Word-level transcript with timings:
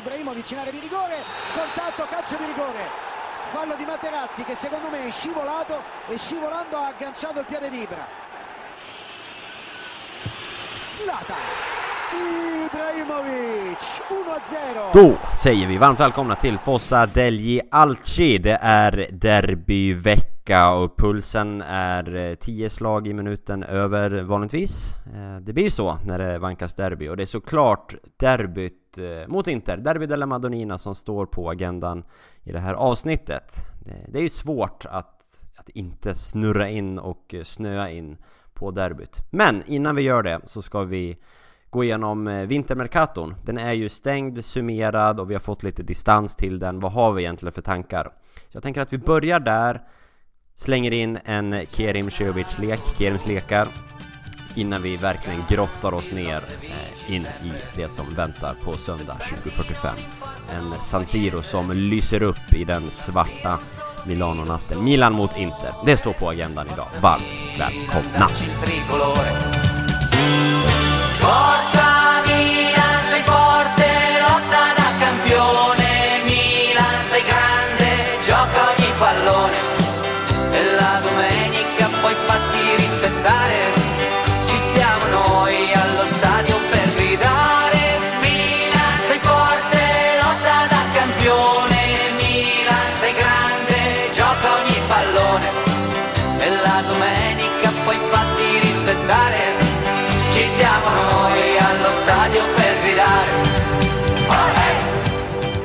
Ibrahimovic 0.00 0.50
in 0.50 0.58
area 0.58 0.72
di 0.72 0.80
rigore, 0.80 1.22
contatto, 1.54 2.06
calcio 2.08 2.36
di 2.36 2.44
rigore. 2.46 3.08
Fallo 3.52 3.74
di 3.76 3.84
Materazzi 3.84 4.44
che 4.44 4.54
secondo 4.54 4.88
me 4.88 5.08
è 5.08 5.10
scivolato 5.10 5.82
e 6.08 6.16
scivolando 6.16 6.76
ha 6.76 6.86
agganciato 6.86 7.40
il 7.40 7.44
piede 7.44 7.68
di 7.68 7.82
Ibra. 7.82 8.06
Slata. 10.80 11.34
Ibrahimovic 12.66 13.82
1-0. 14.08 14.92
Då 14.92 15.18
säger 15.34 15.66
vi 15.66 15.76
varmt 15.76 16.00
välkomna 16.00 16.34
till 16.34 16.58
Fossa 16.58 17.06
Delgi 17.06 17.60
Alci. 17.70 18.38
Det 18.38 18.58
är 18.60 19.06
derbyvecka 19.12 20.29
och 20.48 20.96
pulsen 20.96 21.62
är 21.66 22.14
eh, 22.14 22.34
10 22.34 22.70
slag 22.70 23.06
i 23.06 23.14
minuten 23.14 23.62
över 23.62 24.22
vanligtvis. 24.22 24.94
Eh, 25.14 25.36
det 25.40 25.52
blir 25.52 25.64
ju 25.64 25.70
så 25.70 25.98
när 26.06 26.18
det 26.18 26.38
vankas 26.38 26.74
derby 26.74 27.08
och 27.08 27.16
det 27.16 27.22
är 27.22 27.26
såklart 27.26 27.94
derbyt 28.16 28.98
eh, 28.98 29.28
mot 29.28 29.48
Inter, 29.48 29.76
Derby 29.76 30.06
della 30.06 30.26
Madonnina 30.26 30.78
som 30.78 30.94
står 30.94 31.26
på 31.26 31.50
agendan 31.50 32.04
i 32.42 32.52
det 32.52 32.58
här 32.58 32.74
avsnittet. 32.74 33.54
Det 34.08 34.18
är 34.18 34.22
ju 34.22 34.28
svårt 34.28 34.86
att, 34.90 35.44
att 35.56 35.68
inte 35.68 36.14
snurra 36.14 36.68
in 36.68 36.98
och 36.98 37.34
snöa 37.44 37.90
in 37.90 38.16
på 38.54 38.70
derbyt. 38.70 39.16
Men 39.30 39.62
innan 39.66 39.96
vi 39.96 40.02
gör 40.02 40.22
det 40.22 40.40
så 40.44 40.62
ska 40.62 40.82
vi 40.82 41.18
gå 41.70 41.84
igenom 41.84 42.44
vintermerkaton. 42.46 43.34
Den 43.44 43.58
är 43.58 43.72
ju 43.72 43.88
stängd, 43.88 44.44
summerad 44.44 45.20
och 45.20 45.30
vi 45.30 45.34
har 45.34 45.40
fått 45.40 45.62
lite 45.62 45.82
distans 45.82 46.36
till 46.36 46.58
den. 46.58 46.80
Vad 46.80 46.92
har 46.92 47.12
vi 47.12 47.22
egentligen 47.22 47.52
för 47.52 47.62
tankar? 47.62 48.04
Så 48.34 48.56
jag 48.56 48.62
tänker 48.62 48.80
att 48.80 48.92
vi 48.92 48.98
börjar 48.98 49.40
där, 49.40 49.80
slänger 50.60 50.92
in 50.92 51.18
en 51.24 51.66
Kerim 51.70 52.10
Cehovic-lek, 52.10 52.80
Kerims 52.98 53.26
lekar, 53.26 53.68
innan 54.54 54.82
vi 54.82 54.96
verkligen 54.96 55.42
grottar 55.48 55.94
oss 55.94 56.12
ner 56.12 56.44
eh, 56.62 57.14
in 57.14 57.22
i 57.22 57.52
det 57.76 57.88
som 57.88 58.14
väntar 58.14 58.54
på 58.64 58.76
söndag 58.76 59.16
20.45. 59.44 59.90
En 60.52 60.82
San 60.82 61.06
Siro 61.06 61.42
som 61.42 61.72
lyser 61.72 62.22
upp 62.22 62.54
i 62.54 62.64
den 62.64 62.90
svarta 62.90 63.58
Milano-natten. 64.06 64.84
Milan 64.84 65.12
mot 65.12 65.36
Inter. 65.36 65.74
Det 65.86 65.96
står 65.96 66.12
på 66.12 66.30
agendan 66.30 66.66
idag. 66.66 66.88
Varmt 67.00 67.24
välkomna! 67.58 68.30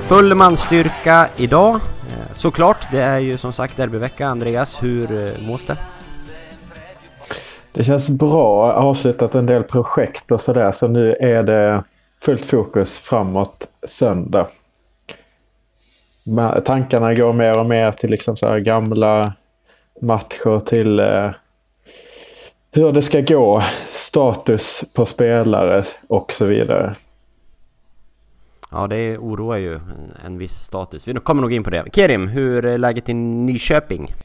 Full 0.08 0.36
manstyrka 0.36 1.28
idag. 1.38 1.75
Eh, 1.75 2.34
såklart, 2.34 2.88
det 2.92 3.02
är 3.02 3.20
ju 3.20 3.38
som 3.38 3.53
sagt 3.53 3.78
derbyvecka. 3.78 4.28
Andreas, 4.28 4.84
hur 4.84 5.11
eh, 5.11 5.48
mås 5.48 5.66
det? 5.66 5.78
Det 7.72 7.84
känns 7.84 8.09
bra. 8.09 8.73
Avslutat 8.73 9.36
en 9.36 9.45
del 9.45 9.64
projekt 9.64 10.31
och 10.31 10.42
sådär 10.42 10.72
så 10.72 10.88
nu 10.88 11.16
är 11.16 11.44
det 11.44 11.83
fullt 12.22 12.45
fokus 12.45 13.00
framåt 13.00 13.67
söndag. 13.88 14.48
Tankarna 16.66 17.14
går 17.14 17.33
mer 17.33 17.59
och 17.59 17.66
mer 17.66 17.92
till 17.92 18.09
liksom 18.09 18.38
så 18.38 18.48
här 18.48 18.59
gamla 18.59 19.33
matcher 20.02 20.59
till 20.59 21.00
eh, 21.00 21.31
hur 22.71 22.92
det 22.92 23.02
ska 23.02 23.21
gå, 23.21 23.64
status 23.94 24.83
på 24.94 25.05
spelare 25.05 25.83
och 26.08 26.33
så 26.33 26.45
vidare. 26.45 26.95
Ja, 28.75 28.87
det 28.87 29.17
oroar 29.17 29.58
ju 29.58 29.80
en, 30.25 30.37
viss 30.37 30.53
status. 30.53 31.08
Vi 31.08 31.13
kommer 31.13 31.41
nog 31.41 31.53
in 31.53 31.63
på 31.63 31.69
det. 31.69 31.86
Kerim, 31.93 32.27
hur 32.27 32.65
är 32.65 32.77
läget 32.77 33.09
i 33.09 33.13
Nyköping? 33.13 34.15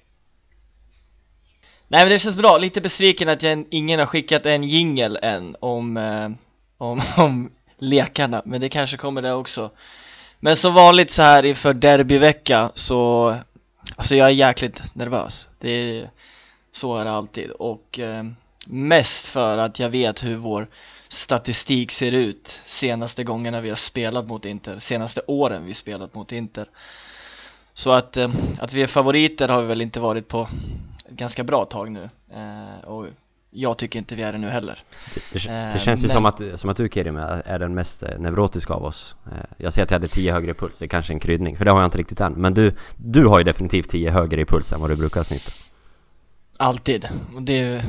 Nej 1.89 2.01
men 2.01 2.09
det 2.09 2.19
känns 2.19 2.37
bra, 2.37 2.59
lite 2.59 2.81
besviken 2.81 3.29
att 3.29 3.43
jag, 3.43 3.65
ingen 3.71 3.99
har 3.99 4.07
skickat 4.07 4.47
en 4.47 4.65
jingel 4.65 5.19
än 5.23 5.57
om, 5.61 5.97
eh, 5.97 6.31
om, 6.79 7.01
om 7.17 7.51
lekarna, 7.79 8.43
men 8.45 8.61
det 8.61 8.69
kanske 8.69 8.97
kommer 8.97 9.23
det 9.23 9.33
också 9.33 9.71
Men 10.41 10.57
som 10.57 10.75
vanligt 10.75 11.11
så 11.11 11.23
här 11.23 11.43
inför 11.43 11.75
derbyvecka 11.75 12.71
så, 12.75 13.35
alltså 13.97 14.15
jag 14.15 14.27
är 14.27 14.33
jäkligt 14.33 14.95
nervös 14.95 15.49
det 15.59 15.71
är, 15.71 16.11
Så 16.71 16.97
är 16.97 17.05
det 17.05 17.11
alltid 17.11 17.51
och 17.51 17.99
eh, 17.99 18.25
mest 18.67 19.27
för 19.27 19.59
att 19.59 19.79
jag 19.79 19.89
vet 19.89 20.25
hur 20.25 20.37
vår 20.37 20.69
statistik 21.13 21.91
ser 21.91 22.13
ut 22.13 22.61
senaste 22.65 23.25
gångerna 23.25 23.61
vi 23.61 23.69
har 23.69 23.77
spelat 23.77 24.27
mot 24.29 24.45
Inter, 24.45 24.79
senaste 24.79 25.21
åren 25.27 25.65
vi 25.65 25.75
spelat 25.75 26.15
mot 26.15 26.33
Inter 26.33 26.67
Så 27.73 27.91
att, 27.93 28.17
eh, 28.17 28.31
att 28.61 28.73
vi 28.73 28.83
är 28.83 28.87
favoriter 28.87 29.49
har 29.49 29.61
vi 29.61 29.67
väl 29.67 29.81
inte 29.81 30.01
varit 30.01 30.29
på 30.29 30.49
ett 31.09 31.17
ganska 31.17 31.45
bra 31.45 31.65
tag 31.65 31.91
nu 31.91 32.09
eh, 32.33 32.89
och 32.89 33.07
jag 33.51 33.79
tycker 33.79 33.99
inte 33.99 34.15
vi 34.15 34.23
är 34.23 34.33
det 34.33 34.39
nu 34.39 34.49
heller 34.49 34.79
Det, 35.33 35.39
det 35.49 35.51
Eh, 35.73 35.79
känns 35.79 36.01
ju 36.03 36.07
men- 36.07 36.15
som, 36.15 36.27
att, 36.27 36.41
som 36.61 36.71
att 36.71 36.77
du 36.77 36.89
Kerim 36.89 37.17
är, 37.17 37.59
den 37.59 37.75
mest 37.75 38.03
neurotiska 38.19 38.75
av 38.75 38.85
oss. 38.85 39.15
Jag 39.57 39.73
ser 39.73 39.83
att 39.83 39.91
jag 39.91 39.95
hade 39.99 40.09
10 40.09 40.33
högre 40.33 40.51
i 40.51 40.55
puls, 40.55 40.79
det 40.79 40.85
är 40.85 40.89
kanske 40.89 41.13
en 41.13 41.21
kryddning, 41.21 41.57
för 41.57 41.65
det 41.65 41.71
har 41.71 41.79
jag 41.79 41.87
inte 41.87 41.99
riktigt 41.99 42.21
än. 42.21 42.33
Men 42.33 42.55
du, 42.55 42.73
du 42.97 43.27
har 43.27 43.39
ju 43.39 43.45
definitivt 43.45 43.89
10 43.91 44.11
högre 44.11 44.41
i 44.41 44.45
puls 44.45 44.73
än 44.73 44.81
vad 44.81 44.91
du 44.91 44.97
brukar 44.97 45.23
snitta. 45.23 45.51
Alltid, 46.61 47.09
och 47.35 47.43
det 47.43 47.85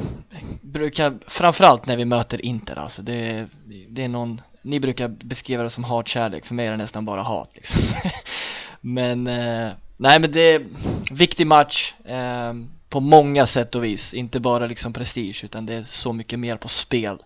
brukar, 0.62 1.18
framförallt 1.28 1.86
när 1.86 1.98
vi 1.98 2.06
möter 2.06 2.46
Inter 2.46 2.76
alltså, 2.76 3.02
det, 3.02 3.48
det 3.90 4.04
är 4.04 4.10
någon, 4.10 4.42
ni 4.62 4.80
brukar 4.80 5.08
beskriva 5.08 5.64
det 5.64 5.70
som 5.70 5.84
hatkärlek, 5.84 6.46
för 6.46 6.56
mig 6.56 6.68
är 6.68 6.72
det 6.72 6.78
nästan 6.78 7.06
bara 7.06 7.22
hat 7.22 7.50
liksom. 7.54 7.82
Men, 8.82 9.28
eh, 9.28 9.72
nej 9.98 10.20
men 10.20 10.32
det 10.32 10.42
är 10.42 10.66
viktig 11.12 11.48
match 11.48 11.94
eh, 12.06 12.54
på 12.90 13.00
många 13.00 13.46
sätt 13.46 13.76
och 13.76 13.84
vis, 13.84 14.14
inte 14.14 14.40
bara 14.40 14.68
liksom 14.68 14.94
prestige 14.94 15.42
utan 15.44 15.66
det 15.66 15.74
är 15.74 15.84
så 15.84 16.14
mycket 16.14 16.40
mer 16.40 16.58
på 16.58 16.68
spel 16.68 17.18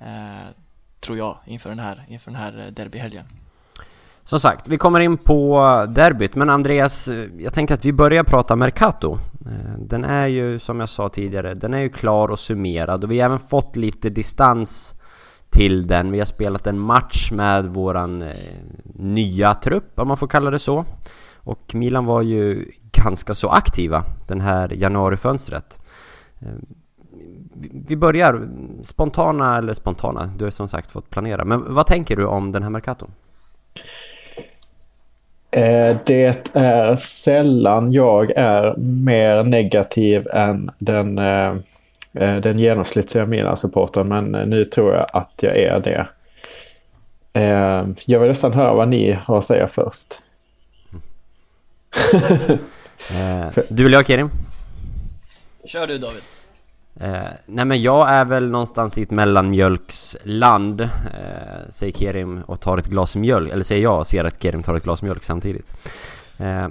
eh, 0.00 0.48
Tror 1.00 1.18
jag 1.18 1.38
inför 1.46 1.70
den 1.70 1.78
här, 1.78 2.06
inför 2.08 2.30
den 2.30 2.40
här 2.40 2.58
eh, 2.58 2.66
derbyhelgen. 2.66 3.26
Som 4.26 4.40
sagt, 4.40 4.68
vi 4.68 4.78
kommer 4.78 5.00
in 5.00 5.16
på 5.16 5.60
derbyt, 5.88 6.34
men 6.34 6.50
Andreas, 6.50 7.08
eh, 7.08 7.26
jag 7.38 7.54
tänker 7.54 7.74
att 7.74 7.84
vi 7.84 7.92
börjar 7.92 8.24
prata 8.24 8.56
Mercato. 8.56 9.18
Eh, 9.46 9.78
den 9.78 10.04
är 10.04 10.26
ju, 10.26 10.58
som 10.58 10.80
jag 10.80 10.88
sa 10.88 11.08
tidigare, 11.08 11.54
den 11.54 11.74
är 11.74 11.78
ju 11.80 11.88
klar 11.88 12.28
och 12.28 12.38
summerad 12.38 13.04
och 13.04 13.10
vi 13.10 13.20
har 13.20 13.26
även 13.26 13.38
fått 13.38 13.76
lite 13.76 14.10
distans 14.10 14.94
till 15.50 15.86
den. 15.86 16.12
Vi 16.12 16.18
har 16.18 16.26
spelat 16.26 16.66
en 16.66 16.78
match 16.80 17.30
med 17.32 17.66
våran 17.66 18.22
eh, 18.22 18.28
nya 18.94 19.54
trupp, 19.54 19.98
om 20.00 20.08
man 20.08 20.16
får 20.16 20.26
kalla 20.28 20.50
det 20.50 20.58
så. 20.58 20.84
Och 21.36 21.74
Milan 21.74 22.04
var 22.04 22.22
ju 22.22 22.70
ganska 22.92 23.34
så 23.34 23.48
aktiva 23.48 24.04
den 24.28 24.40
här 24.40 24.68
januarifönstret. 24.74 25.78
Vi- 27.54 27.84
Vi 27.88 27.96
börjar 27.96 28.48
spontana, 28.82 29.56
eller 29.58 29.74
spontana, 29.74 30.30
du 30.38 30.44
har 30.44 30.50
som 30.50 30.68
sagt 30.68 30.90
fått 30.90 31.10
planera. 31.10 31.44
Men 31.44 31.74
vad 31.74 31.86
tänker 31.86 32.16
du 32.16 32.24
om 32.24 32.52
den 32.52 32.62
här 32.62 32.70
Mercaton? 32.70 33.10
Eh, 35.56 35.96
Det 36.06 36.50
är 36.52 36.96
sällan 36.96 37.92
jag 37.92 38.30
är 38.30 38.74
mer 38.76 39.42
negativ 39.42 40.28
än 40.32 40.70
den, 40.78 41.18
eh, 41.18 41.54
eh, 42.14 42.36
den 42.36 42.58
genomsnittliga 42.58 43.26
Milan-supportern 43.26 44.08
men 44.08 44.50
nu 44.50 44.64
tror 44.64 44.94
jag 44.94 45.06
att 45.12 45.32
jag 45.42 45.56
är 45.56 45.80
det. 45.80 46.06
Jag 48.04 48.20
vill 48.20 48.28
nästan 48.28 48.52
höra 48.52 48.74
vad 48.74 48.88
ni 48.88 49.12
har 49.24 49.38
att 49.38 49.44
säga 49.44 49.68
först. 49.68 50.14
Eh, 53.10 53.46
du 53.68 53.86
eller 53.86 53.98
jag 53.98 54.06
Kerim? 54.06 54.30
Kör 55.64 55.86
du 55.86 55.98
David! 55.98 56.22
Eh, 57.00 57.28
nej 57.46 57.64
men 57.64 57.82
jag 57.82 58.08
är 58.10 58.24
väl 58.24 58.50
någonstans 58.50 58.98
i 58.98 59.02
ett 59.02 59.10
mellanmjölksland 59.10 60.80
eh, 60.80 60.88
Säger 61.70 61.92
Kerim 61.92 62.42
och 62.46 62.60
tar 62.60 62.78
ett 62.78 62.86
glas 62.86 63.16
mjölk 63.16 63.52
Eller 63.52 63.64
säger 63.64 63.82
jag 63.82 63.98
och 63.98 64.06
ser 64.06 64.24
att 64.24 64.42
Kerim 64.42 64.62
tar 64.62 64.74
ett 64.74 64.84
glas 64.84 65.02
mjölk 65.02 65.24
samtidigt. 65.24 65.72
Eh, 66.38 66.68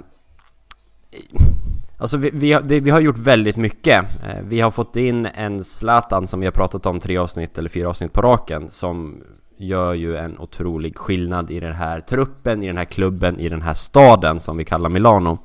Alltså 1.98 2.16
vi, 2.16 2.30
vi, 2.32 2.52
har, 2.52 2.60
det, 2.62 2.80
vi 2.80 2.90
har 2.90 3.00
gjort 3.00 3.18
väldigt 3.18 3.56
mycket. 3.56 4.04
Eh, 4.04 4.40
Vi 4.48 4.60
har 4.60 4.70
fått 4.70 4.96
in 4.96 5.26
en 5.26 5.64
Zlatan 5.64 6.26
som 6.26 6.40
vi 6.40 6.46
har 6.46 6.52
pratat 6.52 6.86
om 6.86 7.00
tre 7.00 7.16
avsnitt 7.16 7.58
eller 7.58 7.68
fyra 7.68 7.88
avsnitt 7.88 8.12
på 8.12 8.22
raken 8.22 8.70
Som 8.70 9.22
gör 9.58 9.94
ju 9.94 10.16
en 10.16 10.38
otrolig 10.38 10.96
skillnad 10.98 11.50
i 11.50 11.60
den 11.60 11.72
här 11.72 12.00
truppen, 12.00 12.62
i 12.62 12.66
den 12.66 12.76
här 12.76 12.84
klubben, 12.84 13.40
i 13.40 13.48
den 13.48 13.62
här 13.62 13.74
staden 13.74 14.40
som 14.40 14.56
vi 14.56 14.64
kallar 14.64 14.88
Milano 14.88 15.38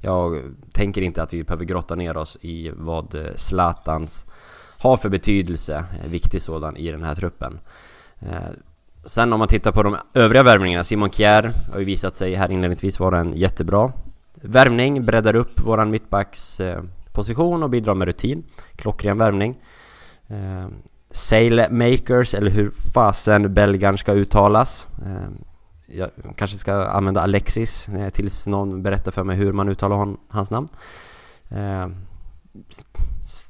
jag 0.00 0.42
tänker 0.72 1.02
inte 1.02 1.22
att 1.22 1.34
vi 1.34 1.44
behöver 1.44 1.64
grotta 1.64 1.94
ner 1.94 2.16
oss 2.16 2.38
i 2.40 2.70
vad 2.74 3.14
eh, 3.14 3.34
Zlatans 3.36 4.24
har 4.78 4.96
för 4.96 5.08
betydelse, 5.08 5.84
eh, 6.04 6.10
viktig 6.10 6.42
sådan, 6.42 6.76
i 6.76 6.90
den 6.90 7.02
här 7.02 7.14
truppen. 7.14 7.60
Eh, 8.20 8.50
sen 9.04 9.32
om 9.32 9.38
man 9.38 9.48
tittar 9.48 9.72
på 9.72 9.82
de 9.82 9.96
övriga 10.14 10.42
värvningarna, 10.42 10.84
Simon 10.84 11.10
Kjär 11.10 11.52
har 11.72 11.78
ju 11.78 11.84
visat 11.84 12.14
sig 12.14 12.34
här 12.34 12.50
inledningsvis 12.50 13.00
vara 13.00 13.18
en 13.18 13.36
jättebra 13.36 13.92
värvning, 14.34 15.04
breddar 15.04 15.36
upp 15.36 15.60
våran 15.60 15.90
mittbacks 15.90 16.60
position 17.12 17.62
och 17.62 17.70
bidrar 17.70 17.94
med 17.94 18.08
rutin. 18.08 18.44
Klockren 18.76 19.18
värvning. 19.18 19.56
Sailmakers, 21.10 22.34
eller 22.34 22.50
hur 22.50 22.70
fasen 22.94 23.54
belgaren 23.54 23.98
ska 23.98 24.12
uttalas. 24.12 24.88
Jag 25.90 26.10
kanske 26.36 26.58
ska 26.58 26.84
använda 26.84 27.20
Alexis 27.20 27.88
eh, 27.88 28.10
tills 28.10 28.46
någon 28.46 28.82
berättar 28.82 29.10
för 29.10 29.24
mig 29.24 29.36
hur 29.36 29.52
man 29.52 29.68
uttalar 29.68 29.96
hon, 29.96 30.16
hans 30.28 30.50
namn. 30.50 30.68
Eh, 31.50 31.88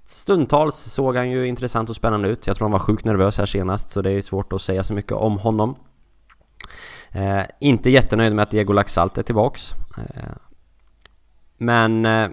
stundtals 0.06 0.76
såg 0.76 1.16
han 1.16 1.30
ju 1.30 1.46
intressant 1.46 1.90
och 1.90 1.96
spännande 1.96 2.28
ut. 2.28 2.46
Jag 2.46 2.56
tror 2.56 2.64
han 2.64 2.72
var 2.72 2.78
sjukt 2.78 3.04
nervös 3.04 3.38
här 3.38 3.46
senast 3.46 3.90
så 3.90 4.02
det 4.02 4.10
är 4.10 4.22
svårt 4.22 4.52
att 4.52 4.62
säga 4.62 4.84
så 4.84 4.94
mycket 4.94 5.12
om 5.12 5.38
honom. 5.38 5.76
Eh, 7.10 7.42
inte 7.60 7.90
jättenöjd 7.90 8.34
med 8.34 8.42
att 8.42 8.50
Diego 8.50 8.72
Laxalt 8.72 9.18
är 9.18 9.22
tillbaks. 9.22 9.72
Eh, 9.96 10.32
men 11.58 12.06
eh, 12.06 12.28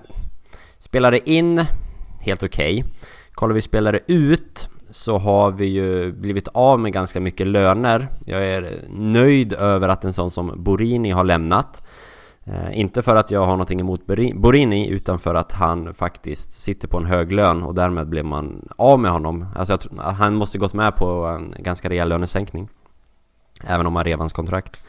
spelade 0.79 1.29
in, 1.29 1.65
helt 2.19 2.43
okej. 2.43 2.79
Okay. 2.79 2.91
Kollar 3.31 3.53
vi 3.53 3.61
spelade 3.61 3.99
ut 4.07 4.69
så 4.91 5.17
har 5.17 5.51
vi 5.51 5.65
ju 5.65 6.11
blivit 6.11 6.47
av 6.47 6.79
med 6.79 6.93
ganska 6.93 7.19
mycket 7.19 7.47
löner. 7.47 8.07
Jag 8.25 8.45
är 8.45 8.85
nöjd 8.89 9.53
över 9.53 9.89
att 9.89 10.05
en 10.05 10.13
sån 10.13 10.31
som 10.31 10.51
Borini 10.55 11.11
har 11.11 11.23
lämnat. 11.23 11.83
Eh, 12.43 12.79
inte 12.79 13.01
för 13.01 13.15
att 13.15 13.31
jag 13.31 13.39
har 13.39 13.51
någonting 13.51 13.79
emot 13.79 14.05
Borini 14.35 14.89
utan 14.89 15.19
för 15.19 15.35
att 15.35 15.51
han 15.51 15.93
faktiskt 15.93 16.51
sitter 16.53 16.87
på 16.87 16.97
en 16.97 17.05
hög 17.05 17.31
lön 17.31 17.63
och 17.63 17.75
därmed 17.75 18.07
blev 18.07 18.25
man 18.25 18.67
av 18.75 18.99
med 18.99 19.11
honom. 19.11 19.45
Alltså 19.55 19.73
jag 19.73 19.79
tror, 19.79 20.01
han 20.01 20.35
måste 20.35 20.57
gått 20.57 20.73
med 20.73 20.95
på 20.95 21.25
en 21.25 21.53
ganska 21.63 21.89
rejäl 21.89 22.09
lönesänkning. 22.09 22.69
Även 23.63 23.88
om 23.88 23.95
han 23.95 24.05
rev 24.05 24.19
hans 24.19 24.33
kontrakt. 24.33 24.85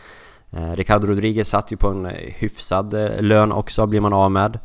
Eh, 0.50 0.72
Ricardo 0.72 1.06
Rodriguez 1.06 1.48
satt 1.48 1.72
ju 1.72 1.76
på 1.76 1.88
en 1.88 2.06
hyfsad 2.16 2.94
eh, 2.94 3.22
lön 3.22 3.52
också, 3.52 3.86
blir 3.86 4.00
man 4.00 4.12
av 4.12 4.30
med. 4.30 4.58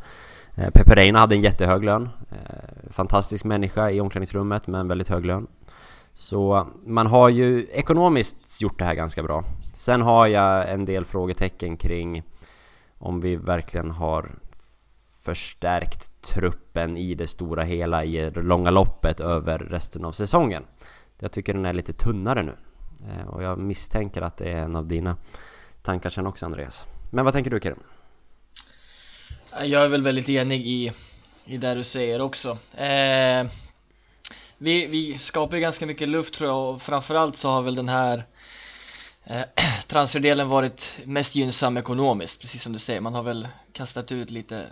Eh, 0.54 0.70
Pepe 0.70 0.94
Reina 0.94 1.18
hade 1.18 1.34
en 1.34 1.42
jättehög 1.42 1.84
lön. 1.84 2.08
Eh, 2.32 2.90
fantastisk 2.90 3.44
människa 3.44 3.90
i 3.90 4.00
omklädningsrummet 4.00 4.66
med 4.66 4.80
en 4.80 4.88
väldigt 4.88 5.08
hög 5.08 5.26
lön. 5.26 5.46
Så 6.12 6.68
man 6.86 7.06
har 7.06 7.28
ju 7.28 7.66
ekonomiskt 7.72 8.62
gjort 8.62 8.78
det 8.78 8.84
här 8.84 8.94
ganska 8.94 9.22
bra. 9.22 9.44
Sen 9.74 10.02
har 10.02 10.26
jag 10.26 10.70
en 10.70 10.84
del 10.84 11.04
frågetecken 11.04 11.76
kring 11.76 12.22
om 12.98 13.20
vi 13.20 13.36
verkligen 13.36 13.90
har 13.90 14.30
förstärkt 15.24 16.22
truppen 16.22 16.96
i 16.96 17.14
det 17.14 17.26
stora 17.26 17.62
hela 17.62 18.04
i 18.04 18.30
det 18.30 18.42
långa 18.42 18.70
loppet 18.70 19.20
över 19.20 19.58
resten 19.58 20.04
av 20.04 20.12
säsongen. 20.12 20.64
Jag 21.18 21.32
tycker 21.32 21.54
den 21.54 21.66
är 21.66 21.72
lite 21.72 21.92
tunnare 21.92 22.42
nu. 22.42 22.56
Eh, 23.08 23.28
och 23.28 23.42
jag 23.42 23.58
misstänker 23.58 24.22
att 24.22 24.36
det 24.36 24.52
är 24.52 24.56
en 24.56 24.76
av 24.76 24.86
dina 24.86 25.16
tankar 25.82 26.10
sen 26.10 26.26
också 26.26 26.46
Andreas. 26.46 26.86
Men 27.10 27.24
vad 27.24 27.34
tänker 27.34 27.50
du 27.50 27.60
Kerim? 27.60 27.82
Jag 29.64 29.84
är 29.84 29.88
väl 29.88 30.02
väldigt 30.02 30.28
enig 30.28 30.66
i, 30.66 30.92
i 31.44 31.56
det 31.56 31.74
du 31.74 31.84
säger 31.84 32.20
också. 32.20 32.58
Eh, 32.74 33.46
vi, 34.58 34.86
vi 34.86 35.18
skapar 35.18 35.56
ju 35.56 35.60
ganska 35.60 35.86
mycket 35.86 36.08
luft 36.08 36.34
tror 36.34 36.50
jag 36.50 36.70
och 36.70 36.82
framförallt 36.82 37.36
så 37.36 37.48
har 37.48 37.62
väl 37.62 37.74
den 37.74 37.88
här 37.88 38.24
eh, 39.24 39.42
transferdelen 39.86 40.48
varit 40.48 41.00
mest 41.04 41.34
gynnsam 41.34 41.76
ekonomiskt, 41.76 42.40
precis 42.40 42.62
som 42.62 42.72
du 42.72 42.78
säger. 42.78 43.00
Man 43.00 43.14
har 43.14 43.22
väl 43.22 43.48
kastat 43.72 44.12
ut 44.12 44.30
lite, 44.30 44.66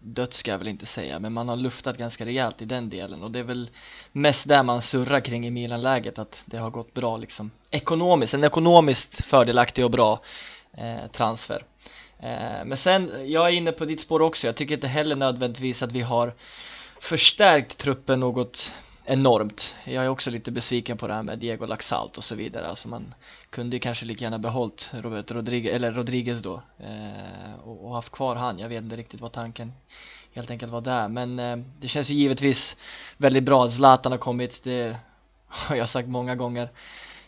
dött 0.00 0.32
ska 0.32 0.50
jag 0.50 0.58
väl 0.58 0.68
inte 0.68 0.86
säga, 0.86 1.18
men 1.18 1.32
man 1.32 1.48
har 1.48 1.56
luftat 1.56 1.96
ganska 1.96 2.26
rejält 2.26 2.62
i 2.62 2.64
den 2.64 2.90
delen 2.90 3.22
och 3.22 3.30
det 3.30 3.38
är 3.38 3.44
väl 3.44 3.70
mest 4.12 4.48
där 4.48 4.62
man 4.62 4.82
surrar 4.82 5.20
kring 5.20 5.46
i 5.46 5.50
Milan-läget, 5.50 6.18
att 6.18 6.44
det 6.46 6.56
har 6.56 6.70
gått 6.70 6.94
bra 6.94 7.16
liksom 7.16 7.50
ekonomiskt, 7.70 8.34
en 8.34 8.44
ekonomiskt 8.44 9.24
fördelaktig 9.24 9.84
och 9.84 9.90
bra 9.90 10.20
eh, 10.76 11.10
transfer. 11.12 11.64
Eh, 12.24 12.64
men 12.64 12.76
sen, 12.76 13.30
jag 13.32 13.48
är 13.48 13.52
inne 13.52 13.72
på 13.72 13.84
ditt 13.84 14.00
spår 14.00 14.22
också, 14.22 14.46
jag 14.46 14.56
tycker 14.56 14.74
inte 14.74 14.88
heller 14.88 15.16
nödvändigtvis 15.16 15.82
att 15.82 15.92
vi 15.92 16.00
har 16.00 16.32
förstärkt 17.00 17.78
truppen 17.78 18.20
något 18.20 18.74
enormt. 19.04 19.76
Jag 19.84 20.04
är 20.04 20.08
också 20.08 20.30
lite 20.30 20.50
besviken 20.52 20.96
på 20.96 21.06
det 21.06 21.14
här 21.14 21.22
med 21.22 21.38
Diego 21.38 21.66
Laxalt 21.66 22.18
och 22.18 22.24
så 22.24 22.34
vidare. 22.34 22.68
Alltså 22.68 22.88
man 22.88 23.14
kunde 23.50 23.76
ju 23.76 23.80
kanske 23.80 24.06
lika 24.06 24.24
gärna 24.24 24.38
behållit 24.38 24.90
Robert 24.94 25.30
Rodriguez, 25.30 25.74
eller 25.74 25.92
Rodriguez 25.92 26.42
då 26.42 26.62
eh, 26.78 27.54
och, 27.64 27.84
och, 27.84 27.94
haft 27.94 28.12
kvar 28.12 28.36
han. 28.36 28.58
Jag 28.58 28.68
vet 28.68 28.82
inte 28.82 28.96
riktigt 28.96 29.20
vad 29.20 29.32
tanken 29.32 29.72
helt 30.34 30.50
enkelt 30.50 30.72
var 30.72 30.80
där. 30.80 31.08
Men 31.08 31.38
eh, 31.38 31.56
det 31.80 31.88
känns 31.88 32.10
ju 32.10 32.14
givetvis 32.14 32.76
väldigt 33.16 33.44
bra 33.44 33.64
att 33.64 33.72
Zlatan 33.72 34.12
har 34.12 34.18
kommit. 34.18 34.64
Det 34.64 34.96
har 35.46 35.76
jag 35.76 35.88
sagt 35.88 36.08
många 36.08 36.34
gånger. 36.34 36.68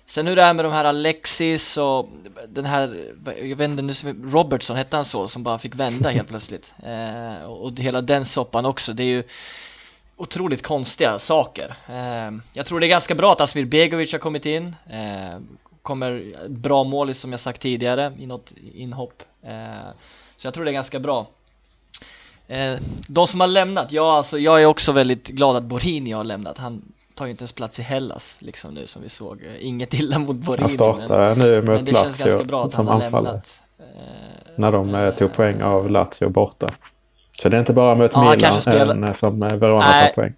Sen 0.07 0.27
hur 0.27 0.37
det 0.37 0.43
är 0.43 0.55
med 0.55 0.65
de 0.65 0.73
här 0.73 0.85
Alexis 0.85 1.77
och 1.77 2.09
den 2.49 2.65
här, 2.65 3.13
jag 3.25 3.57
vet 3.57 3.71
inte 3.71 3.83
nu, 3.83 3.93
Robertson 4.33 4.77
hette 4.77 4.97
han 4.97 5.05
så, 5.05 5.29
som 5.29 5.43
bara 5.43 5.59
fick 5.59 5.75
vända 5.75 6.11
helt 6.11 6.29
plötsligt. 6.29 6.75
Eh, 6.87 7.43
och 7.43 7.79
hela 7.79 8.01
den 8.01 8.25
soppan 8.25 8.67
också, 8.67 8.93
det 8.93 9.03
är 9.03 9.07
ju 9.07 9.23
otroligt 10.17 10.63
konstiga 10.63 11.19
saker. 11.19 11.77
Eh, 11.89 12.39
jag 12.53 12.67
tror 12.67 12.81
det 12.81 12.87
är 12.87 12.89
ganska 12.89 13.15
bra 13.15 13.33
att 13.33 13.41
Asmir 13.41 13.65
Begovic 13.65 14.13
har 14.13 14.19
kommit 14.19 14.47
in. 14.47 14.77
Eh, 14.91 15.39
kommer 15.83 16.35
bra 16.49 16.85
mål 16.85 17.15
som 17.15 17.31
jag 17.31 17.41
sagt 17.41 17.61
tidigare 17.61 18.13
i 18.19 18.27
något 18.27 18.53
inhopp. 18.75 19.23
Eh, 19.43 19.91
så 20.37 20.47
jag 20.47 20.55
tror 20.55 20.65
det 20.65 20.71
är 20.71 20.73
ganska 20.73 20.99
bra. 20.99 21.27
Eh, 22.49 22.79
de 23.09 23.27
som 23.27 23.41
har 23.41 23.47
lämnat, 23.47 23.93
ja 23.93 24.17
alltså 24.17 24.39
jag 24.39 24.63
är 24.63 24.67
också 24.67 24.93
väldigt 24.93 25.29
glad 25.29 25.57
att 25.57 25.65
Borini 25.65 26.13
har 26.13 26.25
lämnat. 26.25 26.59
Han 26.59 26.83
tar 27.17 27.27
ju 27.27 27.31
inte 27.31 27.43
ens 27.43 27.53
plats 27.53 27.79
i 27.79 27.83
Hellas 27.83 28.43
liksom 28.43 28.75
nu 28.75 28.87
som 28.87 29.03
vi 29.03 29.09
såg. 29.09 29.43
Inget 29.61 29.95
illa 29.95 30.19
mot 30.19 30.37
Borini. 30.37 30.61
Han 30.61 30.71
startar 30.71 31.35
men, 31.35 31.39
nu 31.39 31.63
mot 31.63 31.93
Lazio 31.93 32.71
som 32.71 32.89
anfallare. 32.89 33.41
Eh, 33.79 33.85
När 34.57 34.73
de 34.73 34.95
eh, 34.95 35.15
tog 35.15 35.33
poäng 35.33 35.63
av 35.63 35.91
Lazio 35.91 36.29
borta. 36.29 36.69
Så 37.43 37.49
det 37.49 37.57
är 37.57 37.61
inte 37.61 37.73
bara 37.73 37.95
mot 37.95 38.13
ja, 38.15 38.31
Milan 38.31 38.61
spela... 38.61 39.15
som 39.15 39.41
Verona 39.41 39.93
tar 39.93 40.13
poäng. 40.13 40.35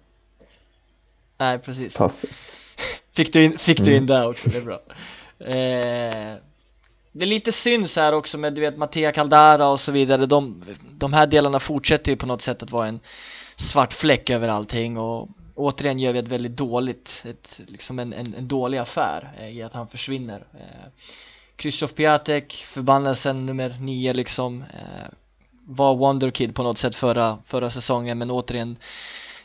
Nej, 1.37 1.59
precis. 1.59 1.97
Passus. 1.97 2.51
Fick 3.15 3.33
du 3.33 3.43
in, 3.43 3.57
fick 3.57 3.77
du 3.77 3.91
in 3.91 3.97
mm. 3.97 4.07
där 4.07 4.27
också, 4.27 4.49
det 4.49 4.57
är 4.57 4.61
bra. 4.61 4.79
Eh, 5.39 6.35
det 7.11 7.25
är 7.25 7.27
lite 7.27 7.51
synd 7.51 7.89
så 7.89 8.01
här 8.01 8.13
också 8.13 8.37
med 8.37 8.53
du 8.53 8.61
vet 8.61 8.77
Mattia 8.77 9.11
Caldara 9.11 9.67
och 9.67 9.79
så 9.79 9.91
vidare. 9.91 10.25
De, 10.25 10.63
de 10.91 11.13
här 11.13 11.27
delarna 11.27 11.59
fortsätter 11.59 12.11
ju 12.11 12.15
på 12.15 12.25
något 12.25 12.41
sätt 12.41 12.63
att 12.63 12.71
vara 12.71 12.87
en 12.87 12.99
svart 13.55 13.93
fläck 13.93 14.29
över 14.29 14.47
allting 14.47 14.97
och 14.97 15.29
återigen 15.59 15.99
gör 15.99 16.13
vi 16.13 16.19
ett 16.19 16.27
väldigt 16.27 16.57
dåligt, 16.57 17.25
ett, 17.29 17.61
liksom 17.67 17.99
en, 17.99 18.13
en, 18.13 18.35
en 18.35 18.47
dålig 18.47 18.77
affär 18.77 19.33
eh, 19.39 19.49
i 19.49 19.61
att 19.61 19.73
han 19.73 19.87
försvinner. 19.87 20.43
Eh, 20.53 20.89
Krzysztof 21.55 21.95
Piatek, 21.95 22.53
förbannelsen 22.53 23.45
nummer 23.45 23.75
nio 23.79 24.13
liksom, 24.13 24.61
eh, 24.61 25.07
var 25.65 25.95
Wonderkid 25.95 26.55
på 26.55 26.63
något 26.63 26.77
sätt 26.77 26.95
förra, 26.95 27.37
förra 27.45 27.69
säsongen 27.69 28.17
men 28.17 28.31
återigen 28.31 28.77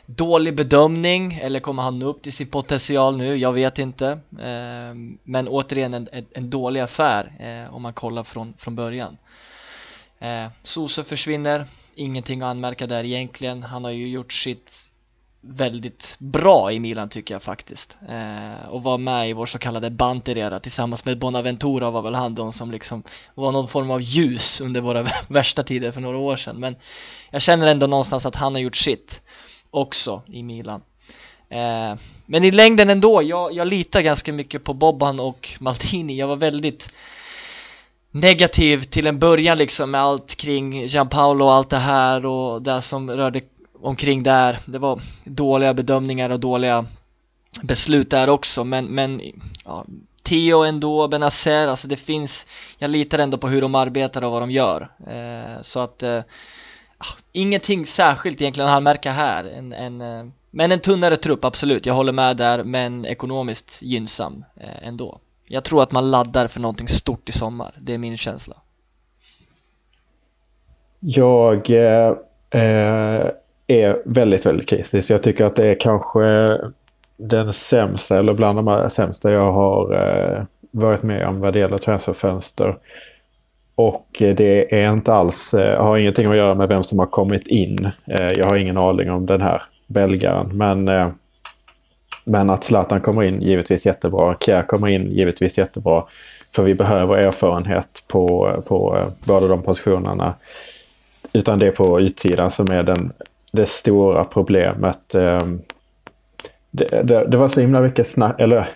dålig 0.05 0.55
bedömning 0.55 1.33
eller 1.33 1.59
kommer 1.59 1.83
han 1.83 2.03
upp 2.03 2.21
till 2.21 2.33
sin 2.33 2.47
potential 2.47 3.17
nu? 3.17 3.35
Jag 3.35 3.53
vet 3.53 3.79
inte. 3.79 4.07
Eh, 4.39 4.95
men 5.23 5.47
återigen 5.47 5.93
en, 5.93 6.07
en, 6.31 6.49
dålig 6.49 6.81
affär 6.81 7.35
eh, 7.39 7.75
om 7.75 7.81
man 7.81 7.93
kollar 7.93 8.23
från, 8.23 8.53
från 8.57 8.75
början. 8.75 9.17
Eh, 10.19 10.47
Sose 10.63 11.03
försvinner, 11.03 11.65
ingenting 11.95 12.41
att 12.41 12.47
anmärka 12.47 12.87
där 12.87 13.03
egentligen. 13.03 13.63
Han 13.63 13.83
har 13.83 13.91
ju 13.91 14.07
gjort 14.07 14.33
sitt 14.33 14.91
väldigt 15.47 16.15
bra 16.19 16.71
i 16.71 16.79
Milan 16.79 17.09
tycker 17.09 17.35
jag 17.35 17.43
faktiskt. 17.43 17.97
Eh, 18.09 18.69
och 18.69 18.83
var 18.83 18.97
med 18.97 19.29
i 19.29 19.33
vår 19.33 19.45
så 19.45 19.57
kallade 19.57 19.89
Banterera 19.89 20.59
tillsammans 20.59 21.05
med 21.05 21.19
Bonaventura 21.19 21.91
var 21.91 22.01
väl 22.01 22.15
han 22.15 22.35
de 22.35 22.51
som 22.51 22.71
liksom 22.71 23.03
var 23.35 23.51
någon 23.51 23.67
form 23.67 23.91
av 23.91 24.01
ljus 24.01 24.61
under 24.61 24.81
våra 24.81 25.07
värsta 25.27 25.63
tider 25.63 25.91
för 25.91 26.01
några 26.01 26.17
år 26.17 26.35
sedan. 26.35 26.59
Men 26.59 26.75
jag 27.31 27.41
känner 27.41 27.67
ändå 27.67 27.87
någonstans 27.87 28.25
att 28.25 28.35
han 28.35 28.55
har 28.55 28.61
gjort 28.61 28.75
sitt 28.75 29.21
också 29.69 30.21
i 30.27 30.43
Milan. 30.43 30.81
Eh, 31.49 31.95
men 32.25 32.43
i 32.43 32.51
längden 32.51 32.89
ändå, 32.89 33.21
jag, 33.23 33.53
jag 33.53 33.67
litar 33.67 34.01
ganska 34.01 34.33
mycket 34.33 34.63
på 34.63 34.73
Bobban 34.73 35.19
och 35.19 35.49
Maldini. 35.59 36.17
Jag 36.17 36.27
var 36.27 36.35
väldigt 36.35 36.93
negativ 38.11 38.83
till 38.83 39.07
en 39.07 39.19
början 39.19 39.57
liksom 39.57 39.91
med 39.91 40.01
allt 40.01 40.35
kring 40.35 40.85
Gianpaolo 40.85 41.45
och 41.45 41.53
allt 41.53 41.69
det 41.69 41.77
här 41.77 42.25
och 42.25 42.61
det 42.61 42.81
som 42.81 43.11
rörde 43.11 43.41
omkring 43.81 44.23
där. 44.23 44.59
Det 44.65 44.79
var 44.79 45.01
dåliga 45.23 45.73
bedömningar 45.73 46.29
och 46.29 46.39
dåliga 46.39 46.85
beslut 47.63 48.09
där 48.09 48.29
också. 48.29 48.63
Men, 48.63 48.85
men 48.85 49.21
ja, 49.65 49.85
Theo 50.23 50.63
ändå, 50.63 51.07
Benazer, 51.07 51.67
alltså 51.67 51.87
det 51.87 51.97
finns 51.97 52.47
Jag 52.77 52.89
litar 52.89 53.19
ändå 53.19 53.37
på 53.37 53.47
hur 53.47 53.61
de 53.61 53.75
arbetar 53.75 54.25
och 54.25 54.31
vad 54.31 54.41
de 54.41 54.51
gör. 54.51 54.89
Eh, 55.07 55.61
Så 55.61 55.79
att 55.79 56.03
eh, 56.03 56.21
Ingenting 57.31 57.85
särskilt 57.85 58.41
egentligen 58.41 58.69
att 58.69 58.83
märka 58.83 59.11
här. 59.11 59.45
En, 59.45 59.73
en, 59.73 60.01
eh, 60.01 60.25
Men 60.51 60.71
en 60.71 60.79
tunnare 60.79 61.17
trupp 61.17 61.45
absolut, 61.45 61.85
jag 61.85 61.93
håller 61.93 62.13
med 62.13 62.37
där 62.37 62.63
men 62.63 63.05
ekonomiskt 63.05 63.81
gynnsam 63.81 64.45
eh, 64.55 64.87
ändå. 64.87 65.19
Jag 65.47 65.63
tror 65.63 65.83
att 65.83 65.91
man 65.91 66.11
laddar 66.11 66.47
för 66.47 66.59
någonting 66.59 66.87
stort 66.87 67.29
i 67.29 67.31
sommar, 67.31 67.75
det 67.77 67.93
är 67.93 67.97
min 67.97 68.17
känsla. 68.17 68.55
Jag 70.99 71.69
eh, 71.69 72.13
eh 72.61 73.31
är 73.67 74.01
väldigt, 74.05 74.45
väldigt 74.45 74.69
kritisk. 74.69 75.09
Jag 75.09 75.23
tycker 75.23 75.45
att 75.45 75.55
det 75.55 75.65
är 75.67 75.79
kanske 75.79 76.57
den 77.17 77.53
sämsta 77.53 78.19
eller 78.19 78.33
bland 78.33 78.65
de 78.65 78.89
sämsta 78.89 79.31
jag 79.31 79.51
har 79.51 79.93
eh, 79.93 80.43
varit 80.71 81.03
med 81.03 81.27
om 81.27 81.39
vad 81.39 81.53
det 81.53 81.59
gäller 81.59 81.77
transferfönster. 81.77 82.77
Och 83.75 84.07
det 84.19 84.75
är 84.75 84.93
inte 84.93 85.13
alls, 85.13 85.53
eh, 85.53 85.83
har 85.83 85.97
ingenting 85.97 86.25
att 86.25 86.37
göra 86.37 86.55
med 86.55 86.67
vem 86.67 86.83
som 86.83 86.99
har 86.99 87.05
kommit 87.05 87.47
in. 87.47 87.89
Eh, 88.05 88.31
jag 88.35 88.45
har 88.45 88.55
ingen 88.55 88.77
aning 88.77 89.11
om 89.11 89.25
den 89.25 89.41
här 89.41 89.61
belgaren. 89.87 90.57
Men, 90.57 90.87
eh, 90.87 91.09
men 92.23 92.49
att 92.49 92.63
Zlatan 92.63 93.01
kommer 93.01 93.23
in, 93.23 93.41
givetvis 93.41 93.85
jättebra. 93.85 94.35
Kjär 94.39 94.61
kommer 94.63 94.87
in, 94.87 95.11
givetvis 95.11 95.57
jättebra. 95.57 96.03
För 96.55 96.63
vi 96.63 96.73
behöver 96.73 97.17
erfarenhet 97.17 98.03
på, 98.07 98.51
på 98.67 98.97
eh, 98.97 99.07
båda 99.27 99.47
de 99.47 99.61
positionerna. 99.61 100.33
Utan 101.33 101.59
det 101.59 101.67
är 101.67 101.71
på 101.71 101.99
utsidan 101.99 102.51
som 102.51 102.71
är 102.71 102.83
den, 102.83 103.13
det 103.55 103.69
stora 103.69 104.23
problemet. 104.23 105.09
Det, 106.71 107.03
det, 107.03 107.25
det 107.27 107.37
var 107.37 107.47
så 107.47 107.61
himla 107.61 107.81
mycket 107.81 108.07
snack, 108.07 108.35
eller 108.39 108.69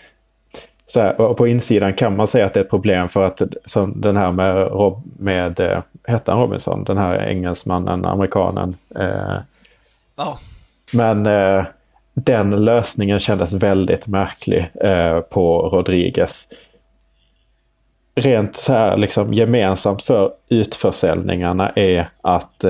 så 0.89 0.99
här, 0.99 1.33
på 1.33 1.47
insidan 1.47 1.93
kan 1.93 2.15
man 2.15 2.27
säga 2.27 2.45
att 2.45 2.53
det 2.53 2.59
är 2.59 2.63
ett 2.63 2.69
problem 2.69 3.09
för 3.09 3.25
att 3.25 3.41
som 3.65 4.01
den 4.01 4.17
här 4.17 4.31
med, 4.31 4.55
Rob, 4.55 5.03
med 5.19 5.59
eh, 5.59 5.81
hette 6.03 6.31
han 6.31 6.41
Robinson, 6.41 6.83
den 6.83 6.97
här 6.97 7.27
engelsmannen, 7.27 8.05
amerikanen. 8.05 8.75
Eh, 8.95 9.37
oh. 10.17 10.37
Men 10.93 11.25
eh, 11.25 11.65
den 12.13 12.65
lösningen 12.65 13.19
kändes 13.19 13.53
väldigt 13.53 14.07
märklig 14.07 14.71
eh, 14.81 15.19
på 15.19 15.69
Rodriguez. 15.69 16.47
Rent 18.15 18.55
så 18.55 18.73
här 18.73 18.97
liksom 18.97 19.33
gemensamt 19.33 20.03
för 20.03 20.31
utförsäljningarna 20.49 21.69
är 21.69 22.09
att 22.21 22.65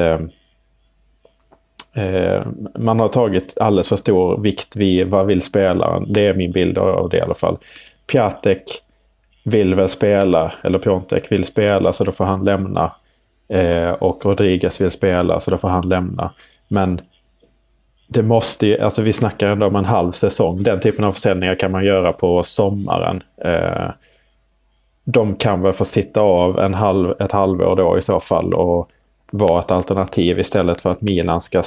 eh, 1.93 2.41
man 2.75 2.99
har 2.99 3.07
tagit 3.07 3.57
alldeles 3.57 3.89
för 3.89 3.95
stor 3.95 4.41
vikt 4.41 4.75
vid 4.75 5.07
vad 5.07 5.25
vill 5.25 5.41
spelaren. 5.41 6.13
Det 6.13 6.27
är 6.27 6.33
min 6.33 6.51
bild 6.51 6.77
av 6.77 7.09
det 7.09 7.17
i 7.17 7.21
alla 7.21 7.33
fall. 7.33 7.57
Piatek 8.11 8.63
vill 9.43 9.75
väl 9.75 9.89
spela, 9.89 10.51
eller 10.63 10.79
Piontek 10.79 11.31
vill 11.31 11.45
spela 11.45 11.93
så 11.93 12.03
då 12.03 12.11
får 12.11 12.25
han 12.25 12.45
lämna. 12.45 12.91
Eh, 13.47 13.89
och 13.89 14.25
Rodriguez 14.25 14.81
vill 14.81 14.91
spela 14.91 15.39
så 15.39 15.51
då 15.51 15.57
får 15.57 15.69
han 15.69 15.89
lämna. 15.89 16.31
Men 16.67 17.01
det 18.07 18.23
måste 18.23 18.67
ju, 18.67 18.79
alltså 18.79 19.01
vi 19.01 19.13
snackar 19.13 19.47
ändå 19.47 19.67
om 19.67 19.75
en 19.75 19.85
halv 19.85 20.11
säsong. 20.11 20.63
Den 20.63 20.79
typen 20.79 21.05
av 21.05 21.11
försäljningar 21.11 21.55
kan 21.55 21.71
man 21.71 21.85
göra 21.85 22.13
på 22.13 22.43
sommaren. 22.43 23.23
Eh, 23.45 23.89
de 25.03 25.35
kan 25.35 25.61
väl 25.61 25.73
få 25.73 25.85
sitta 25.85 26.21
av 26.21 26.59
en 26.59 26.73
halv, 26.73 27.13
ett 27.19 27.31
halvår 27.31 27.75
då 27.75 27.97
i 27.97 28.01
så 28.01 28.19
fall 28.19 28.53
och 28.53 28.89
vara 29.31 29.59
ett 29.59 29.71
alternativ 29.71 30.39
istället 30.39 30.81
för 30.81 30.91
att 30.91 31.01
Milan 31.01 31.41
ska 31.41 31.63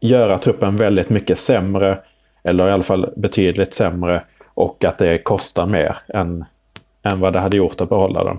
göra 0.00 0.38
truppen 0.38 0.76
väldigt 0.76 1.08
mycket 1.10 1.38
sämre 1.38 1.98
eller 2.44 2.68
i 2.68 2.72
alla 2.72 2.82
fall 2.82 3.12
betydligt 3.16 3.74
sämre 3.74 4.24
och 4.54 4.84
att 4.84 4.98
det 4.98 5.18
kostar 5.18 5.66
mer 5.66 5.96
än, 6.08 6.44
än 7.02 7.20
vad 7.20 7.32
det 7.32 7.40
hade 7.40 7.56
gjort 7.56 7.80
att 7.80 7.88
behålla 7.88 8.24
den. 8.24 8.38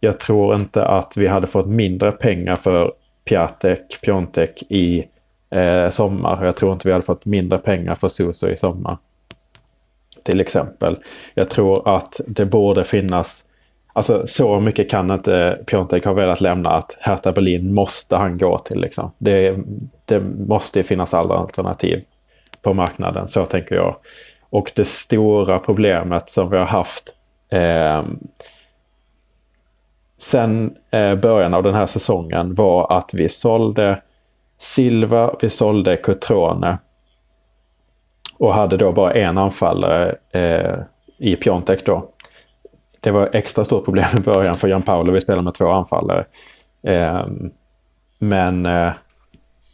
Jag 0.00 0.20
tror 0.20 0.54
inte 0.54 0.84
att 0.84 1.16
vi 1.16 1.26
hade 1.26 1.46
fått 1.46 1.66
mindre 1.66 2.12
pengar 2.12 2.56
för 2.56 2.92
Piatek, 3.24 4.00
Piontek 4.02 4.62
i 4.68 5.08
eh, 5.50 5.88
sommar. 5.88 6.44
Jag 6.44 6.56
tror 6.56 6.72
inte 6.72 6.88
vi 6.88 6.92
hade 6.92 7.04
fått 7.04 7.24
mindre 7.24 7.58
pengar 7.58 7.94
för 7.94 8.08
Suso 8.08 8.48
i 8.48 8.56
sommar. 8.56 8.98
Till 10.22 10.40
exempel. 10.40 10.98
Jag 11.34 11.50
tror 11.50 11.96
att 11.96 12.20
det 12.26 12.44
borde 12.44 12.84
finnas 12.84 13.44
Alltså 13.96 14.26
så 14.26 14.60
mycket 14.60 14.90
kan 14.90 15.10
inte 15.10 15.58
Piontek 15.66 16.04
ha 16.04 16.12
velat 16.12 16.40
lämna 16.40 16.70
att 16.70 16.96
Hertha 17.00 17.32
Berlin 17.32 17.74
måste 17.74 18.16
han 18.16 18.38
gå 18.38 18.58
till. 18.58 18.80
Liksom. 18.80 19.10
Det, 19.18 19.56
det 20.04 20.20
måste 20.20 20.82
finnas 20.82 21.14
alla 21.14 21.34
alternativ 21.34 22.04
på 22.62 22.74
marknaden. 22.74 23.28
Så 23.28 23.46
tänker 23.46 23.74
jag. 23.74 23.96
Och 24.50 24.72
det 24.74 24.84
stora 24.84 25.58
problemet 25.58 26.28
som 26.28 26.50
vi 26.50 26.56
har 26.56 26.64
haft 26.64 27.14
eh, 27.48 28.02
sen 30.16 30.76
eh, 30.90 31.14
början 31.14 31.54
av 31.54 31.62
den 31.62 31.74
här 31.74 31.86
säsongen 31.86 32.54
var 32.54 32.98
att 32.98 33.14
vi 33.14 33.28
sålde 33.28 34.02
Silva, 34.58 35.34
vi 35.40 35.50
sålde 35.50 35.96
Cotrone 35.96 36.78
och 38.38 38.54
hade 38.54 38.76
då 38.76 38.92
bara 38.92 39.12
en 39.12 39.38
anfallare 39.38 40.16
eh, 40.30 40.74
i 41.18 41.36
Piontek 41.36 41.86
då. 41.86 42.10
Det 43.04 43.10
var 43.10 43.30
extra 43.32 43.64
stort 43.64 43.84
problem 43.84 44.06
i 44.16 44.20
början 44.20 44.54
för 44.54 44.68
Jan 44.68 44.82
Paolo, 44.82 45.12
vi 45.12 45.20
spelade 45.20 45.42
med 45.42 45.54
två 45.54 45.68
anfallare. 45.68 46.24
Eh, 46.82 47.26
men 48.18 48.66
eh, 48.66 48.92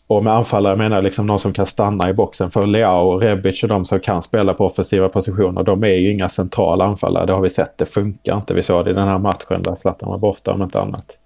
och 0.07 0.25
med 0.25 0.33
anfallare 0.33 0.77
menar 0.77 0.97
jag 0.97 1.05
liksom 1.05 1.27
någon 1.27 1.39
som 1.39 1.53
kan 1.53 1.67
stanna 1.67 2.11
i 2.11 2.13
boxen. 2.13 2.51
För 2.51 2.67
Leao, 2.67 3.19
Rebic 3.19 3.63
och 3.63 3.69
de 3.69 3.85
som 3.85 4.01
kan 4.01 4.23
spela 4.23 4.55
på 4.55 4.67
offensiva 4.67 5.09
positioner, 5.09 5.63
de 5.63 5.85
är 5.85 5.89
ju 5.89 6.13
inga 6.13 6.29
centrala 6.29 6.85
anfallare. 6.85 7.27
Det 7.27 7.33
har 7.33 7.41
vi 7.41 7.51
sett, 7.51 7.79
det 7.79 7.87
funkar 7.87 8.37
inte. 8.37 8.55
Vi 8.55 8.63
såg 8.63 8.85
det 8.85 8.91
i 8.91 8.95
den 8.95 9.09
här 9.09 9.19
matchen 9.19 9.63
där 9.63 9.75
Zlatan 9.75 10.09
var 10.09 10.19
borta 10.19 10.53
om 10.53 10.63
inte 10.63 10.81
annat. 10.81 11.19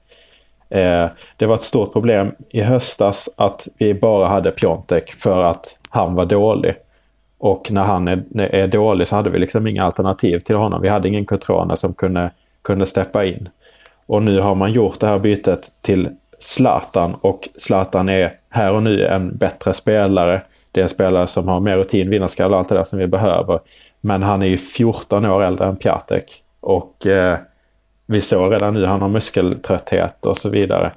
Eh, 0.69 1.07
det 1.37 1.47
var 1.47 1.55
ett 1.55 1.63
stort 1.63 1.93
problem 1.93 2.33
i 2.51 2.61
höstas 2.61 3.29
att 3.37 3.69
vi 3.79 3.95
bara 3.95 4.29
hade 4.29 4.51
Piontek 4.51 5.13
för 5.13 5.45
att 5.45 5.79
han 5.89 6.15
var 6.15 6.27
dålig. 6.27 6.75
Och 7.45 7.71
när 7.71 7.83
han 7.83 8.09
är, 8.09 8.25
är 8.39 8.67
dålig 8.67 9.09
så 9.09 9.17
hade 9.17 9.31
vi 9.31 9.39
liksom 9.39 9.67
inga 9.67 9.85
alternativ 9.85 10.39
till 10.39 10.57
honom. 10.57 10.83
Vi 10.83 10.89
hade 10.89 11.09
ingen 11.09 11.25
Cotrone 11.25 11.77
som 11.77 11.95
kunde, 11.95 12.31
kunde 12.63 12.87
steppa 12.87 13.25
in. 13.25 13.49
Och 14.07 14.23
nu 14.23 14.41
har 14.41 14.55
man 14.55 14.73
gjort 14.73 15.01
det 15.01 15.07
här 15.07 15.19
bytet 15.19 15.71
till 15.83 16.09
Zlatan 16.39 17.15
och 17.21 17.49
Zlatan 17.57 18.09
är 18.09 18.33
här 18.49 18.73
och 18.73 18.83
nu 18.83 19.07
en 19.07 19.37
bättre 19.37 19.73
spelare. 19.73 20.43
Det 20.73 20.81
är 20.81 20.83
en 20.83 20.89
spelare 20.89 21.27
som 21.27 21.49
har 21.49 21.61
mer 21.61 21.77
rutin, 21.77 22.11
vinnarskalle 22.11 22.55
och 22.55 22.59
allt 22.59 22.69
det 22.69 22.75
där 22.75 22.85
som 22.85 22.99
vi 22.99 23.07
behöver. 23.07 23.61
Men 24.01 24.23
han 24.23 24.43
är 24.43 24.47
ju 24.47 24.59
14 24.59 25.25
år 25.25 25.43
äldre 25.43 25.67
än 25.67 25.77
Piatek. 25.77 26.43
Och 26.61 27.07
eh, 27.07 27.39
vi 28.07 28.21
såg 28.21 28.53
redan 28.53 28.75
nu, 28.75 28.87
han 28.87 29.03
har 29.03 29.09
muskeltrötthet 29.09 30.27
och 30.27 30.39
så 30.39 30.49
vidare. 30.49 30.93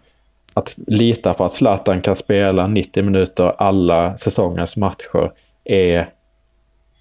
Att 0.54 0.76
lita 0.88 1.34
på 1.34 1.46
att 1.46 1.54
Zlatan 1.54 2.02
kan 2.02 2.16
spela 2.16 2.68
90 2.68 3.04
minuter 3.04 3.54
alla 3.58 4.18
säsongens 4.18 4.78
matcher 4.78 5.32
är 5.64 6.08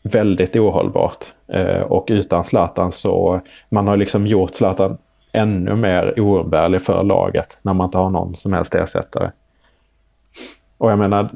väldigt 0.06 0.56
ohållbart. 0.56 1.24
Eh, 1.48 1.80
och 1.80 2.06
utan 2.10 2.44
Zlatan 2.44 2.92
så, 2.92 3.40
man 3.68 3.88
har 3.88 3.96
liksom 3.96 4.26
gjort 4.26 4.54
Zlatan 4.54 4.98
ännu 5.32 5.74
mer 5.74 6.20
oumbärlig 6.20 6.82
för 6.82 7.02
laget 7.02 7.58
när 7.62 7.74
man 7.74 7.84
inte 7.84 7.98
har 7.98 8.10
någon 8.10 8.36
som 8.36 8.52
helst 8.52 8.74
ersättare. 8.74 9.30
Och 10.78 10.90
jag 10.90 10.98
menar, 10.98 11.28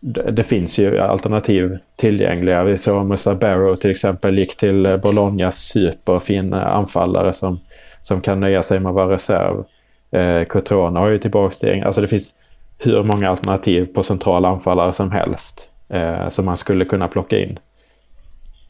det, 0.00 0.30
det 0.30 0.42
finns 0.42 0.78
ju 0.78 0.98
alternativ 0.98 1.78
tillgängliga. 1.96 2.64
Vi 2.64 2.78
såg 2.78 3.06
Musa 3.06 3.34
Barrow 3.34 3.74
till 3.74 3.90
exempel 3.90 4.38
gick 4.38 4.56
till 4.56 4.98
Bolognas 5.02 5.56
superfin 5.56 6.54
anfallare 6.54 7.32
som, 7.32 7.60
som 8.02 8.20
kan 8.20 8.40
nöja 8.40 8.62
sig 8.62 8.80
med 8.80 8.90
att 8.90 8.94
vara 8.94 9.14
reserv. 9.14 9.64
Eh, 10.10 10.44
Cotrona 10.44 11.00
har 11.00 11.08
ju 11.08 11.18
tillbaka 11.18 11.84
Alltså 11.86 12.00
det 12.00 12.08
finns 12.08 12.32
hur 12.78 13.02
många 13.02 13.30
alternativ 13.30 13.86
på 13.94 14.02
centrala 14.02 14.48
anfallare 14.48 14.92
som 14.92 15.10
helst 15.10 15.72
eh, 15.88 16.28
som 16.28 16.44
man 16.44 16.56
skulle 16.56 16.84
kunna 16.84 17.08
plocka 17.08 17.38
in. 17.38 17.58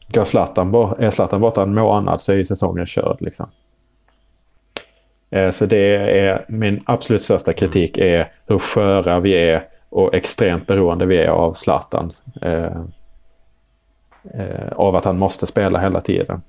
Går 0.07 0.25
Zlatan, 0.25 0.75
är 0.99 1.09
Zlatan 1.09 1.41
borta 1.41 1.63
en 1.63 1.73
månad 1.73 2.21
så 2.21 2.33
är 2.33 2.43
säsongen 2.43 2.85
körd. 2.85 3.17
Liksom. 3.19 3.49
Eh, 5.29 5.51
så 5.51 5.65
det 5.65 5.95
är 6.19 6.45
min 6.47 6.83
absolut 6.85 7.21
största 7.21 7.53
kritik 7.53 7.97
är 7.97 8.31
hur 8.45 8.59
sköra 8.59 9.19
vi 9.19 9.33
är 9.33 9.67
och 9.89 10.13
extremt 10.13 10.67
beroende 10.67 11.05
vi 11.05 11.17
är 11.17 11.27
av 11.27 11.53
Zlatan. 11.53 12.11
Eh, 12.41 12.81
eh, 14.33 14.71
av 14.75 14.95
att 14.95 15.05
han 15.05 15.17
måste 15.17 15.47
spela 15.47 15.79
hela 15.79 16.01
tiden. 16.01 16.41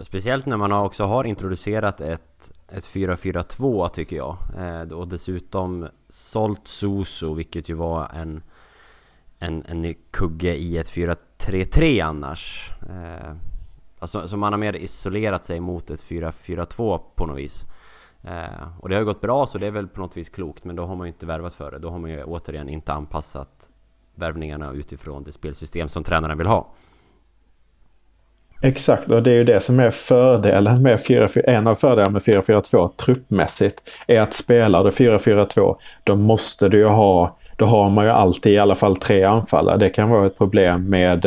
Speciellt 0.00 0.46
när 0.46 0.56
man 0.56 0.72
också 0.72 1.04
har 1.04 1.24
introducerat 1.24 2.00
ett, 2.00 2.52
ett 2.68 2.84
4-4-2 2.84 3.88
tycker 3.88 4.16
jag. 4.16 4.36
Eh, 4.58 4.92
och 4.92 5.08
dessutom 5.08 5.88
sålt 6.08 6.68
Soso, 6.68 7.34
vilket 7.34 7.68
ju 7.68 7.74
var 7.74 8.08
en, 8.14 8.42
en, 9.42 9.64
en 9.68 9.94
kugge 10.10 10.54
i 10.54 10.78
ett 10.78 10.90
4-3-3 10.90 12.04
annars. 12.04 12.70
Eh, 12.88 13.34
alltså, 13.98 14.28
så 14.28 14.36
man 14.36 14.52
har 14.52 14.58
mer 14.58 14.76
isolerat 14.76 15.44
sig 15.44 15.60
mot 15.60 15.90
ett 15.90 16.04
4-4-2 16.04 17.00
på 17.14 17.26
något 17.26 17.38
vis. 17.38 17.64
Eh, 18.24 18.78
och 18.80 18.88
det 18.88 18.94
har 18.94 19.00
ju 19.00 19.06
gått 19.06 19.20
bra 19.20 19.46
så 19.46 19.58
det 19.58 19.66
är 19.66 19.70
väl 19.70 19.88
på 19.88 20.00
något 20.00 20.16
vis 20.16 20.28
klokt 20.28 20.64
men 20.64 20.76
då 20.76 20.84
har 20.84 20.96
man 20.96 21.06
ju 21.06 21.12
inte 21.12 21.26
värvat 21.26 21.54
för 21.54 21.70
det. 21.70 21.78
Då 21.78 21.90
har 21.90 21.98
man 21.98 22.10
ju 22.10 22.24
återigen 22.24 22.68
inte 22.68 22.92
anpassat 22.92 23.70
värvningarna 24.14 24.72
utifrån 24.72 25.24
det 25.24 25.32
spelsystem 25.32 25.88
som 25.88 26.04
tränaren 26.04 26.38
vill 26.38 26.46
ha. 26.46 26.74
Exakt, 28.64 29.10
och 29.10 29.22
det 29.22 29.30
är 29.30 29.34
ju 29.34 29.44
det 29.44 29.60
som 29.60 29.80
är 29.80 29.90
fördelen 29.90 30.82
med 30.82 31.04
4 31.04 31.28
En 31.44 31.66
av 31.66 31.74
fördelarna 31.74 32.10
med 32.10 32.22
4-4-2 32.22 32.88
truppmässigt 32.88 33.82
är 34.06 34.20
att 34.20 34.34
spelar 34.34 34.84
du 34.84 34.90
4-4-2 34.90 35.76
då 36.04 36.16
måste 36.16 36.68
du 36.68 36.78
ju 36.78 36.86
ha, 36.86 37.38
då 37.56 37.64
har 37.64 37.90
man 37.90 38.04
ju 38.04 38.10
alltid 38.10 38.52
i 38.52 38.58
alla 38.58 38.74
fall 38.74 38.96
tre 38.96 39.24
anfallare. 39.24 39.76
Det 39.76 39.90
kan 39.90 40.10
vara 40.10 40.26
ett 40.26 40.38
problem 40.38 40.88
med 40.88 41.24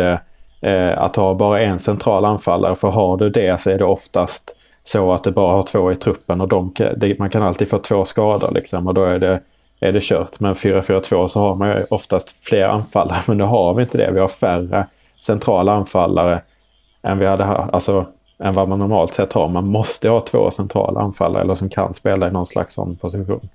eh, 0.62 0.98
att 0.98 1.16
ha 1.16 1.34
bara 1.34 1.62
en 1.62 1.80
central 1.80 2.26
anfallare 2.26 2.76
för 2.76 2.88
har 2.88 3.18
du 3.18 3.30
det 3.30 3.62
så 3.62 3.70
är 3.70 3.78
det 3.78 3.86
oftast 3.86 4.56
så 4.84 5.14
att 5.14 5.24
du 5.24 5.32
bara 5.32 5.56
har 5.56 5.64
två 5.64 5.92
i 5.92 5.96
truppen 5.96 6.42
och 6.42 6.50
de, 6.50 6.74
man 7.20 7.30
kan 7.30 7.44
alltid 7.44 7.70
få 7.70 7.78
två 7.78 8.06
skador 8.06 8.52
liksom 8.52 8.88
och 8.88 8.94
då 8.94 9.04
är 9.04 9.20
det, 9.20 9.40
är 9.80 9.92
det 9.92 10.04
kört. 10.04 10.40
Men 10.40 10.54
4-4-2 10.54 11.28
så 11.28 11.40
har 11.40 11.56
man 11.56 11.70
ju 11.70 11.84
oftast 11.90 12.46
fler 12.46 12.66
anfallare 12.66 13.18
men 13.28 13.38
nu 13.38 13.44
har 13.44 13.74
vi 13.74 13.84
inte 13.84 13.98
det. 13.98 14.12
Vi 14.12 14.20
har 14.20 14.28
färre 14.28 14.88
centrala 15.20 15.74
anfallare 15.74 16.42
än 17.04 17.20
vi 17.20 17.26
hade 17.26 17.46
alltså 17.46 18.06
än 18.40 18.54
vad 18.54 18.70
man 18.70 18.80
normalt 18.80 19.14
sett 19.14 19.34
har. 19.34 19.48
Man 19.48 19.68
måste 19.68 20.10
ha 20.10 20.22
två 20.22 20.52
centrala 20.52 21.00
anfallare 21.00 21.44
eller 21.44 21.56
som 21.56 21.70
kan 21.70 21.94
spela 21.94 22.28
i 22.28 22.32
någon 22.32 22.46
slags 22.46 22.74
sån 22.74 22.96
position. 22.96 23.50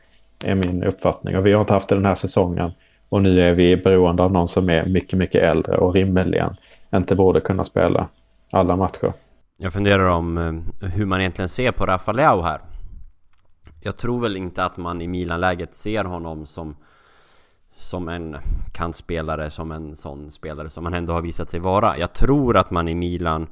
Är 0.45 0.55
min 0.55 0.85
uppfattning. 0.85 1.37
Och 1.37 1.47
vi 1.47 1.53
har 1.53 1.61
inte 1.61 1.73
haft 1.73 1.89
det 1.89 1.95
den 1.95 2.07
här 2.07 2.15
säsongen. 2.15 2.73
Och 3.09 3.23
nu 3.23 3.41
är 3.41 3.55
vi 3.55 3.77
beroende 3.77 4.23
av 4.23 4.33
någon 4.33 4.49
som 4.49 4.71
är 4.71 4.87
mycket, 4.87 5.19
mycket 5.19 5.43
äldre 5.43 5.77
och 5.77 5.95
rimligen 5.95 6.57
inte 6.95 7.15
borde 7.15 7.41
kunna 7.41 7.65
spela 7.65 8.09
alla 8.53 8.77
matcher. 8.77 9.13
Jag 9.57 9.73
funderar 9.73 10.09
om 10.09 10.39
eh, 10.39 10.89
hur 10.89 11.07
man 11.07 11.21
egentligen 11.21 11.49
ser 11.49 11.73
på 11.73 11.87
Rafa 11.87 12.13
Leao 12.13 12.43
här. 12.43 12.61
Jag 13.81 13.97
tror 13.97 14.21
väl 14.21 14.37
inte 14.37 14.65
att 14.65 14.77
man 14.77 15.01
i 15.01 15.09
Milan-läget 15.09 15.75
ser 15.75 16.05
honom 16.05 16.47
som 16.47 16.77
som 17.77 18.09
en 18.09 18.37
kantspelare, 18.73 19.51
som 19.51 19.73
en 19.73 19.97
sån 19.97 20.31
spelare 20.31 20.69
som 20.69 20.85
han 20.85 20.95
ändå 20.95 21.13
har 21.13 21.23
visat 21.23 21.49
sig 21.49 21.61
vara. 21.61 21.99
Jag 21.99 22.13
tror 22.13 22.57
att 22.57 22.71
man 22.71 22.89
i 22.89 22.95
Milan 22.95 23.47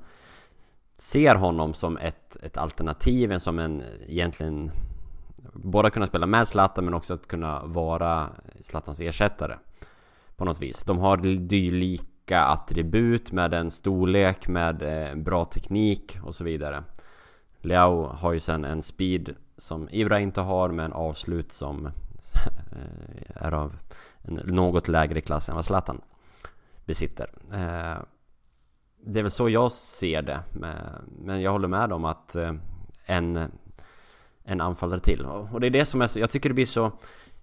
ser 0.98 1.34
honom 1.34 1.74
som 1.74 1.96
ett, 1.96 2.36
ett 2.42 2.56
alternativ, 2.56 3.38
som 3.38 3.58
en 3.58 3.82
egentligen 4.06 4.70
Både 5.52 5.90
kunna 5.90 6.06
spela 6.06 6.26
med 6.26 6.48
Zlatan 6.48 6.84
men 6.84 6.94
också 6.94 7.14
att 7.14 7.26
kunna 7.26 7.62
vara 7.64 8.28
Zlatans 8.60 9.00
ersättare 9.00 9.54
På 10.36 10.44
något 10.44 10.62
vis. 10.62 10.84
De 10.84 10.98
har 10.98 11.16
dylika 11.16 12.40
attribut 12.40 13.32
med 13.32 13.54
en 13.54 13.70
storlek, 13.70 14.48
med 14.48 14.82
eh, 14.82 15.14
bra 15.14 15.44
teknik 15.44 16.18
och 16.22 16.34
så 16.34 16.44
vidare. 16.44 16.84
Leao 17.60 18.06
har 18.06 18.32
ju 18.32 18.40
sen 18.40 18.64
en 18.64 18.82
speed 18.82 19.34
som 19.56 19.88
Ibra 19.90 20.20
inte 20.20 20.40
har 20.40 20.68
med 20.68 20.84
en 20.84 20.92
avslut 20.92 21.52
som 21.52 21.86
eh, 21.86 21.92
är 23.34 23.52
av 23.52 23.76
en 24.22 24.34
något 24.34 24.88
lägre 24.88 25.20
klass 25.20 25.48
än 25.48 25.54
vad 25.54 25.64
Zlatan 25.64 26.00
besitter. 26.84 27.30
Eh, 27.52 28.02
det 29.04 29.18
är 29.18 29.22
väl 29.22 29.30
så 29.30 29.48
jag 29.48 29.72
ser 29.72 30.22
det. 30.22 30.40
Men 31.18 31.42
jag 31.42 31.52
håller 31.52 31.68
med 31.68 31.92
om 31.92 32.04
att 32.04 32.36
en, 33.06 33.50
en 34.48 34.60
anfallare 34.60 35.00
till. 35.00 35.24
Och 35.24 35.60
det 35.60 35.66
är 35.66 35.70
det 35.70 35.84
som 35.84 36.02
är 36.02 36.06
så, 36.06 36.18
jag 36.18 36.30
tycker 36.30 36.48
det 36.48 36.54
blir 36.54 36.66
så... 36.66 36.92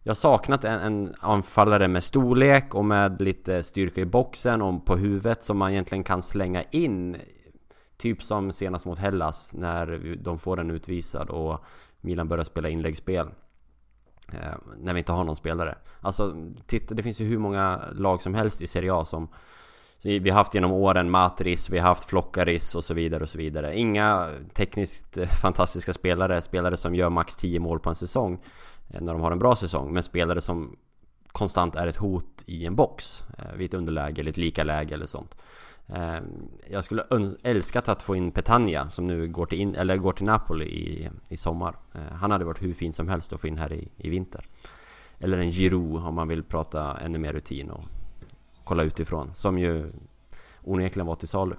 Jag 0.03 0.09
har 0.09 0.15
saknat 0.15 0.63
en, 0.63 0.79
en 0.79 1.13
anfallare 1.19 1.87
med 1.87 2.03
storlek 2.03 2.75
och 2.75 2.85
med 2.85 3.21
lite 3.21 3.63
styrka 3.63 4.01
i 4.01 4.05
boxen 4.05 4.61
och 4.61 4.85
på 4.85 4.95
huvudet 4.95 5.43
som 5.43 5.57
man 5.57 5.71
egentligen 5.71 6.03
kan 6.03 6.21
slänga 6.21 6.63
in 6.71 7.17
Typ 7.97 8.23
som 8.23 8.51
senast 8.51 8.85
mot 8.85 8.99
Hellas 8.99 9.53
när 9.53 10.15
de 10.23 10.39
får 10.39 10.57
den 10.57 10.71
utvisad 10.71 11.29
och 11.29 11.63
Milan 12.01 12.27
börjar 12.27 12.43
spela 12.43 12.69
inläggsspel. 12.69 13.27
Eh, 14.33 14.55
när 14.77 14.93
vi 14.93 14.99
inte 14.99 15.11
har 15.11 15.23
någon 15.23 15.35
spelare. 15.35 15.77
Alltså, 16.01 16.35
titta, 16.65 16.95
det 16.95 17.03
finns 17.03 17.21
ju 17.21 17.25
hur 17.25 17.37
många 17.37 17.81
lag 17.91 18.21
som 18.21 18.33
helst 18.33 18.61
i 18.61 18.67
Serie 18.67 18.93
A 18.93 19.05
som 19.05 19.27
vi 20.03 20.29
har 20.29 20.37
haft 20.37 20.53
genom 20.53 20.71
åren 20.71 21.09
Matris, 21.11 21.69
vi 21.69 21.79
har 21.79 21.87
haft 21.87 22.09
Flockaris 22.09 22.75
och 22.75 22.83
så 22.83 22.93
vidare 22.93 23.23
och 23.23 23.29
så 23.29 23.37
vidare. 23.37 23.77
Inga 23.77 24.29
tekniskt 24.53 25.17
eh, 25.17 25.27
fantastiska 25.27 25.93
spelare, 25.93 26.41
spelare 26.41 26.77
som 26.77 26.95
gör 26.95 27.09
max 27.09 27.35
10 27.35 27.59
mål 27.59 27.79
på 27.79 27.89
en 27.89 27.95
säsong 27.95 28.39
eh, 28.89 29.01
när 29.01 29.13
de 29.13 29.21
har 29.21 29.31
en 29.31 29.39
bra 29.39 29.55
säsong, 29.55 29.93
men 29.93 30.03
spelare 30.03 30.41
som 30.41 30.75
konstant 31.27 31.75
är 31.75 31.87
ett 31.87 31.95
hot 31.95 32.43
i 32.45 32.65
en 32.65 32.75
box 32.75 33.23
eh, 33.37 33.55
vid 33.55 33.65
ett 33.65 33.73
underläge 33.73 34.21
eller 34.21 34.31
ett 34.31 34.37
lika 34.37 34.63
läge 34.63 34.93
eller 34.93 35.05
sånt. 35.05 35.37
Jag 36.69 36.83
skulle 36.83 37.05
älskat 37.43 37.89
att 37.89 38.03
få 38.03 38.15
in 38.15 38.31
Petagna 38.31 38.91
som 38.91 39.07
nu 39.07 39.27
går 39.27 39.45
till, 39.45 39.59
in, 39.59 39.75
eller 39.75 39.97
går 39.97 40.13
till 40.13 40.25
Napoli 40.25 40.65
i, 40.65 41.09
i 41.29 41.37
sommar. 41.37 41.75
Han 42.11 42.31
hade 42.31 42.45
varit 42.45 42.61
hur 42.61 42.73
fin 42.73 42.93
som 42.93 43.09
helst 43.09 43.33
att 43.33 43.41
få 43.41 43.47
in 43.47 43.57
här 43.57 43.73
i, 43.73 43.87
i 43.97 44.09
vinter. 44.09 44.45
Eller 45.19 45.37
en 45.37 45.51
Giroud 45.51 46.05
om 46.05 46.15
man 46.15 46.27
vill 46.27 46.43
prata 46.43 46.97
ännu 46.97 47.17
mer 47.19 47.33
rutin 47.33 47.71
och 47.71 47.83
kolla 48.65 48.83
utifrån. 48.83 49.31
Som 49.35 49.59
ju 49.59 49.91
onekligen 50.63 51.07
var 51.07 51.15
till 51.15 51.27
salu. 51.27 51.55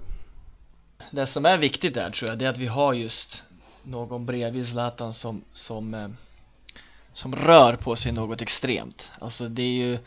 Det 1.11 1.25
som 1.25 1.45
är 1.45 1.57
viktigt 1.57 1.93
där 1.93 2.09
tror 2.09 2.29
jag, 2.29 2.39
det 2.39 2.45
är 2.45 2.49
att 2.49 2.57
vi 2.57 2.67
har 2.67 2.93
just 2.93 3.43
någon 3.83 4.25
bredvid 4.25 4.67
Zlatan 4.67 5.13
som, 5.13 5.41
som, 5.53 5.93
eh, 5.93 6.07
som 7.13 7.35
rör 7.35 7.75
på 7.75 7.95
sig 7.95 8.11
något 8.11 8.41
extremt. 8.41 9.11
Alltså 9.19 9.47
det 9.47 9.61
är 9.61 9.87
ju 9.87 9.97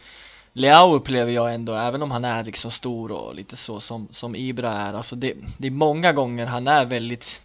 Leao 0.52 0.94
upplever 0.94 1.32
jag 1.32 1.54
ändå, 1.54 1.74
även 1.74 2.02
om 2.02 2.10
han 2.10 2.24
är 2.24 2.44
liksom 2.44 2.70
stor 2.70 3.12
och 3.12 3.34
lite 3.34 3.56
så 3.56 3.80
som, 3.80 4.08
som 4.10 4.36
Ibra 4.36 4.72
är, 4.72 4.94
alltså 4.94 5.16
det, 5.16 5.34
det 5.58 5.66
är 5.66 5.70
många 5.70 6.12
gånger 6.12 6.46
han 6.46 6.68
är 6.68 6.84
väldigt 6.84 7.42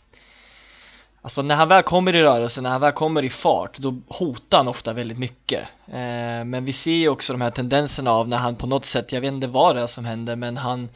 Alltså 1.25 1.41
när 1.41 1.55
han 1.55 1.67
väl 1.67 1.83
kommer 1.83 2.15
i 2.15 2.21
rörelse, 2.21 2.61
när 2.61 2.69
han 2.69 2.81
väl 2.81 2.91
kommer 2.91 3.25
i 3.25 3.29
fart, 3.29 3.77
då 3.77 3.95
hotar 4.07 4.57
han 4.57 4.67
ofta 4.67 4.93
väldigt 4.93 5.17
mycket. 5.17 5.61
Eh, 5.87 6.43
men 6.45 6.65
vi 6.65 6.73
ser 6.73 6.91
ju 6.91 7.09
också 7.09 7.33
de 7.33 7.41
här 7.41 7.51
tendenserna 7.51 8.11
av 8.11 8.27
när 8.27 8.37
han 8.37 8.55
på 8.55 8.67
något 8.67 8.85
sätt, 8.85 9.11
jag 9.11 9.21
vet 9.21 9.33
inte 9.33 9.47
vad 9.47 9.75
det 9.75 9.81
är 9.81 9.87
som 9.87 10.05
händer, 10.05 10.35
men 10.35 10.57
han 10.57 10.89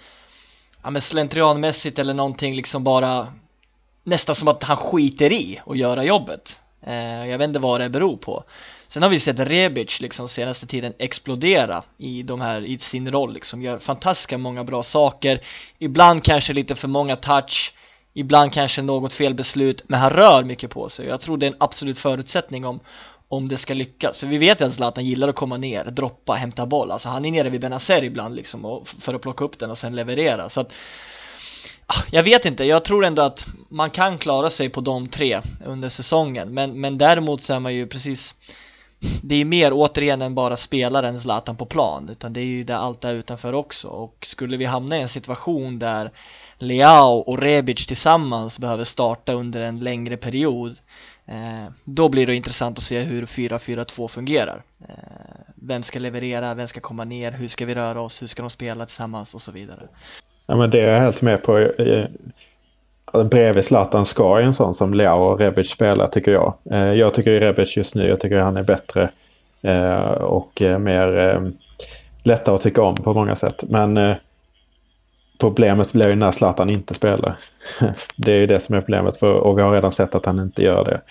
ja, 0.83 0.89
men 0.89 1.01
slentrianmässigt 1.01 1.99
eller 1.99 2.13
någonting 2.13 2.55
liksom 2.55 2.83
bara 2.83 3.33
nästan 4.03 4.35
som 4.35 4.47
att 4.47 4.63
han 4.63 4.77
skiter 4.77 5.31
i 5.31 5.61
att 5.65 5.77
göra 5.77 6.03
jobbet. 6.03 6.61
Eh, 6.81 7.27
jag 7.27 7.37
vet 7.37 7.47
inte 7.47 7.59
vad 7.59 7.81
det 7.81 7.89
beror 7.89 8.17
på. 8.17 8.43
Sen 8.87 9.03
har 9.03 9.09
vi 9.09 9.19
sett 9.19 9.39
Rebic 9.39 10.01
liksom 10.01 10.29
senaste 10.29 10.67
tiden 10.67 10.93
explodera 10.99 11.83
i 11.97 12.23
de 12.23 12.41
här, 12.41 12.65
i 12.65 12.79
sin 12.79 13.11
roll 13.11 13.33
liksom, 13.33 13.61
gör 13.61 13.79
fantastiska 13.79 14.37
många 14.37 14.63
bra 14.63 14.83
saker. 14.83 15.41
Ibland 15.79 16.23
kanske 16.23 16.53
lite 16.53 16.75
för 16.75 16.87
många 16.87 17.15
touch, 17.15 17.73
Ibland 18.13 18.53
kanske 18.53 18.81
något 18.81 19.13
fel 19.13 19.33
beslut, 19.33 19.83
men 19.87 19.99
han 19.99 20.09
rör 20.09 20.43
mycket 20.43 20.69
på 20.69 20.89
sig. 20.89 21.07
Jag 21.07 21.21
tror 21.21 21.37
det 21.37 21.45
är 21.45 21.51
en 21.51 21.57
absolut 21.59 21.97
förutsättning 21.97 22.65
om, 22.65 22.79
om 23.27 23.49
det 23.49 23.57
ska 23.57 23.73
lyckas. 23.73 24.19
För 24.19 24.27
vi 24.27 24.37
vet 24.37 24.61
ju 24.61 24.65
att 24.65 24.73
Zlatan 24.73 25.05
gillar 25.05 25.27
att 25.27 25.35
komma 25.35 25.57
ner, 25.57 25.85
droppa, 25.85 26.33
hämta 26.33 26.65
boll. 26.65 26.91
Alltså 26.91 27.09
han 27.09 27.25
är 27.25 27.31
nere 27.31 27.49
vid 27.49 27.61
Benazer 27.61 28.03
ibland 28.03 28.35
liksom 28.35 28.65
och, 28.65 28.87
för 28.87 29.13
att 29.13 29.21
plocka 29.21 29.45
upp 29.45 29.59
den 29.59 29.69
och 29.69 29.77
sen 29.77 29.95
leverera. 29.95 30.49
Så 30.49 30.61
att, 30.61 30.73
ah, 31.85 32.03
jag 32.11 32.23
vet 32.23 32.45
inte, 32.45 32.63
jag 32.63 32.83
tror 32.83 33.05
ändå 33.05 33.21
att 33.21 33.47
man 33.69 33.89
kan 33.89 34.17
klara 34.17 34.49
sig 34.49 34.69
på 34.69 34.81
de 34.81 35.07
tre 35.07 35.41
under 35.65 35.89
säsongen. 35.89 36.53
Men, 36.53 36.81
men 36.81 36.97
däremot 36.97 37.41
så 37.41 37.53
är 37.53 37.59
man 37.59 37.75
ju 37.75 37.87
precis 37.87 38.35
det 39.21 39.35
är 39.35 39.45
mer 39.45 39.71
återigen 39.73 40.21
än 40.21 40.35
bara 40.35 40.55
spelaren 40.55 41.19
Zlatan 41.19 41.55
på 41.55 41.65
plan 41.65 42.09
utan 42.11 42.33
det 42.33 42.39
är 42.39 42.45
ju 42.45 42.63
det 42.63 42.77
allt 42.77 43.01
där 43.01 43.13
utanför 43.13 43.53
också. 43.53 43.87
Och 43.87 44.15
skulle 44.21 44.57
vi 44.57 44.65
hamna 44.65 44.97
i 44.97 45.01
en 45.01 45.07
situation 45.07 45.79
där 45.79 46.11
Leao 46.57 47.17
och 47.19 47.39
Rebic 47.39 47.87
tillsammans 47.87 48.59
behöver 48.59 48.83
starta 48.83 49.33
under 49.33 49.61
en 49.61 49.79
längre 49.79 50.17
period 50.17 50.75
eh, 51.25 51.71
då 51.83 52.09
blir 52.09 52.27
det 52.27 52.35
intressant 52.35 52.77
att 52.77 52.83
se 52.83 52.99
hur 52.99 53.25
4-4-2 53.25 54.07
fungerar. 54.07 54.63
Eh, 54.89 54.95
vem 55.55 55.83
ska 55.83 55.99
leverera, 55.99 56.53
vem 56.53 56.67
ska 56.67 56.79
komma 56.79 57.03
ner, 57.03 57.31
hur 57.31 57.47
ska 57.47 57.65
vi 57.65 57.75
röra 57.75 58.01
oss, 58.01 58.21
hur 58.21 58.27
ska 58.27 58.43
de 58.43 58.49
spela 58.49 58.85
tillsammans 58.85 59.35
och 59.35 59.41
så 59.41 59.51
vidare. 59.51 59.87
Ja 60.45 60.55
men 60.55 60.69
det 60.69 60.81
är 60.81 60.93
jag 60.93 61.01
helt 61.01 61.21
med 61.21 61.43
på 61.43 61.59
bredvid 63.13 63.65
Zlatan 63.65 64.05
ska 64.05 64.39
en 64.39 64.53
sån 64.53 64.73
som 64.73 64.93
Leao 64.93 65.23
och 65.23 65.39
Rebic 65.39 65.69
spela 65.69 66.07
tycker 66.07 66.31
jag. 66.31 66.53
Eh, 66.71 66.93
jag 66.93 67.13
tycker 67.13 67.39
Rebic 67.39 67.77
just 67.77 67.95
nu, 67.95 68.07
jag 68.07 68.19
tycker 68.19 68.37
han 68.37 68.57
är 68.57 68.63
bättre 68.63 69.09
eh, 69.61 69.99
och 70.11 70.61
mer 70.79 71.17
eh, 71.17 71.41
lättare 72.23 72.55
att 72.55 72.61
tycka 72.61 72.81
om 72.81 72.95
på 72.95 73.13
många 73.13 73.35
sätt. 73.35 73.63
Men 73.69 74.15
problemet 75.39 75.93
blir 75.93 76.07
ju 76.07 76.15
när 76.15 76.31
Zlatan 76.31 76.69
inte 76.69 76.93
spelar. 76.93 77.35
Det 78.15 78.31
är 78.31 78.37
ju 78.37 78.47
det 78.47 78.59
som 78.59 78.75
är 78.75 78.81
problemet 78.81 79.17
för, 79.17 79.33
och 79.33 79.57
vi 79.57 79.61
har 79.61 79.71
redan 79.71 79.91
sett 79.91 80.15
att 80.15 80.25
han 80.25 80.39
inte 80.39 80.63
gör 80.63 80.85
det. 80.85 81.01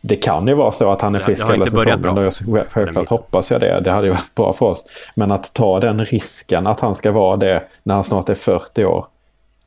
Det 0.00 0.16
kan 0.16 0.46
ju 0.46 0.54
vara 0.54 0.72
så 0.72 0.90
att 0.90 1.00
han 1.00 1.14
är 1.14 1.18
frisk 1.18 1.48
hela 1.48 1.64
säsongen 1.64 2.18
och 2.18 2.24
jag, 2.24 2.66
självklart 2.70 3.08
hoppas 3.08 3.50
jag 3.50 3.60
det. 3.60 3.80
Det 3.80 3.90
hade 3.90 4.06
ju 4.06 4.12
varit 4.12 4.34
bra 4.34 4.52
för 4.52 4.66
oss. 4.66 4.84
Men 5.14 5.32
att 5.32 5.54
ta 5.54 5.80
den 5.80 6.04
risken 6.04 6.66
att 6.66 6.80
han 6.80 6.94
ska 6.94 7.12
vara 7.12 7.36
det 7.36 7.62
när 7.82 7.94
han 7.94 8.04
snart 8.04 8.28
är 8.28 8.34
40 8.34 8.84
år 8.84 9.06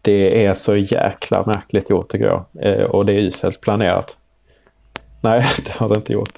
det 0.08 0.46
är 0.46 0.54
så 0.54 0.76
jäkla 0.76 1.44
märkligt 1.46 1.90
gjort 1.90 2.10
tycker 2.10 2.26
jag. 2.26 2.46
Eh, 2.60 2.84
och 2.84 3.06
det 3.06 3.14
är 3.14 3.20
uselt 3.20 3.62
planerat. 3.62 4.18
Nej, 5.22 5.46
det 5.66 5.72
har 5.72 5.90
det 5.90 5.96
inte 5.96 6.14
gjort. 6.14 6.34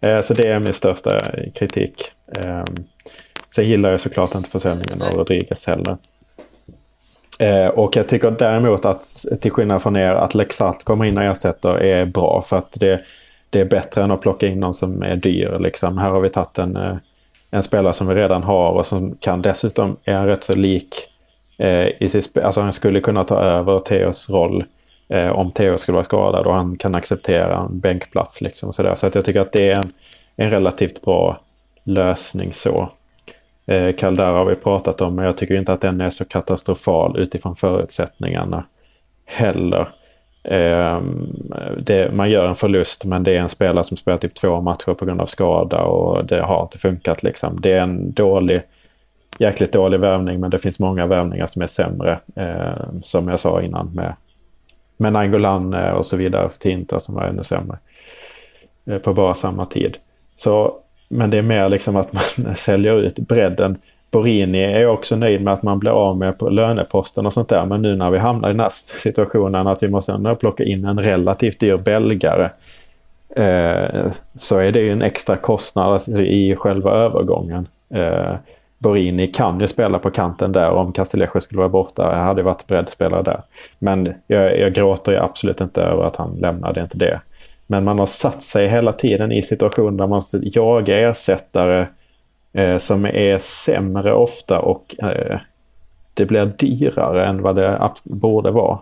Eh, 0.00 0.20
så 0.20 0.34
det 0.34 0.48
är 0.48 0.60
min 0.60 0.72
största 0.72 1.20
kritik. 1.54 2.12
Eh, 2.36 2.64
sen 3.54 3.68
gillar 3.68 3.90
jag 3.90 4.00
såklart 4.00 4.34
inte 4.34 4.50
försäljningen 4.50 5.02
av 5.02 5.18
Rodriguez 5.18 5.66
heller. 5.66 5.96
Eh, 7.38 7.66
och 7.66 7.96
jag 7.96 8.08
tycker 8.08 8.30
däremot 8.30 8.84
att 8.84 9.24
till 9.40 9.50
skillnad 9.50 9.82
från 9.82 9.96
er 9.96 10.10
att 10.10 10.34
Lexalt 10.34 10.84
kommer 10.84 11.04
in 11.04 11.18
och 11.18 11.24
ersätter 11.24 11.74
är 11.74 12.06
bra 12.06 12.44
för 12.46 12.58
att 12.58 12.72
det, 12.72 13.00
det 13.50 13.60
är 13.60 13.64
bättre 13.64 14.02
än 14.02 14.10
att 14.10 14.20
plocka 14.20 14.46
in 14.46 14.60
någon 14.60 14.74
som 14.74 15.02
är 15.02 15.16
dyr. 15.16 15.58
Liksom. 15.58 15.98
Här 15.98 16.10
har 16.10 16.20
vi 16.20 16.28
tagit 16.28 16.58
en, 16.58 16.76
eh, 16.76 16.96
en 17.50 17.62
spelare 17.62 17.92
som 17.92 18.06
vi 18.06 18.14
redan 18.14 18.42
har 18.42 18.70
och 18.70 18.86
som 18.86 19.16
kan 19.20 19.42
dessutom 19.42 19.96
är 20.04 20.26
rätt 20.26 20.44
så 20.44 20.54
lik 20.54 21.10
Eh, 21.58 21.88
i 22.00 22.08
sitt, 22.08 22.38
alltså 22.38 22.60
han 22.60 22.72
skulle 22.72 23.00
kunna 23.00 23.24
ta 23.24 23.40
över 23.40 23.78
Theos 23.78 24.30
roll 24.30 24.64
eh, 25.08 25.28
om 25.28 25.52
Theo 25.52 25.78
skulle 25.78 25.94
vara 25.94 26.04
skadad 26.04 26.46
och 26.46 26.54
han 26.54 26.76
kan 26.76 26.94
acceptera 26.94 27.56
en 27.56 27.80
bänkplats. 27.80 28.40
Liksom, 28.40 28.72
så, 28.72 28.82
där. 28.82 28.94
så 28.94 29.06
att 29.06 29.14
jag 29.14 29.24
tycker 29.24 29.40
att 29.40 29.52
det 29.52 29.68
är 29.68 29.76
en, 29.76 29.92
en 30.36 30.50
relativt 30.50 31.02
bra 31.02 31.40
lösning 31.84 32.52
så. 32.52 32.90
Eh, 33.66 33.94
Caldara 33.94 34.38
har 34.38 34.44
vi 34.44 34.54
pratat 34.54 35.00
om 35.00 35.14
men 35.14 35.24
jag 35.24 35.36
tycker 35.36 35.54
inte 35.54 35.72
att 35.72 35.80
den 35.80 36.00
är 36.00 36.10
så 36.10 36.24
katastrofal 36.24 37.18
utifrån 37.18 37.56
förutsättningarna 37.56 38.64
heller. 39.24 39.88
Eh, 40.44 41.00
det, 41.78 42.14
man 42.14 42.30
gör 42.30 42.48
en 42.48 42.56
förlust 42.56 43.04
men 43.04 43.22
det 43.22 43.36
är 43.36 43.40
en 43.40 43.48
spelare 43.48 43.84
som 43.84 43.96
spelar 43.96 44.18
typ 44.18 44.34
två 44.34 44.60
matcher 44.60 44.94
på 44.94 45.04
grund 45.04 45.20
av 45.20 45.26
skada 45.26 45.82
och 45.82 46.24
det 46.24 46.42
har 46.42 46.62
inte 46.62 46.78
funkat 46.78 47.22
liksom. 47.22 47.60
Det 47.60 47.72
är 47.72 47.80
en 47.80 48.12
dålig 48.12 48.62
jäkligt 49.38 49.72
dålig 49.72 50.00
värvning 50.00 50.40
men 50.40 50.50
det 50.50 50.58
finns 50.58 50.78
många 50.78 51.06
värvningar 51.06 51.46
som 51.46 51.62
är 51.62 51.66
sämre. 51.66 52.18
Eh, 52.34 53.00
som 53.02 53.28
jag 53.28 53.40
sa 53.40 53.62
innan 53.62 53.90
med, 53.94 54.14
med 54.96 55.12
Nangolan 55.12 55.74
eh, 55.74 55.90
och 55.90 56.06
så 56.06 56.16
vidare 56.16 56.48
för 56.48 56.58
Tinta 56.58 57.00
som 57.00 57.14
var 57.14 57.22
ännu 57.22 57.44
sämre. 57.44 57.78
Eh, 58.86 58.98
på 58.98 59.14
bara 59.14 59.34
samma 59.34 59.64
tid. 59.64 59.96
Så, 60.36 60.74
men 61.08 61.30
det 61.30 61.38
är 61.38 61.42
mer 61.42 61.68
liksom 61.68 61.96
att 61.96 62.12
man 62.12 62.56
säljer 62.56 63.00
ut 63.00 63.18
bredden. 63.18 63.78
Borini 64.10 64.62
är 64.62 64.86
också 64.86 65.16
nöjd 65.16 65.42
med 65.42 65.52
att 65.52 65.62
man 65.62 65.78
blir 65.78 65.90
av 65.90 66.18
med 66.18 66.38
på 66.38 66.48
löneposten 66.48 67.26
och 67.26 67.32
sånt 67.32 67.48
där. 67.48 67.66
Men 67.66 67.82
nu 67.82 67.96
när 67.96 68.10
vi 68.10 68.18
hamnar 68.18 68.48
i 68.48 68.52
den 68.52 68.60
här 68.60 68.70
situationen 69.02 69.66
att 69.66 69.82
vi 69.82 69.88
måste 69.88 70.12
ändå 70.12 70.34
plocka 70.34 70.64
in 70.64 70.84
en 70.84 71.02
relativt 71.02 71.60
dyr 71.60 71.76
belgare. 71.76 72.50
Eh, 73.36 74.12
så 74.34 74.58
är 74.58 74.72
det 74.72 74.80
ju 74.80 74.92
en 74.92 75.02
extra 75.02 75.36
kostnad 75.36 75.92
alltså, 75.92 76.22
i 76.22 76.56
själva 76.56 76.90
övergången. 76.90 77.66
Eh, 77.90 78.34
Borini 78.78 79.26
kan 79.26 79.60
ju 79.60 79.66
spela 79.66 79.98
på 79.98 80.10
kanten 80.10 80.52
där 80.52 80.70
om 80.70 80.92
Castillejo 80.92 81.40
skulle 81.40 81.58
vara 81.58 81.68
borta. 81.68 82.16
Jag 82.16 82.24
hade 82.24 82.42
varit 82.42 82.66
beredd 82.66 82.88
spela 82.88 83.22
där. 83.22 83.42
Men 83.78 84.14
jag, 84.26 84.58
jag 84.58 84.74
gråter 84.74 85.12
ju 85.12 85.18
absolut 85.18 85.60
inte 85.60 85.82
över 85.82 86.04
att 86.04 86.16
han 86.16 86.34
lämnar, 86.34 86.72
det 86.72 86.80
är 86.80 86.84
inte 86.84 86.98
det. 86.98 87.20
Men 87.66 87.84
man 87.84 87.98
har 87.98 88.06
satt 88.06 88.42
sig 88.42 88.68
hela 88.68 88.92
tiden 88.92 89.32
i 89.32 89.42
situationer 89.42 89.90
där 89.90 89.96
man 89.96 90.08
måste 90.08 90.40
jaga 90.42 91.10
ersättare 91.10 91.86
eh, 92.52 92.78
som 92.78 93.04
är 93.04 93.38
sämre 93.38 94.12
ofta 94.12 94.58
och 94.58 94.94
eh, 95.02 95.38
det 96.14 96.26
blir 96.26 96.46
dyrare 96.46 97.26
än 97.26 97.42
vad 97.42 97.56
det 97.56 97.90
borde 98.02 98.50
vara. 98.50 98.78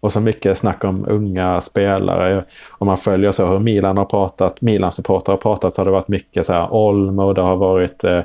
Och 0.00 0.12
så 0.12 0.20
mycket 0.20 0.58
snack 0.58 0.84
om 0.84 1.04
unga 1.08 1.60
spelare. 1.60 2.44
Om 2.70 2.86
man 2.86 2.96
följer 2.96 3.30
så 3.30 3.46
hur 3.46 3.58
Milan 3.58 3.96
har 3.96 4.04
pratat, 4.04 4.60
Milans 4.60 4.94
supportrar 4.94 5.32
har 5.32 5.40
pratat 5.40 5.74
så 5.74 5.80
har 5.80 5.84
det 5.84 5.90
varit 5.90 6.08
mycket 6.08 6.46
så 6.46 6.52
här 6.52 6.74
Olmo, 6.74 7.32
det 7.32 7.42
har 7.42 7.56
varit 7.56 8.04
eh 8.04 8.20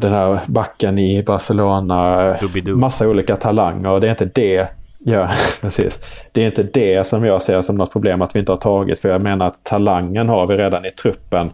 den 0.00 0.12
här 0.12 0.40
backen 0.46 0.98
i 0.98 1.22
Barcelona. 1.22 2.36
Massa 2.74 3.08
olika 3.08 3.36
talanger 3.36 3.90
och 3.90 4.00
det 4.00 4.06
är 4.06 4.10
inte 4.10 4.30
det 4.34 4.68
Ja, 4.98 5.28
precis. 5.60 6.00
Det 6.32 6.42
är 6.42 6.46
inte 6.46 6.62
det 6.62 7.06
som 7.06 7.24
jag 7.24 7.42
ser 7.42 7.62
som 7.62 7.76
något 7.76 7.92
problem 7.92 8.22
att 8.22 8.36
vi 8.36 8.40
inte 8.40 8.52
har 8.52 8.56
tagit. 8.56 9.00
För 9.00 9.08
jag 9.08 9.20
menar 9.20 9.46
att 9.46 9.64
talangen 9.64 10.28
har 10.28 10.46
vi 10.46 10.56
redan 10.56 10.84
i 10.84 10.90
truppen. 10.90 11.50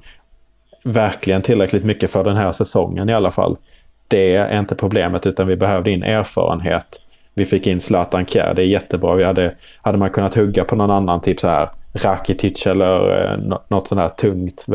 Verkligen 0.85 1.43
tillräckligt 1.43 1.85
mycket 1.85 2.11
för 2.11 2.25
den 2.25 2.37
här 2.37 2.53
säsongen 2.53 3.09
i 3.09 3.15
alla 3.15 3.31
fall. 3.31 3.57
Det 4.09 4.35
är 4.35 4.59
inte 4.59 4.75
problemet 4.75 5.27
utan 5.27 5.47
vi 5.47 5.57
behövde 5.57 5.91
in 5.91 6.03
erfarenhet. 6.03 7.01
Vi 7.35 7.45
fick 7.45 7.67
in 7.67 7.81
Zlatan 7.81 8.27
Kjär, 8.27 8.55
det 8.55 8.63
är 8.63 8.67
jättebra. 8.67 9.15
Vi 9.15 9.25
hade, 9.25 9.55
hade 9.83 9.99
man 9.99 10.11
kunnat 10.11 10.35
hugga 10.35 10.65
på 10.65 10.77
någon 10.77 10.91
annan, 10.91 11.21
typ 11.21 11.41
så 11.41 11.49
här 11.49 11.69
Rakitic 11.93 12.67
eller 12.67 13.25
eh, 13.33 13.59
något 13.69 13.89
sånt 13.89 14.01
här 14.01 14.09
tungt, 14.09 14.67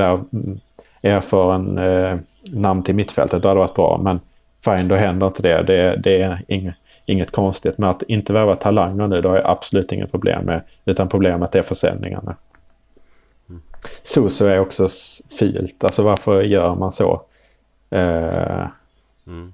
erfaren 1.02 1.78
eh, 1.78 2.18
namn 2.54 2.84
till 2.84 2.96
mittfältet, 2.96 3.42
då 3.42 3.48
hade 3.48 3.60
det 3.60 3.64
varit 3.64 3.76
bra. 3.76 4.00
Men 4.04 4.20
fine, 4.66 4.88
då 4.88 4.96
händer 4.96 5.28
inte 5.28 5.42
det. 5.42 5.64
Det, 5.64 5.96
det 5.96 6.22
är 6.22 6.44
inget 6.48 6.76
inget 7.10 7.32
konstigt 7.32 7.78
med 7.78 7.90
att 7.90 8.04
inte 8.04 8.34
värva 8.34 8.56
talanger 8.56 9.08
nu. 9.08 9.16
Det 9.16 9.30
har 9.30 9.36
jag 9.36 9.46
absolut 9.46 9.92
inget 9.92 10.12
problem 10.12 10.46
med. 10.46 10.62
Utan 10.86 11.10
problemet 11.10 11.56
är 11.56 11.62
försäljningarna. 11.62 12.36
Mm. 13.50 13.62
Suso 14.04 14.46
är 14.46 14.60
också 14.60 14.88
fult. 15.40 15.84
Alltså 15.84 16.04
varför 16.04 16.42
gör 16.42 16.76
man 16.76 16.92
så? 16.92 17.22
Eh, 17.90 18.68
mm. 19.28 19.54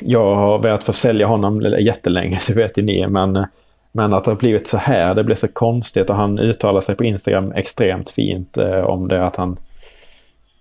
Jag 0.00 0.34
har 0.34 0.58
velat 0.58 0.84
försälja 0.84 1.26
honom 1.26 1.60
jättelänge, 1.60 2.40
det 2.46 2.52
vet 2.52 2.78
ju 2.78 2.82
ni. 2.82 3.06
Men, 3.06 3.46
men 3.92 4.14
att 4.14 4.24
det 4.24 4.30
har 4.30 4.36
blivit 4.36 4.66
så 4.66 4.76
här, 4.76 5.14
det 5.14 5.24
blir 5.24 5.36
så 5.36 5.48
konstigt. 5.48 6.10
Och 6.10 6.16
han 6.16 6.38
uttalar 6.38 6.80
sig 6.80 6.94
på 6.94 7.04
Instagram 7.04 7.52
extremt 7.52 8.10
fint 8.10 8.56
eh, 8.56 8.80
om 8.80 9.08
det 9.08 9.26
att 9.26 9.36
han... 9.36 9.56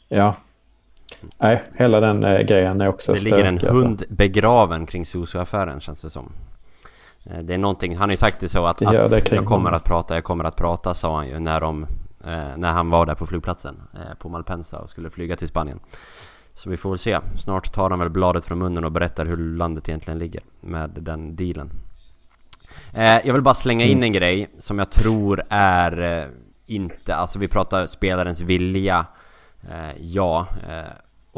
Ja, 0.10 0.36
Nej, 1.38 1.64
hela 1.76 2.00
den 2.00 2.24
eh, 2.24 2.40
grejen 2.40 2.82
är 2.82 2.88
också 2.88 3.14
Det 3.14 3.24
ligger 3.24 3.46
en 3.46 3.54
alltså. 3.54 3.74
hund 3.74 4.04
begraven 4.10 4.86
kring 4.86 5.06
Susu-affären 5.06 5.80
känns 5.80 6.02
det 6.02 6.10
som. 6.10 6.32
Eh, 7.24 7.40
det 7.40 7.54
är 7.54 7.58
någonting, 7.58 7.98
han 7.98 8.10
har 8.10 8.14
ju 8.14 8.18
sagt 8.18 8.40
det 8.40 8.48
så 8.50 8.66
att, 8.66 8.82
att 8.82 9.32
jag 9.32 9.46
kommer 9.46 9.72
att 9.72 9.84
prata, 9.84 10.16
jag 10.16 10.24
kommer 10.24 10.44
att 10.44 10.56
prata 10.56 10.94
sa 10.94 11.16
han 11.16 11.28
ju 11.28 11.40
när 11.40 11.62
de 11.62 11.84
eh, 12.26 12.58
När 12.58 12.72
han 12.72 12.90
var 12.90 13.06
där 13.06 13.16
på 13.16 13.26
flygplatsen 13.26 13.82
eh, 13.94 14.18
på 14.18 14.30
Malpensa 14.30 14.80
och 14.80 14.90
skulle 14.90 15.10
flyga 15.10 15.36
till 15.36 15.48
Spanien. 15.48 15.80
Så 16.54 16.70
vi 16.70 16.78
får 16.78 16.90
väl 16.90 17.00
se. 17.00 17.20
Snart 17.38 17.74
tar 17.74 17.90
han 17.90 18.00
väl 18.00 18.10
bladet 18.10 18.46
från 18.46 18.60
munnen 18.60 18.86
och 18.86 18.92
berättar 18.92 19.26
hur 19.26 19.38
landet 19.38 19.90
egentligen 19.90 20.20
ligger 20.20 20.42
med 20.62 20.90
den 20.90 21.36
dealen. 21.36 21.72
Eh, 22.94 23.28
jag 23.28 23.34
vill 23.34 23.42
bara 23.42 23.54
slänga 23.54 23.86
in 23.86 23.92
mm. 23.92 24.04
en 24.04 24.14
grej 24.14 24.50
som 24.60 24.80
jag 24.80 24.92
tror 24.92 25.44
är 25.50 26.02
eh, 26.02 26.28
inte, 26.66 27.16
alltså 27.16 27.40
vi 27.40 27.48
pratar 27.48 27.86
spelarens 27.86 28.42
vilja. 28.42 29.06
Eh, 29.70 29.98
ja, 30.00 30.48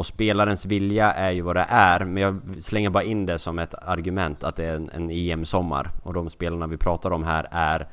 och 0.01 0.05
spelarens 0.05 0.65
vilja 0.65 1.11
är 1.11 1.31
ju 1.31 1.41
vad 1.41 1.55
det 1.55 1.65
är, 1.69 2.05
men 2.05 2.23
jag 2.23 2.41
slänger 2.59 2.89
bara 2.89 3.03
in 3.03 3.25
det 3.25 3.39
som 3.39 3.59
ett 3.59 3.73
argument 3.73 4.43
att 4.43 4.55
det 4.55 4.65
är 4.65 4.75
en, 4.75 4.89
en 4.89 5.09
EM-sommar. 5.09 5.91
Och 6.03 6.13
de 6.13 6.29
spelarna 6.29 6.67
vi 6.67 6.77
pratar 6.77 7.11
om 7.11 7.23
här 7.23 7.47
är 7.51 7.87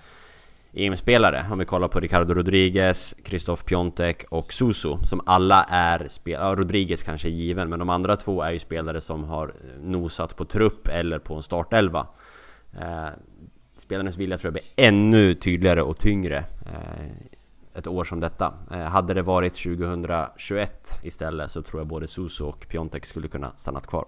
EM-spelare. 0.73 1.45
Om 1.53 1.59
vi 1.59 1.65
kollar 1.65 1.89
på 1.89 2.01
Ricardo 2.01 2.35
Rodriguez, 2.35 3.17
Christoph 3.25 3.65
Piontek 3.65 4.25
och 4.31 4.53
Suso 4.53 4.99
Som 5.05 5.21
alla 5.27 5.65
är 5.65 6.09
spelare, 6.09 6.49
ja, 6.49 6.55
Rodriguez 6.55 7.03
kanske 7.03 7.29
är 7.29 7.33
given, 7.33 7.69
men 7.69 7.79
de 7.79 7.91
andra 7.91 8.17
två 8.17 8.43
är 8.43 8.53
ju 8.53 8.59
spelare 8.59 9.01
som 9.01 9.25
har 9.25 9.49
eh, 9.49 9.83
nosat 9.83 10.37
på 10.37 10.45
trupp 10.45 10.89
eller 10.89 11.19
på 11.19 11.35
en 11.35 11.43
startelva. 11.43 12.07
Eh, 12.81 13.09
spelarens 13.77 14.19
vilja 14.19 14.37
tror 14.37 14.47
jag 14.47 14.53
blir 14.53 14.87
ännu 14.87 15.35
tydligare 15.35 15.83
och 15.83 15.99
tyngre 15.99 16.37
eh, 16.67 17.28
ett 17.79 17.87
år 17.87 18.05
som 18.05 18.21
detta. 18.21 18.55
Eh, 18.73 18.79
hade 18.79 19.15
det 19.15 19.23
varit 19.23 19.55
2021 19.55 21.01
istället 21.03 21.51
så 21.51 21.63
tror 21.63 21.81
jag 21.81 21.87
både 21.87 22.07
Suso 22.07 22.47
och 22.49 22.67
Piontek 22.69 23.07
skulle 23.07 23.29
kunna 23.29 23.51
stannat 23.57 23.87
kvar. 23.87 24.05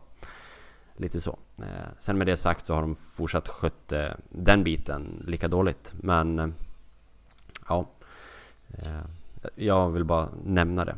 Lite 0.96 1.20
så. 1.20 1.38
Eh, 1.58 1.88
sen 1.98 2.18
med 2.18 2.26
det 2.26 2.36
sagt 2.36 2.66
så 2.66 2.74
har 2.74 2.80
de 2.80 2.94
fortsatt 2.94 3.48
skött 3.48 3.92
eh, 3.92 4.04
den 4.28 4.64
biten 4.64 5.24
lika 5.26 5.48
dåligt. 5.48 5.92
Men 5.96 6.54
ja, 7.68 7.86
jag 9.54 9.90
vill 9.90 10.04
bara 10.04 10.28
nämna 10.44 10.84
det. 10.84 10.94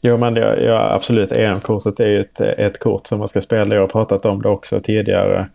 Jo 0.00 0.16
men 0.16 0.34
det 0.34 0.64
ja 0.64 0.94
absolut, 0.94 1.32
EM-kortet 1.32 2.00
är 2.00 2.08
ju 2.08 2.20
ett, 2.20 2.40
ett 2.40 2.78
kort 2.78 3.06
som 3.06 3.18
man 3.18 3.28
ska 3.28 3.40
spela. 3.40 3.74
Jag 3.74 3.82
har 3.82 3.88
pratat 3.88 4.24
om 4.24 4.42
det 4.42 4.48
också 4.48 4.80
tidigare 4.80 5.48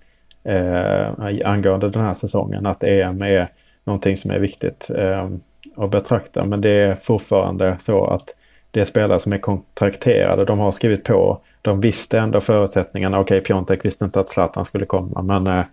eh, 0.43 1.11
angående 1.45 1.89
den 1.89 2.05
här 2.05 2.13
säsongen. 2.13 2.65
Att 2.65 2.83
EM 2.83 3.21
är 3.21 3.49
någonting 3.83 4.17
som 4.17 4.31
är 4.31 4.39
viktigt 4.39 4.89
eh, 4.95 5.29
att 5.75 5.91
betrakta. 5.91 6.45
Men 6.45 6.61
det 6.61 6.69
är 6.69 6.95
fortfarande 6.95 7.77
så 7.79 8.05
att 8.05 8.35
det 8.71 8.79
är 8.79 8.85
spelare 8.85 9.19
som 9.19 9.33
är 9.33 9.37
kontrakterade. 9.37 10.45
De 10.45 10.59
har 10.59 10.71
skrivit 10.71 11.03
på. 11.03 11.41
De 11.61 11.81
visste 11.81 12.19
ändå 12.19 12.41
förutsättningarna. 12.41 13.19
Okej, 13.19 13.37
okay, 13.37 13.45
Piontek 13.45 13.85
visste 13.85 14.05
inte 14.05 14.19
att 14.19 14.29
Zlatan 14.29 14.65
skulle 14.65 14.85
komma, 14.85 15.21
men... 15.21 15.47
Eh, 15.47 15.65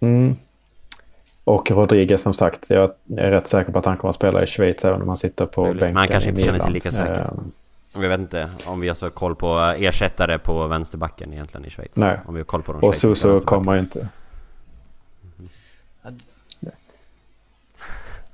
mm. 0.00 0.36
Och 1.44 1.70
Rodriguez 1.70 2.22
som 2.22 2.34
sagt, 2.34 2.70
jag 2.70 2.92
är 3.16 3.30
rätt 3.30 3.46
säker 3.46 3.72
på 3.72 3.78
att 3.78 3.84
han 3.84 3.96
kommer 3.96 4.10
att 4.10 4.16
spela 4.16 4.42
i 4.42 4.46
Schweiz 4.46 4.84
även 4.84 5.02
om 5.02 5.08
han 5.08 5.16
sitter 5.16 5.46
på 5.46 5.64
bänken 5.64 5.86
Men 5.86 5.96
han 5.96 6.08
kanske 6.08 6.30
inte 6.30 6.42
känner 6.42 6.58
sig 6.58 6.72
lika 6.72 6.90
säker. 6.90 7.20
Eh, 7.20 8.02
jag 8.02 8.08
vet 8.08 8.20
inte 8.20 8.48
om 8.66 8.80
vi 8.80 8.88
har 8.88 8.94
så 8.94 9.10
koll 9.10 9.34
på 9.34 9.74
ersättare 9.78 10.38
på 10.38 10.66
vänsterbacken 10.66 11.32
egentligen 11.32 11.66
i 11.66 11.70
Schweiz. 11.70 11.96
Nej. 11.96 12.18
Om 12.26 12.34
vi 12.34 12.40
har 12.40 12.44
koll 12.44 12.62
på 12.62 12.72
de 12.72 12.82
Och 12.82 12.94
Suso 12.94 13.38
kommer 13.38 13.78
inte. 13.78 14.08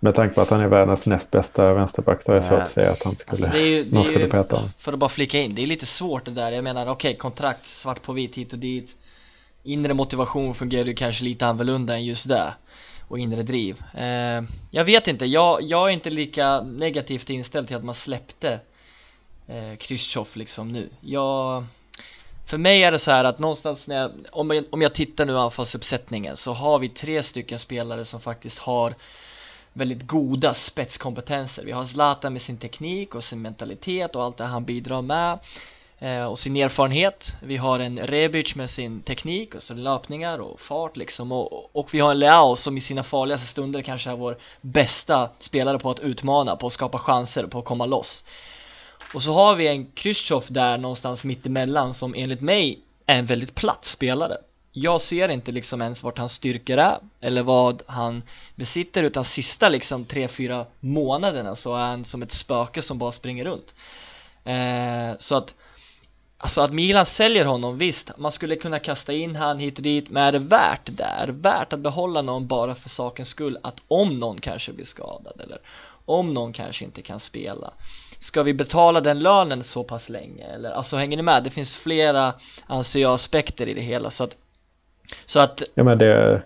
Med 0.01 0.15
tanke 0.15 0.35
på 0.35 0.41
att 0.41 0.51
han 0.51 0.61
är 0.61 0.69
världens 0.69 1.07
näst 1.07 1.31
bästa 1.31 1.75
vänsterback 1.75 2.23
så 2.23 2.33
är 2.33 2.37
det 2.37 2.43
svårt 2.43 2.61
att 2.61 2.71
säga 2.71 2.91
att 2.91 3.03
han 3.03 3.17
skulle, 3.17 3.47
alltså 3.47 3.59
det 3.59 3.63
är 3.63 3.67
ju, 3.67 3.93
någon 3.93 4.05
skulle 4.05 4.27
peta 4.27 4.57
honom. 4.57 4.71
För 4.79 4.93
att 4.93 4.99
bara 4.99 5.09
flika 5.09 5.39
in, 5.39 5.55
det 5.55 5.63
är 5.63 5.67
lite 5.67 5.87
svårt 5.87 6.25
det 6.25 6.31
där. 6.31 6.53
Jag 6.53 6.65
menar 6.65 6.83
okej, 6.83 6.93
okay, 6.93 7.19
kontrakt 7.19 7.67
svart 7.67 8.03
på 8.03 8.13
vitt 8.13 8.37
hit 8.39 8.53
och 8.53 8.59
dit. 8.59 8.97
Inre 9.63 9.95
motivation 9.95 10.55
fungerar 10.55 10.87
ju 10.87 10.95
kanske 10.95 11.25
lite 11.25 11.47
annorlunda 11.47 11.95
än 11.95 12.05
just 12.05 12.29
det. 12.29 12.55
Och 13.09 13.19
inre 13.19 13.43
driv. 13.43 13.83
Eh, 13.95 14.43
jag 14.71 14.85
vet 14.85 15.09
inte, 15.09 15.27
jag, 15.27 15.63
jag 15.63 15.89
är 15.89 15.93
inte 15.93 16.11
lika 16.11 16.61
negativt 16.61 17.31
inställd 17.31 17.67
till 17.67 17.77
att 17.77 17.85
man 17.85 17.95
släppte 17.95 18.61
eh, 19.49 19.77
Khrushchev 19.79 20.27
liksom 20.35 20.73
nu. 20.73 20.89
Jag... 21.01 21.67
För 22.47 22.59
mig 22.59 22.83
är 22.83 22.93
det 22.93 22.99
så 22.99 23.11
här 23.11 23.25
att 23.25 23.39
någonstans 23.39 23.89
när 23.89 23.97
jag, 23.97 24.11
om 24.33 24.51
jag, 24.51 24.65
om 24.71 24.83
jag 24.83 24.95
tittar 24.95 25.27
nu 25.27 25.39
anfallsuppsättningen 25.39 26.37
så 26.37 26.53
har 26.53 26.79
vi 26.79 26.89
tre 26.89 27.23
stycken 27.23 27.59
spelare 27.59 28.05
som 28.05 28.21
faktiskt 28.21 28.59
har 28.59 28.95
väldigt 29.79 30.07
goda 30.07 30.55
spetskompetenser. 30.55 31.65
Vi 31.65 31.73
har 31.73 31.85
Zlatan 31.85 32.33
med 32.33 32.43
sin 32.43 32.59
teknik 32.59 33.15
och 33.15 33.25
sin 33.25 33.43
mentalitet 33.43 34.17
och 34.17 34.25
allt 34.25 34.37
det 34.37 34.45
han 34.45 34.65
bidrar 34.65 35.03
med 35.03 35.39
eh, 35.99 36.25
och 36.25 36.39
sin 36.39 36.57
erfarenhet. 36.57 37.37
Vi 37.43 37.57
har 37.57 37.79
en 37.79 37.99
Rebic 37.99 38.55
med 38.55 38.71
sin 38.71 39.01
teknik 39.01 39.55
och 39.55 39.63
sina 39.63 39.81
löpningar 39.81 40.39
och 40.39 40.61
fart 40.61 40.97
liksom 40.97 41.33
och, 41.33 41.77
och 41.77 41.95
vi 41.95 42.01
har 42.01 42.11
en 42.11 42.19
Leao 42.19 42.57
som 42.57 42.77
i 42.77 42.81
sina 42.81 43.03
farligaste 43.03 43.47
stunder 43.47 43.83
kanske 43.83 44.11
är 44.11 44.17
vår 44.17 44.39
bästa 44.61 45.31
spelare 45.39 45.79
på 45.79 45.91
att 45.91 46.01
utmana, 46.01 46.57
på 46.57 46.67
att 46.67 46.73
skapa 46.73 46.99
chanser, 46.99 47.47
på 47.47 47.59
att 47.59 47.65
komma 47.65 47.87
loss. 47.87 48.25
Och 49.15 49.23
så 49.23 49.33
har 49.33 49.55
vi 49.55 49.69
en 49.69 49.87
Kryzjtjov 49.87 50.45
där 50.49 50.79
någonstans 50.79 51.25
mitt 51.25 51.47
emellan 51.47 51.95
som 51.95 52.15
enligt 52.15 52.41
mig 52.41 52.79
är 53.07 53.19
en 53.19 53.27
väldigt 53.27 53.55
platt 53.55 53.85
spelare 53.85 54.37
jag 54.81 55.01
ser 55.01 55.29
inte 55.29 55.53
liksom 55.53 55.83
ens 55.83 56.03
vart 56.03 56.19
hans 56.19 56.33
styrkor 56.33 56.79
är 56.79 56.99
eller 57.21 57.43
vad 57.43 57.83
han 57.87 58.23
besitter 58.55 59.03
utan 59.03 59.25
sista 59.25 59.69
liksom 59.69 60.05
3-4 60.05 60.67
månaderna 60.81 61.55
så 61.55 61.75
är 61.75 61.87
han 61.87 62.05
som 62.05 62.23
ett 62.23 62.31
spöke 62.31 62.83
som 62.83 62.99
bara 62.99 63.13
springer 63.13 63.45
runt 63.45 63.75
eh, 64.45 65.19
så 65.19 65.35
att 65.35 65.55
Alltså 66.41 66.61
att 66.61 66.73
Milan 66.73 67.07
säljer 67.07 67.45
honom, 67.45 67.79
visst, 67.79 68.19
man 68.19 68.31
skulle 68.31 68.57
kunna 68.57 68.79
kasta 68.79 69.13
in 69.13 69.37
han 69.37 69.59
hit 69.59 69.79
och 69.79 69.83
dit, 69.83 70.11
men 70.11 70.23
är 70.23 70.33
det 70.33 70.39
värt 70.39 70.81
det? 70.85 71.05
Är 71.05 71.27
det 71.27 71.33
värt 71.33 71.73
att 71.73 71.81
behålla 71.81 72.23
någon 72.23 72.47
bara 72.47 72.75
för 72.75 72.89
sakens 72.89 73.29
skull? 73.29 73.59
Att 73.63 73.83
om 73.89 74.19
någon 74.19 74.41
kanske 74.41 74.73
blir 74.73 74.85
skadad 74.85 75.41
eller 75.41 75.59
om 76.05 76.35
någon 76.35 76.53
kanske 76.53 76.85
inte 76.85 77.03
kan 77.03 77.21
spela 77.21 77.73
Ska 78.19 78.43
vi 78.43 78.55
betala 78.55 79.01
den 79.01 79.19
lönen 79.19 79.63
så 79.63 79.85
pass 79.85 80.09
länge? 80.09 80.45
Eller, 80.45 80.71
alltså 80.71 80.97
hänger 80.97 81.17
ni 81.17 81.23
med? 81.23 81.45
Det 81.45 81.51
finns 81.51 81.77
flera, 81.77 82.35
anser 82.67 83.01
jag, 83.01 83.15
aspekter 83.15 83.69
i 83.69 83.75
det 83.75 83.81
hela 83.81 84.11
så 84.11 84.25
att 84.25 84.37
så 85.27 85.41
att 85.41 85.63
Ja 85.75 85.85
men 85.85 85.99
det... 85.99 86.43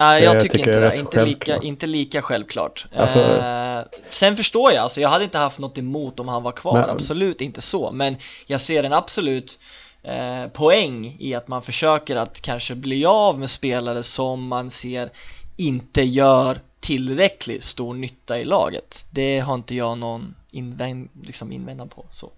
Nej, 0.00 0.22
jag 0.24 0.34
Det 0.36 0.40
tycker, 0.40 0.56
tycker 0.58 0.68
inte 0.70 0.80
jag 0.80 0.92
det. 0.92 0.98
Inte 0.98 1.24
lika, 1.24 1.56
inte 1.56 1.86
lika 1.86 2.22
självklart. 2.22 2.86
Alltså- 2.96 3.36
eh, 3.38 3.80
sen 4.08 4.36
förstår 4.36 4.72
jag, 4.72 4.82
alltså 4.82 5.00
jag 5.00 5.08
hade 5.08 5.24
inte 5.24 5.38
haft 5.38 5.58
något 5.58 5.78
emot 5.78 6.20
om 6.20 6.28
han 6.28 6.42
var 6.42 6.52
kvar, 6.52 6.80
Men- 6.80 6.90
absolut 6.90 7.40
inte 7.40 7.60
så. 7.60 7.90
Men 7.92 8.16
jag 8.46 8.60
ser 8.60 8.84
en 8.84 8.92
absolut 8.92 9.58
eh, 10.02 10.46
poäng 10.52 11.16
i 11.18 11.34
att 11.34 11.48
man 11.48 11.62
försöker 11.62 12.16
att 12.16 12.40
kanske 12.40 12.74
bli 12.74 13.04
av 13.06 13.38
med 13.38 13.50
spelare 13.50 14.02
som 14.02 14.46
man 14.48 14.70
ser 14.70 15.10
inte 15.56 16.02
gör 16.02 16.58
tillräckligt 16.80 17.62
stor 17.62 17.94
nytta 17.94 18.38
i 18.38 18.44
laget. 18.44 19.06
Det 19.10 19.38
har 19.40 19.54
inte 19.54 19.74
jag 19.74 19.98
någon 19.98 20.34
invänd, 20.50 21.08
liksom 21.22 21.52
invändning 21.52 21.88
på. 21.88 22.04
Så. 22.10 22.30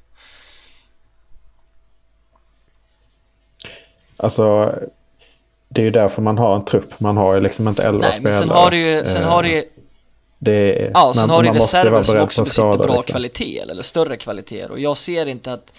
Alltså, 4.16 4.74
det 5.74 5.80
är 5.80 5.84
ju 5.84 5.90
därför 5.90 6.22
man 6.22 6.38
har 6.38 6.56
en 6.56 6.64
trupp. 6.64 7.00
Man 7.00 7.16
har 7.16 7.34
ju 7.34 7.40
liksom 7.40 7.68
inte 7.68 7.82
elva 7.82 8.00
Nej, 8.08 8.12
spelare. 8.12 8.38
sen 8.38 8.50
har 8.50 8.70
du 8.70 8.76
ju, 8.76 9.06
sen 9.06 9.22
Eh, 9.22 9.28
har 9.28 9.42
du 9.42 9.52
ju 9.52 9.64
det 10.38 10.90
Ja, 10.94 11.12
sen 11.14 11.30
har 11.30 11.42
du 11.42 11.50
reserver 11.50 12.02
som 12.02 12.20
också 12.20 12.44
besitter 12.44 12.78
bra 12.78 12.96
liksom. 12.96 13.02
kvalitet 13.02 13.58
eller 13.58 13.82
större 13.82 14.16
kvaliteter 14.16 14.70
och 14.70 14.80
jag 14.80 14.96
ser 14.96 15.26
inte 15.26 15.52
att 15.52 15.72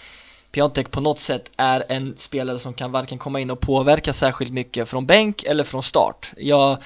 Piontek 0.51 0.91
på 0.91 1.01
något 1.01 1.19
sätt 1.19 1.51
är 1.57 1.83
en 1.89 2.13
spelare 2.17 2.59
som 2.59 2.73
kan 2.73 2.91
varken 2.91 3.17
komma 3.17 3.39
in 3.39 3.51
och 3.51 3.59
påverka 3.59 4.13
särskilt 4.13 4.51
mycket 4.51 4.89
från 4.89 5.05
bänk 5.05 5.43
eller 5.43 5.63
från 5.63 5.83
start. 5.83 6.31
Jag, 6.37 6.77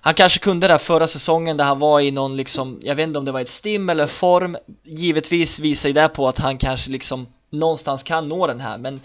han 0.00 0.14
kanske 0.14 0.38
kunde 0.38 0.66
det 0.66 0.72
här 0.72 0.78
förra 0.78 1.06
säsongen 1.06 1.56
där 1.56 1.64
han 1.64 1.78
var 1.78 2.00
i 2.00 2.10
någon 2.10 2.36
liksom, 2.36 2.80
jag 2.82 2.94
vet 2.94 3.06
inte 3.06 3.18
om 3.18 3.24
det 3.24 3.32
var 3.32 3.40
ett 3.40 3.48
stim 3.48 3.90
eller 3.90 4.06
form, 4.06 4.56
givetvis 4.82 5.60
visar 5.60 5.88
ju 5.88 5.92
det 5.92 6.08
på 6.08 6.28
att 6.28 6.38
han 6.38 6.58
kanske 6.58 6.90
liksom 6.90 7.26
någonstans 7.50 8.02
kan 8.02 8.28
nå 8.28 8.46
den 8.46 8.60
här 8.60 8.78
men 8.78 9.00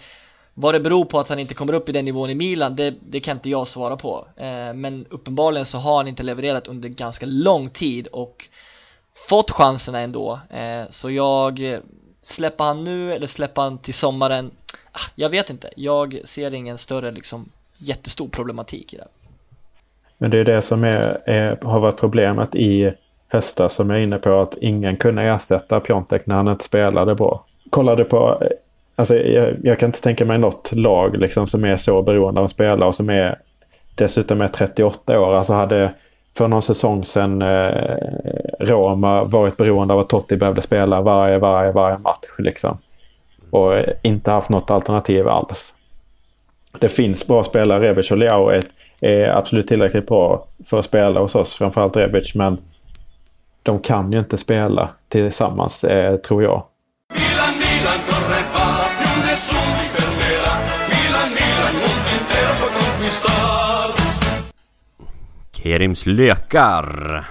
vad 0.54 0.74
det 0.74 0.80
beror 0.80 1.04
på 1.04 1.18
att 1.18 1.28
han 1.28 1.38
inte 1.38 1.54
kommer 1.54 1.72
upp 1.72 1.88
i 1.88 1.92
den 1.92 2.04
nivån 2.04 2.30
i 2.30 2.34
Milan, 2.34 2.76
det, 2.76 2.94
det 3.00 3.20
kan 3.20 3.36
inte 3.36 3.50
jag 3.50 3.66
svara 3.66 3.96
på. 3.96 4.26
Eh, 4.36 4.74
men 4.74 5.06
uppenbarligen 5.10 5.64
så 5.64 5.78
har 5.78 5.96
han 5.96 6.08
inte 6.08 6.22
levererat 6.22 6.68
under 6.68 6.88
ganska 6.88 7.26
lång 7.26 7.68
tid 7.68 8.06
och 8.06 8.48
fått 9.28 9.50
chanserna 9.50 10.00
ändå. 10.00 10.40
Eh, 10.50 10.82
så 10.88 11.10
jag, 11.10 11.72
eh, 11.72 11.80
släpper 12.20 12.64
han 12.64 12.84
nu 12.84 13.12
eller 13.12 13.26
släpper 13.26 13.62
han 13.62 13.78
till 13.78 13.94
sommaren? 13.94 14.50
Ah, 14.92 15.10
jag 15.14 15.28
vet 15.28 15.50
inte. 15.50 15.70
Jag 15.76 16.20
ser 16.24 16.54
ingen 16.54 16.78
större 16.78 17.10
liksom 17.10 17.48
jättestor 17.78 18.28
problematik 18.28 18.94
i 18.94 18.96
det. 18.96 19.08
Men 20.18 20.30
det 20.30 20.38
är 20.38 20.44
det 20.44 20.62
som 20.62 20.84
är, 20.84 21.22
är, 21.26 21.58
har 21.62 21.80
varit 21.80 21.96
problemet 21.96 22.54
i 22.54 22.92
höstas 23.28 23.74
som 23.74 23.90
jag 23.90 23.98
är 23.98 24.02
inne 24.02 24.18
på 24.18 24.40
att 24.40 24.56
ingen 24.56 24.96
kunde 24.96 25.22
ersätta 25.22 25.80
Piontek 25.80 26.26
när 26.26 26.34
han 26.34 26.48
inte 26.48 26.64
spelade 26.64 27.14
bra. 27.14 27.44
Kollade 27.70 28.04
på, 28.04 28.42
eh, 28.42 28.48
alltså 29.02 29.16
jag, 29.16 29.56
jag 29.62 29.78
kan 29.78 29.88
inte 29.88 30.00
tänka 30.00 30.24
mig 30.24 30.38
något 30.38 30.72
lag 30.72 31.16
liksom 31.16 31.46
som 31.46 31.64
är 31.64 31.76
så 31.76 32.02
beroende 32.02 32.40
av 32.40 32.48
spelare 32.48 32.88
och 32.88 32.94
som 32.94 33.10
är 33.10 33.38
dessutom 33.94 34.40
är 34.40 34.48
38 34.48 35.20
år. 35.20 35.34
Alltså 35.34 35.52
hade 35.52 35.94
för 36.36 36.48
någon 36.48 36.62
säsong 36.62 37.04
sedan 37.04 37.42
eh, 37.42 37.96
Roma 38.60 39.24
varit 39.24 39.56
beroende 39.56 39.94
av 39.94 40.00
att 40.00 40.08
Totti 40.08 40.36
behövde 40.36 40.62
spela 40.62 41.00
varje, 41.00 41.38
varje, 41.38 41.72
varje 41.72 41.98
match 41.98 42.38
liksom. 42.38 42.78
Och 43.50 43.72
inte 44.02 44.30
haft 44.30 44.48
något 44.48 44.70
alternativ 44.70 45.28
alls. 45.28 45.74
Det 46.78 46.88
finns 46.88 47.26
bra 47.26 47.44
spelare. 47.44 47.80
Rebic 47.80 48.10
och 48.10 48.18
Leao 48.18 48.48
är, 48.48 48.64
är 49.00 49.28
absolut 49.28 49.68
tillräckligt 49.68 50.06
bra 50.06 50.46
för 50.66 50.78
att 50.78 50.84
spela 50.84 51.20
hos 51.20 51.34
oss. 51.34 51.54
Framförallt 51.54 51.96
Rebic. 51.96 52.34
Men 52.34 52.58
de 53.62 53.78
kan 53.78 54.12
ju 54.12 54.18
inte 54.18 54.36
spela 54.36 54.88
tillsammans 55.08 55.84
eh, 55.84 56.16
tror 56.16 56.42
jag. 56.42 56.62
Kerims 65.62 66.06
lökar! 66.06 67.24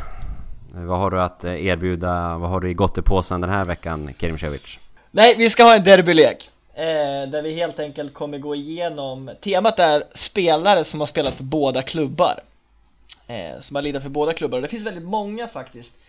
Vad 0.74 1.00
har 1.00 1.12
du 1.12 1.22
att 1.22 1.44
eh, 1.44 1.65
erbjuda, 1.65 2.38
vad 2.38 2.50
har 2.50 2.60
du 2.60 2.70
i 2.70 2.74
gottepåsen 2.74 3.41
den 3.41 3.50
här 3.50 3.65
veckan, 3.65 4.13
Kerim 4.20 4.38
Cevic? 4.38 4.80
Nej, 5.12 5.36
vi 5.38 5.50
ska 5.50 5.63
ha 5.63 5.76
en 5.76 5.84
derbylek. 5.84 6.50
Eh, 6.74 6.84
där 7.30 7.41
vi 7.41 7.54
helt 7.54 7.80
enkelt 7.80 8.13
kommer 8.13 8.38
gå 8.38 8.56
igenom, 8.56 9.32
temat 9.41 9.80
är 9.80 10.04
spelare 10.13 10.84
som 10.84 11.00
har 11.00 11.08
spelat 11.08 11.36
för 11.36 11.44
båda 11.44 11.82
klubbar. 11.82 12.39
Eh, 13.28 13.60
som 13.62 13.76
har 13.76 13.84
lidat 13.84 14.04
för 14.04 14.10
båda 14.10 14.34
klubbar 14.34 14.58
och 14.58 14.62
det 14.62 14.67
finns 14.67 14.86
väldigt 14.86 15.04
många 15.04 15.48
faktiskt. 15.48 16.00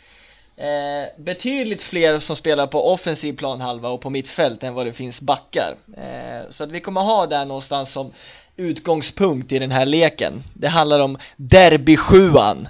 Eh, 0.56 1.04
betydligt 1.16 1.82
fler 1.82 2.18
som 2.18 2.37
spelar 2.37 2.66
på 2.66 2.92
offensiv 2.92 3.32
planhalva 3.37 3.88
och 3.88 4.00
på 4.00 4.11
mittfält 4.11 4.62
än 4.62 4.74
vad 4.74 4.87
det 4.87 4.92
finns 4.92 5.20
backar. 5.20 5.74
Eh, 5.96 6.50
så 6.50 6.64
att 6.64 6.70
vi 6.70 6.80
kommer 6.80 7.00
ha 7.00 7.26
där 7.26 7.44
någonstans 7.44 7.92
som 7.92 8.12
utgångspunkt 8.56 9.52
i 9.52 9.58
den 9.58 9.70
här 9.70 9.86
leken. 9.86 10.42
Det 10.54 10.68
handlar 10.68 11.00
om 11.00 11.18
derbysjuan. 11.36 12.68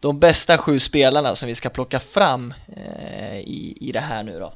De 0.00 0.20
bästa 0.20 0.58
sju 0.58 0.78
spelarna 0.78 1.34
som 1.34 1.46
vi 1.46 1.54
ska 1.54 1.68
plocka 1.68 2.00
fram 2.00 2.54
eh, 2.76 3.38
i, 3.38 3.76
i 3.80 3.92
det 3.92 4.00
här 4.00 4.22
nu 4.22 4.38
då. 4.38 4.52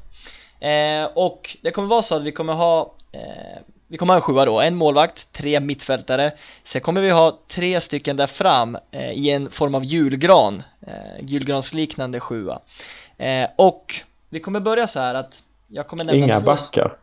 Eh, 0.66 1.04
och 1.04 1.56
det 1.62 1.70
kommer 1.70 1.88
vara 1.88 2.02
så 2.02 2.16
att 2.16 2.22
vi 2.22 2.32
kommer 2.32 2.52
ha 2.52 2.94
eh, 3.12 3.62
vi 3.90 3.96
kommer 3.96 4.14
ha 4.14 4.16
en 4.16 4.22
sjua 4.22 4.44
då, 4.44 4.60
en 4.60 4.74
målvakt, 4.74 5.32
tre 5.32 5.60
mittfältare 5.60 6.32
Sen 6.62 6.80
kommer 6.80 7.00
vi 7.00 7.10
ha 7.10 7.38
tre 7.48 7.80
stycken 7.80 8.16
där 8.16 8.26
fram 8.26 8.78
eh, 8.90 9.10
i 9.10 9.30
en 9.30 9.50
form 9.50 9.74
av 9.74 9.84
julgran 9.84 10.62
eh, 10.86 11.24
Julgransliknande 11.24 12.20
sjua 12.20 12.60
eh, 13.16 13.50
Och 13.56 13.94
vi 14.28 14.40
kommer 14.40 14.60
börja 14.60 14.86
så 14.86 15.00
här 15.00 15.14
att 15.14 15.42
jag 15.68 15.86
kommer 15.86 16.04
nämna 16.04 16.24
Inga 16.24 16.40
två... 16.40 16.46
backar. 16.46 16.96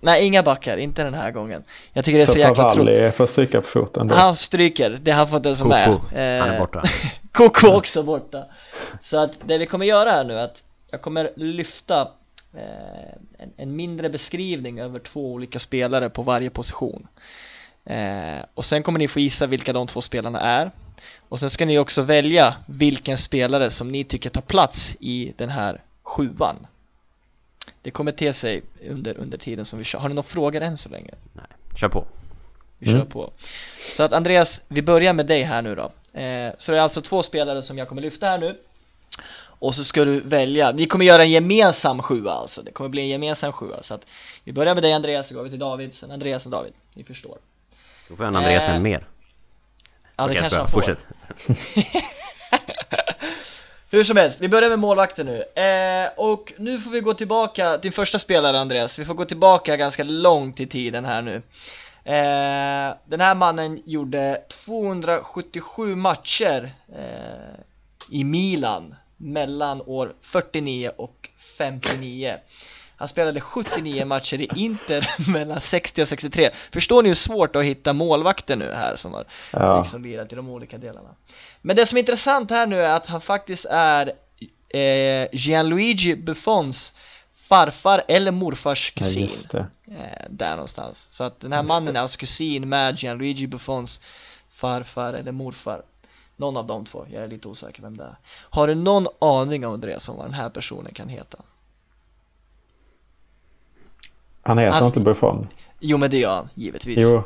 Nej, 0.00 0.26
inga 0.26 0.42
backar, 0.42 0.76
inte 0.76 1.04
den 1.04 1.14
här 1.14 1.30
gången. 1.30 1.62
Jag 1.92 2.04
tycker 2.04 2.18
det 2.18 2.24
är 2.24 2.26
så, 2.26 2.32
Så 2.32 2.38
jäkla 2.38 2.54
tråkigt 2.54 2.76
Favalli 2.76 3.12
får 3.12 3.26
stryka 3.26 3.60
på 3.60 3.68
foten 3.68 4.08
då. 4.08 4.14
Han 4.14 4.36
stryker, 4.36 4.98
det 5.02 5.10
han 5.10 5.28
får 5.28 5.36
inte 5.36 5.48
ens 5.48 5.60
vara 5.60 5.86
Koko, 5.86 6.04
med 6.14 6.40
han 6.40 6.50
är 6.50 6.54
Eh, 6.54 6.60
borta. 6.60 6.82
Koko 7.32 7.66
också 7.68 8.02
borta. 8.02 8.44
Så 9.00 9.18
att 9.18 9.38
det 9.46 9.58
vi 9.58 9.66
kommer 9.66 9.86
göra 9.86 10.10
här 10.10 10.24
nu 10.24 10.38
är 10.38 10.44
att 10.44 10.62
jag 10.90 11.02
kommer 11.02 11.30
lyfta 11.36 12.00
eh, 12.54 13.12
en, 13.38 13.52
en 13.56 13.76
mindre 13.76 14.08
beskrivning 14.08 14.80
över 14.80 14.98
två 14.98 15.32
olika 15.32 15.58
spelare 15.58 16.10
på 16.10 16.22
varje 16.22 16.50
position. 16.50 17.06
Eh, 17.84 18.44
Och 18.54 18.64
sen 18.64 18.82
kommer 18.82 18.98
ni 18.98 19.08
få 19.08 19.20
gissa 19.20 19.46
vilka 19.46 19.72
de 19.72 19.86
två 19.86 20.00
spelarna 20.00 20.40
är. 20.40 20.70
Och 21.28 21.40
sen 21.40 21.50
ska 21.50 21.66
ni 21.66 21.78
också 21.78 22.02
välja 22.02 22.54
vilken 22.66 23.18
spelare 23.18 23.70
som 23.70 23.88
ni 23.88 24.04
tycker 24.04 24.30
tar 24.30 24.40
plats 24.40 24.96
i 25.00 25.32
den 25.36 25.48
här 25.48 25.80
sjuan 26.02 26.66
Det 27.82 27.90
kommer 27.90 28.12
te 28.12 28.32
sig 28.32 28.62
under, 28.88 29.18
under 29.18 29.38
tiden 29.38 29.64
som 29.64 29.78
vi 29.78 29.84
kör 29.84 29.98
Har 29.98 30.08
ni 30.08 30.14
några 30.14 30.28
frågor 30.28 30.60
än 30.60 30.76
så 30.76 30.88
länge? 30.88 31.10
Nej, 31.32 31.46
kör 31.76 31.88
på. 31.88 32.04
Vi 32.78 32.92
kör 32.92 33.04
på. 33.04 33.32
Så 33.94 34.02
att 34.02 34.12
Andreas, 34.12 34.62
vi 34.68 34.82
börjar 34.82 35.12
med 35.12 35.26
dig 35.26 35.42
här 35.42 35.62
nu 35.62 35.74
då. 35.74 35.92
Eh, 36.20 36.52
så 36.58 36.72
det 36.72 36.78
är 36.78 36.82
alltså 36.82 37.00
två 37.00 37.22
spelare 37.22 37.62
som 37.62 37.78
jag 37.78 37.88
kommer 37.88 38.02
lyfta 38.02 38.26
här 38.26 38.38
nu. 38.38 38.58
Och 39.44 39.74
så 39.74 39.84
ska 39.84 40.04
du 40.04 40.20
välja, 40.20 40.72
vi 40.72 40.86
kommer 40.86 41.04
göra 41.04 41.22
en 41.22 41.30
gemensam 41.30 42.02
sjua 42.02 42.32
alltså. 42.32 42.62
Det 42.62 42.70
kommer 42.70 42.90
bli 42.90 43.02
en 43.02 43.08
gemensam 43.08 43.52
sjua. 43.52 43.82
Så 43.82 43.94
att 43.94 44.06
vi 44.44 44.52
börjar 44.52 44.74
med 44.74 44.82
dig 44.82 44.92
Andreas, 44.92 45.28
så 45.28 45.34
går 45.34 45.42
vi 45.42 45.50
till 45.50 45.58
David, 45.58 45.94
sen 45.94 46.10
Andreas 46.10 46.46
och 46.46 46.52
David. 46.52 46.72
Ni 46.94 47.04
förstår. 47.04 47.38
Då 48.08 48.16
får 48.16 48.24
en 48.24 48.36
Andreas 48.36 48.68
Eh, 48.68 48.74
en 48.74 48.82
mer. 48.82 49.06
Ja, 50.16 50.26
det 50.26 50.34
jag 50.34 50.40
kanske 50.40 50.58
han 50.58 50.68
får. 50.68 50.82
Fortsätt. 50.82 51.06
Hur 53.92 54.04
som 54.04 54.16
helst, 54.16 54.40
vi 54.40 54.48
börjar 54.48 54.68
med 54.68 54.78
målvakten 54.78 55.26
nu. 55.26 55.62
Eh, 55.62 56.10
och 56.16 56.52
nu 56.56 56.78
får 56.78 56.90
vi 56.90 57.00
gå 57.00 57.14
tillbaka 57.14 57.78
till 57.78 57.92
första 57.92 58.18
spelare 58.18 58.60
Andreas. 58.60 58.98
Vi 58.98 59.04
får 59.04 59.14
gå 59.14 59.24
tillbaka 59.24 59.76
ganska 59.76 60.04
långt 60.04 60.60
i 60.60 60.66
tiden 60.66 61.04
här 61.04 61.22
nu. 61.22 61.34
Eh, 62.04 62.96
den 63.04 63.20
här 63.20 63.34
mannen 63.34 63.82
gjorde 63.84 64.42
277 64.64 65.96
matcher 65.96 66.70
eh, 66.96 67.60
i 68.10 68.24
Milan 68.24 68.94
mellan 69.16 69.82
år 69.82 70.14
49 70.20 70.90
och 70.96 71.30
59. 71.58 72.36
Han 73.02 73.08
spelade 73.08 73.40
79 73.40 74.04
matcher 74.04 74.40
i 74.40 74.48
Inter 74.56 75.10
mellan 75.32 75.60
60 75.60 76.02
och 76.02 76.08
63. 76.08 76.50
Förstår 76.72 77.02
ni 77.02 77.08
hur 77.08 77.14
svårt 77.14 77.52
det 77.52 77.58
är 77.58 77.60
att 77.60 77.66
hitta 77.66 77.92
målvakter 77.92 78.56
nu 78.56 78.72
här 78.72 78.96
som 78.96 79.12
har 79.12 79.24
Ja. 79.52 79.78
liksom 79.78 80.02
lirat 80.02 80.32
i 80.32 80.36
de 80.36 80.48
olika 80.48 80.78
delarna. 80.78 81.08
Men 81.62 81.76
det 81.76 81.86
som 81.86 81.96
är 81.96 82.00
intressant 82.00 82.50
här 82.50 82.66
nu 82.66 82.80
är 82.80 82.96
att 82.96 83.06
han 83.06 83.20
faktiskt 83.20 83.66
är 83.70 84.12
eh, 84.68 85.28
Gianluigi 85.32 86.16
Buffons 86.16 86.98
farfar 87.32 88.02
eller 88.08 88.30
morfars 88.30 88.92
Ja, 88.96 88.98
kusin 88.98 89.22
just 89.22 89.50
det. 89.50 89.66
eh, 89.88 90.26
Där 90.30 90.50
någonstans 90.50 91.10
Så 91.12 91.24
att 91.24 91.40
den 91.40 91.52
här 91.52 91.62
mannen 91.62 91.96
är 91.96 92.00
alltså 92.00 92.18
kusin 92.18 92.68
med 92.68 92.98
Gianluigi 92.98 93.46
Buffons 93.46 94.00
farfar 94.48 95.12
eller 95.14 95.32
morfar 95.32 95.82
Någon 96.36 96.56
av 96.56 96.66
de 96.66 96.84
två, 96.84 97.06
jag 97.12 97.22
är 97.22 97.28
lite 97.28 97.48
osäker 97.48 97.82
vem 97.82 97.96
det 97.96 98.04
är 98.04 98.16
Har 98.50 98.66
du 98.66 98.74
någon 98.74 99.06
aning 99.20 99.66
om 99.66 99.72
Andreas 99.74 100.08
om 100.08 100.16
vad 100.16 100.26
den 100.26 100.34
här 100.34 100.50
personen 100.50 100.94
kan 100.94 101.08
heta? 101.08 101.38
Han 104.42 104.58
heter 104.58 104.76
Alltså- 104.76 104.86
inte 104.98 105.00
Buffon. 105.00 105.48
Jo 105.80 105.98
men 105.98 106.10
det 106.10 106.16
gör 106.18 106.34
han, 106.34 106.48
givetvis 106.54 106.98
Jo, 107.00 107.22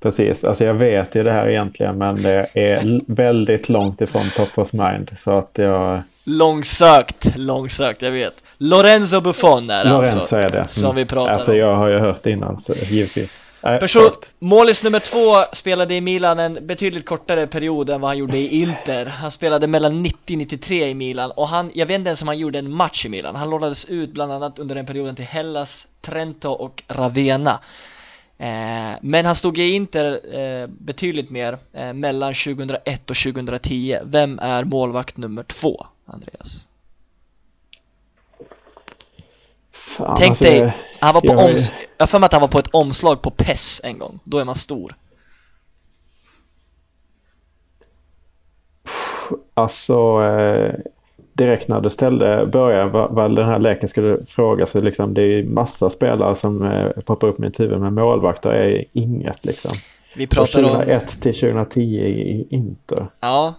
precis. 0.00 0.44
Alltså 0.44 0.64
jag 0.64 0.74
vet 0.74 1.14
ju 1.14 1.22
det 1.22 1.32
här 1.32 1.48
egentligen 1.48 1.98
men 1.98 2.22
det 2.22 2.46
är 2.54 3.00
väldigt 3.12 3.68
långt 3.68 4.00
ifrån 4.00 4.22
top 4.36 4.58
of 4.58 4.72
mind. 4.72 5.10
Så 5.16 5.38
att 5.38 5.50
jag... 5.54 6.02
Långsökt, 6.24 7.36
långsökt, 7.36 8.02
jag 8.02 8.10
vet 8.10 8.42
Lorenzo 8.58 9.20
Buffon 9.20 9.70
är 9.70 9.84
det 9.84 9.90
Lorenzo 9.90 10.18
alltså 10.18 10.36
är 10.36 10.50
det. 10.50 10.68
Som 10.68 10.96
vi 10.96 11.04
pratar 11.06 11.32
Alltså 11.32 11.52
om 11.52 11.58
jag 11.58 11.76
har 11.76 11.88
ju 11.88 11.98
hört 11.98 12.22
det 12.22 12.30
innan, 12.30 12.60
så 12.60 12.72
givetvis. 12.72 13.40
Person, 13.60 14.10
målis 14.38 14.84
nummer 14.84 14.98
två 14.98 15.44
spelade 15.52 15.94
i 15.94 16.00
Milan 16.00 16.38
en 16.38 16.66
betydligt 16.66 17.06
kortare 17.06 17.46
period 17.46 17.90
än 17.90 18.00
vad 18.00 18.10
han 18.10 18.18
gjorde 18.18 18.38
i 18.38 18.62
Inter. 18.62 19.06
Han 19.06 19.30
spelade 19.30 19.66
mellan 19.66 20.06
90-93 20.06 20.72
i 20.72 20.94
Milan 20.94 21.30
och 21.30 21.48
han, 21.48 21.70
jag 21.74 21.86
vet 21.86 21.94
inte 21.94 22.08
ens 22.08 22.22
om 22.22 22.28
han 22.28 22.38
gjorde 22.38 22.58
en 22.58 22.72
match 22.72 23.06
i 23.06 23.08
Milan. 23.08 23.36
Han 23.36 23.50
lånades 23.50 23.84
ut 23.84 24.12
bland 24.12 24.32
annat 24.32 24.58
under 24.58 24.74
den 24.74 24.86
perioden 24.86 25.16
till 25.16 25.24
Hellas, 25.24 25.88
Trento 26.00 26.50
och 26.50 26.82
Ravenna. 26.88 27.60
Eh, 28.38 28.96
Men 29.02 29.24
han 29.24 29.36
stod 29.36 29.58
i 29.58 29.70
Inter 29.70 30.36
eh, 30.38 30.66
betydligt 30.66 31.30
mer 31.30 31.58
eh, 31.72 31.92
mellan 31.92 32.34
2001 32.34 33.10
och 33.10 33.16
2010 33.16 33.98
Vem 34.04 34.38
är 34.38 34.64
målvakt 34.64 35.16
nummer 35.16 35.42
två, 35.42 35.86
Andreas? 36.06 36.68
Fan, 39.96 40.16
Tänk 40.18 40.30
alltså, 40.30 40.44
dig, 40.44 40.76
han 41.00 41.14
var 41.14 41.20
på 41.20 41.26
jag- 41.26 41.50
oms- 41.50 41.72
jag 41.98 42.10
för 42.10 42.18
mig 42.18 42.26
att 42.26 42.32
han 42.32 42.40
var 42.40 42.48
på 42.48 42.58
ett 42.58 42.68
omslag 42.74 43.22
på 43.22 43.30
PES 43.30 43.80
en 43.84 43.98
gång, 43.98 44.18
då 44.24 44.38
är 44.38 44.44
man 44.44 44.54
stor 44.54 44.94
Alltså, 49.54 50.24
eh, 50.24 50.74
direkt 51.32 51.68
när 51.68 51.80
du 51.80 51.90
ställde, 51.90 52.46
började 52.46 52.90
vad, 52.90 53.10
vad 53.10 53.36
den 53.36 53.46
här 53.48 53.58
leken 53.58 53.88
skulle 53.88 54.18
fråga 54.26 54.66
så 54.66 54.80
liksom 54.80 55.14
det 55.14 55.22
är 55.22 55.26
ju 55.26 55.48
massa 55.48 55.90
spelare 55.90 56.34
som 56.36 56.62
eh, 56.66 56.90
poppar 56.90 57.28
upp 57.28 57.38
i 57.38 57.42
mitt 57.42 57.60
huvud 57.60 57.80
men 57.80 57.94
målvakter 57.94 58.50
är 58.50 58.84
inget 58.92 59.44
liksom. 59.44 59.70
Vi 60.16 60.26
pratar 60.26 60.62
om, 60.62 60.68
2001 60.70 61.20
till 61.20 61.34
2010 61.34 61.80
i 61.80 62.46
Inter. 62.50 63.06
ja, 63.20 63.54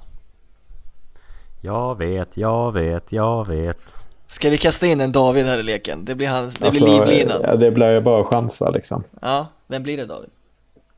Jag 1.61 1.97
vet, 1.97 2.37
jag 2.37 2.71
vet, 2.71 3.11
jag 3.11 3.47
vet. 3.47 3.93
Ska 4.31 4.49
vi 4.49 4.57
kasta 4.57 4.87
in 4.87 5.01
en 5.01 5.11
David 5.11 5.45
här 5.45 5.59
i 5.59 5.63
leken? 5.63 6.05
Det 6.05 6.15
blir, 6.15 6.27
hans, 6.27 6.53
det 6.53 6.65
Alltså, 6.67 6.83
blir 6.85 7.05
livlinan. 7.05 7.41
Ja, 7.43 7.55
det 7.55 7.71
blir 7.71 7.91
ju 7.91 8.01
bara 8.01 8.23
chansa 8.23 8.69
liksom. 8.69 9.03
Ja, 9.21 9.47
vem 9.67 9.83
blir 9.83 9.97
det 9.97 10.05
David? 10.05 10.29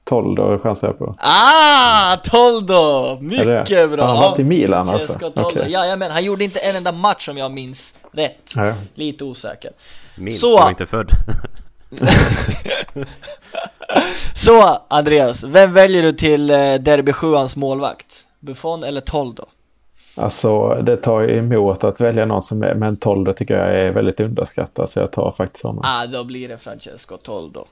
12 0.03 0.35
då 0.35 0.59
chansar 0.59 0.87
jag 0.87 0.97
på. 0.97 1.15
Ah! 1.19 2.17
Toldo! 2.17 3.17
Mycket 3.21 3.91
bra! 3.91 4.05
Han 4.05 4.17
har 4.17 4.29
varit 4.29 4.39
i 4.39 4.43
Milan 4.43 4.79
alltså? 4.89 4.97
Francesco 4.97 5.29
Toldo. 5.29 5.59
Okej. 5.59 5.71
Jajamän, 5.71 6.11
han 6.11 6.23
gjorde 6.23 6.43
inte 6.43 6.59
en 6.59 6.75
enda 6.75 6.91
match 6.91 7.29
om 7.29 7.37
jag 7.37 7.51
minns 7.51 7.95
rätt. 8.11 8.53
Ja. 8.55 8.73
Lite 8.93 9.23
osäker. 9.23 9.71
Minst, 10.17 10.39
Så. 10.39 10.47
jag 10.47 10.61
var 10.63 10.69
inte 10.69 10.85
född. 10.85 11.11
Så 14.35 14.81
Andreas, 14.87 15.43
vem 15.43 15.73
väljer 15.73 16.03
du 16.03 16.11
till 16.11 16.49
eh, 16.49 16.73
Derby 16.73 17.13
7 17.13 17.27
målvakt? 17.57 18.25
Buffon 18.39 18.83
eller 18.83 19.01
Toldo? 19.01 19.45
Alltså 20.15 20.75
det 20.75 20.97
tar 20.97 21.29
emot 21.29 21.83
att 21.83 22.01
välja 22.01 22.25
någon 22.25 22.41
som 22.41 22.63
är, 22.63 22.73
men 22.73 22.97
12 22.97 23.25
det 23.25 23.33
tycker 23.33 23.53
jag 23.53 23.79
är 23.79 23.91
väldigt 23.91 24.19
underskattad 24.19 24.89
så 24.89 24.99
jag 24.99 25.11
tar 25.11 25.31
faktiskt 25.37 25.63
honom. 25.63 25.83
Ah, 25.85 26.05
då 26.05 26.23
blir 26.23 26.49
det 26.49 26.57
Francesco 26.57 27.17
Toldo. 27.17 27.65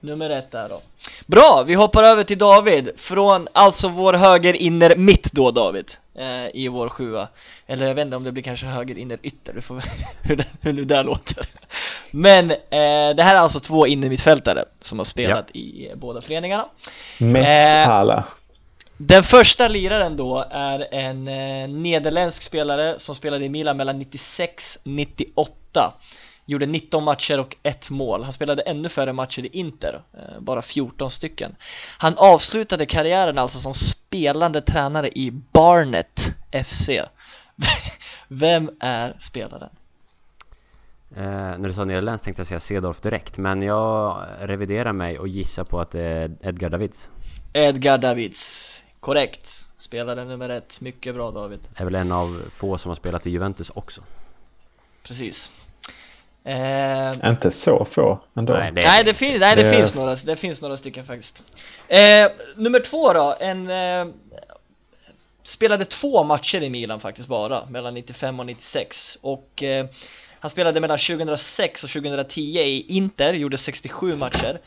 Nummer 0.00 0.30
ett 0.30 0.50
där 0.50 0.68
då. 0.68 0.80
Bra, 1.26 1.64
vi 1.66 1.74
hoppar 1.74 2.02
över 2.02 2.22
till 2.22 2.38
David. 2.38 2.90
Från 2.96 3.48
alltså 3.52 3.88
vår 3.88 4.12
höger 4.12 4.56
inner 4.56 4.96
mitt 4.96 5.32
då 5.32 5.50
David. 5.50 5.90
Eh, 6.14 6.46
I 6.54 6.68
vår 6.68 6.88
sjua. 6.88 7.28
Eller 7.66 7.86
jag 7.86 7.94
vet 7.94 8.04
inte 8.04 8.16
om 8.16 8.24
det 8.24 8.32
blir 8.32 8.42
kanske 8.42 8.66
höger 8.66 8.98
inner 8.98 9.18
ytter. 9.22 9.52
Du 9.52 9.60
får 9.60 9.82
hur, 10.22 10.36
det, 10.36 10.46
hur 10.60 10.72
det 10.72 10.84
där 10.84 11.04
låter. 11.04 11.46
Men 12.10 12.50
eh, 12.50 13.16
det 13.16 13.22
här 13.22 13.34
är 13.34 13.38
alltså 13.38 13.60
två 13.60 13.86
innermittfältare 13.86 14.64
som 14.80 14.98
har 14.98 15.04
spelat 15.04 15.50
i 15.50 15.88
eh, 15.90 15.96
båda 15.96 16.20
föreningarna. 16.20 16.66
Metsala. 17.18 18.24
Den 19.04 19.22
första 19.22 19.68
liraren 19.68 20.16
då 20.16 20.46
är 20.50 20.94
en 20.94 21.28
eh, 21.28 21.68
nederländsk 21.68 22.42
spelare 22.42 22.98
som 22.98 23.14
spelade 23.14 23.44
i 23.44 23.48
Milan 23.48 23.76
mellan 23.76 24.02
96-98 24.02 25.92
Gjorde 26.46 26.66
19 26.66 27.04
matcher 27.04 27.40
och 27.40 27.56
ett 27.62 27.90
mål. 27.90 28.22
Han 28.22 28.32
spelade 28.32 28.62
ännu 28.62 28.88
färre 28.88 29.12
matcher 29.12 29.44
i 29.44 29.48
Inter, 29.52 30.02
eh, 30.12 30.40
bara 30.40 30.62
14 30.62 31.10
stycken. 31.10 31.56
Han 31.98 32.14
avslutade 32.16 32.86
karriären 32.86 33.38
alltså 33.38 33.58
som 33.58 33.74
spelande 33.74 34.60
tränare 34.60 35.08
i 35.08 35.30
Barnet 35.52 36.34
FC. 36.64 36.90
Vem 38.28 38.70
är 38.80 39.16
spelaren? 39.18 39.70
Eh, 41.16 41.22
när 41.24 41.68
du 41.68 41.72
sa 41.72 41.84
nederländskt 41.84 42.24
tänkte 42.24 42.40
jag 42.40 42.46
säga 42.46 42.60
Cedorf 42.60 43.00
direkt, 43.00 43.38
men 43.38 43.62
jag 43.62 44.24
reviderar 44.40 44.92
mig 44.92 45.18
och 45.18 45.28
gissar 45.28 45.64
på 45.64 45.80
att 45.80 45.90
det 45.90 46.04
är 46.04 46.30
Edgar 46.42 46.70
Davids. 46.70 47.10
Edgar 47.52 47.98
Davids. 47.98 48.81
Korrekt. 49.02 49.66
Spelare 49.78 50.24
nummer 50.24 50.48
ett. 50.48 50.80
Mycket 50.80 51.14
bra 51.14 51.30
David. 51.30 51.60
Är 51.76 51.84
väl 51.84 51.94
en 51.94 52.12
av 52.12 52.42
få 52.50 52.78
som 52.78 52.88
har 52.88 52.96
spelat 52.96 53.26
i 53.26 53.30
Juventus 53.30 53.70
också. 53.74 54.00
Precis. 55.02 55.50
Eh, 56.44 57.28
Inte 57.30 57.50
så 57.50 57.84
få 57.84 58.20
ändå. 58.36 58.52
Nej, 58.52 58.72
det 58.72 58.80
Nej 58.84 59.04
det 59.04 59.14
finns, 59.14 59.40
nej, 59.40 59.56
det, 59.56 59.62
Det- 59.62 59.70
finns 59.76 59.94
några, 59.94 60.14
det 60.14 60.36
finns 60.36 60.62
några 60.62 60.76
stycken 60.76 61.04
faktiskt 61.04 61.42
eh, 61.88 62.30
Nummer 62.56 62.80
två 62.80 63.12
då, 63.12 63.36
en 63.40 63.70
eh, 63.70 64.06
Spelade 65.42 65.84
två 65.84 66.24
matcher 66.24 66.62
i 66.62 66.70
Milan 66.70 67.00
faktiskt 67.00 67.28
bara, 67.28 67.66
mellan 67.70 67.94
95 67.94 68.40
och 68.40 68.46
96 68.46 69.18
och 69.20 69.62
eh, 69.62 69.86
Han 70.40 70.50
spelade 70.50 70.80
mellan 70.80 70.98
2006 70.98 71.84
och 71.84 71.90
2010 71.90 72.40
i 72.40 72.80
Inter, 72.88 73.32
gjorde 73.34 73.56
67 73.58 74.16
matcher 74.16 74.60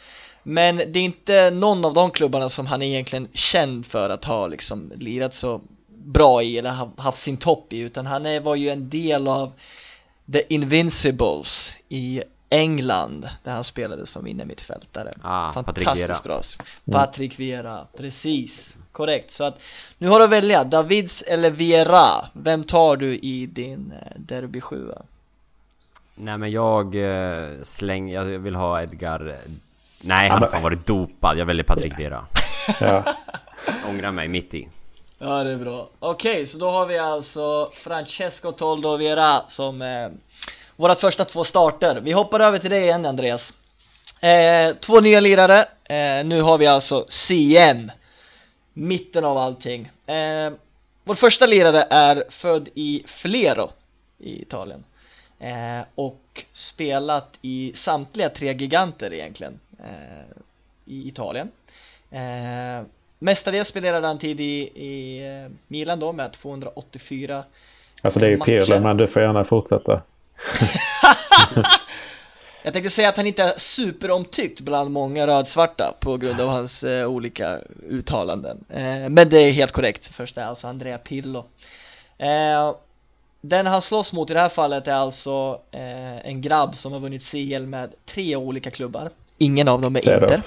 Men 0.47 0.77
det 0.77 0.99
är 0.99 1.03
inte 1.03 1.49
någon 1.51 1.85
av 1.85 1.93
de 1.93 2.11
klubbarna 2.11 2.49
som 2.49 2.65
han 2.65 2.81
är 2.81 2.85
egentligen 2.85 3.27
känd 3.33 3.85
för 3.85 4.09
att 4.09 4.25
ha 4.25 4.47
liksom 4.47 4.91
lirat 4.95 5.33
så 5.33 5.61
bra 5.87 6.43
i 6.43 6.57
eller 6.57 6.71
ha- 6.71 6.91
haft 6.97 7.17
sin 7.17 7.37
topp 7.37 7.73
i 7.73 7.79
utan 7.79 8.05
han 8.05 8.43
var 8.43 8.55
ju 8.55 8.69
en 8.69 8.89
del 8.89 9.27
av 9.27 9.51
The 10.33 10.53
Invincibles 10.53 11.75
i 11.89 12.23
England 12.49 13.29
där 13.43 13.51
han 13.51 13.63
spelade 13.63 14.05
som 14.05 14.27
innermittfältare. 14.27 15.13
Ah, 15.21 15.51
Fantastiskt 15.53 16.23
bra. 16.23 16.41
Patrick 16.91 17.39
Vieira, 17.39 17.87
precis. 17.97 18.77
Korrekt. 18.91 19.31
Så 19.31 19.43
att 19.43 19.61
nu 19.97 20.07
har 20.07 20.19
du 20.19 20.25
att 20.25 20.31
välja, 20.31 20.63
Davids 20.63 21.21
eller 21.21 21.49
Vieira. 21.51 22.05
Vem 22.33 22.63
tar 22.63 22.97
du 22.97 23.17
i 23.17 23.45
din 23.45 23.91
eh, 24.01 24.19
derby 24.19 24.61
7 24.61 24.91
Nej 26.15 26.37
men 26.37 26.51
jag 26.51 26.95
eh, 26.95 27.49
slänger, 27.63 28.13
jag 28.15 28.39
vill 28.39 28.55
ha 28.55 28.81
Edgar... 28.81 29.37
Nej, 30.05 30.29
han 30.29 30.41
har 30.41 30.49
fan 30.49 30.63
varit 30.63 30.85
dopad. 30.85 31.37
Jag 31.37 31.45
väljer 31.45 31.63
Patrik 31.63 31.99
Vera. 31.99 32.25
Ja. 32.79 33.03
Ångrar 33.89 34.11
mig 34.11 34.27
mitt 34.27 34.53
i. 34.53 34.67
Ja, 35.17 35.43
det 35.43 35.51
är 35.51 35.57
bra. 35.57 35.89
Okej, 35.99 36.45
så 36.45 36.57
då 36.57 36.69
har 36.69 36.85
vi 36.85 36.97
alltså 36.97 37.71
Francesco 37.73 38.51
Toldo 38.51 38.97
Vieira 38.97 39.41
som 39.47 39.81
eh, 39.81 40.09
våra 40.75 40.95
första 40.95 41.25
två 41.25 41.43
starter. 41.43 42.01
Vi 42.01 42.11
hoppar 42.11 42.39
över 42.39 42.57
till 42.57 42.69
dig 42.69 42.81
igen 42.81 43.05
Andreas. 43.05 43.53
Eh, 44.19 44.75
två 44.75 44.99
nya 44.99 45.19
lirare. 45.19 45.59
Eh, 45.83 46.25
nu 46.25 46.41
har 46.41 46.57
vi 46.57 46.67
alltså 46.67 47.05
CM. 47.07 47.91
Mitten 48.73 49.25
av 49.25 49.37
allting. 49.37 49.91
Eh, 50.05 50.51
vår 51.03 51.15
första 51.15 51.45
lirare 51.45 51.87
är 51.89 52.23
född 52.29 52.69
i 52.73 53.03
Flero 53.05 53.71
i 54.19 54.41
Italien. 54.41 54.83
Eh, 55.39 55.85
och 55.95 56.45
spelat 56.51 57.39
i 57.41 57.71
samtliga 57.75 58.29
tre 58.29 58.53
giganter 58.53 59.13
egentligen 59.13 59.59
i 60.85 61.07
Italien. 61.07 61.51
Eh, 62.11 62.85
mestadels 63.19 63.67
spelade 63.67 64.07
han 64.07 64.17
tid 64.17 64.41
i, 64.41 64.61
i 64.75 65.25
eh, 65.27 65.51
Milan 65.67 65.99
då 65.99 66.11
med 66.11 66.33
284 66.33 67.43
Alltså 68.01 68.19
det 68.19 68.25
är 68.25 68.29
ju. 68.29 68.39
Pirlo 68.39 68.79
men 68.79 68.97
du 68.97 69.07
får 69.07 69.21
gärna 69.21 69.43
fortsätta. 69.43 70.01
Jag 72.63 72.73
tänkte 72.73 72.89
säga 72.89 73.09
att 73.09 73.17
han 73.17 73.27
inte 73.27 73.43
är 73.43 73.53
superomtyckt 73.57 74.61
bland 74.61 74.91
många 74.91 75.27
rödsvarta 75.27 75.93
på 75.99 76.17
grund 76.17 76.41
av 76.41 76.49
hans 76.49 76.83
eh, 76.83 77.07
olika 77.07 77.59
uttalanden. 77.89 78.65
Eh, 78.69 79.09
men 79.09 79.29
det 79.29 79.39
är 79.39 79.51
helt 79.51 79.71
korrekt. 79.71 80.07
Först 80.07 80.37
är 80.37 80.45
alltså 80.45 80.67
Andrea 80.67 80.97
Pirlo. 80.97 81.45
Eh, 82.17 82.75
den 83.41 83.65
han 83.67 83.81
slåss 83.81 84.13
mot 84.13 84.29
i 84.29 84.33
det 84.33 84.39
här 84.39 84.49
fallet 84.49 84.87
är 84.87 84.93
alltså 84.93 85.61
eh, 85.71 86.27
en 86.27 86.41
grabb 86.41 86.75
som 86.75 86.93
har 86.93 86.99
vunnit 86.99 87.31
CL 87.31 87.65
med 87.65 87.93
tre 88.05 88.35
olika 88.35 88.71
klubbar. 88.71 89.09
Ingen 89.37 89.67
av 89.67 89.81
dem 89.81 89.95
är 89.95 89.99
Sedorf. 89.99 90.21
Inter. 90.21 90.41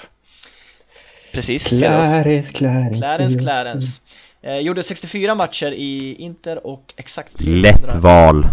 Precis. 1.33 1.79
Clarence, 1.79 2.53
Clarence. 2.53 2.97
Clarence, 2.97 3.39
Clarence. 3.39 4.01
Eh, 4.41 4.57
gjorde 4.57 4.83
64 4.83 5.35
matcher 5.35 5.71
i 5.71 6.15
Inter 6.19 6.67
och 6.67 6.93
exakt 6.97 7.37
300 7.37 7.61
Lätt 7.61 7.95
val. 7.95 8.47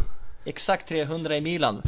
Exakt 0.45 0.89
300 0.89 1.37
i 1.37 1.41
Milan. 1.41 1.83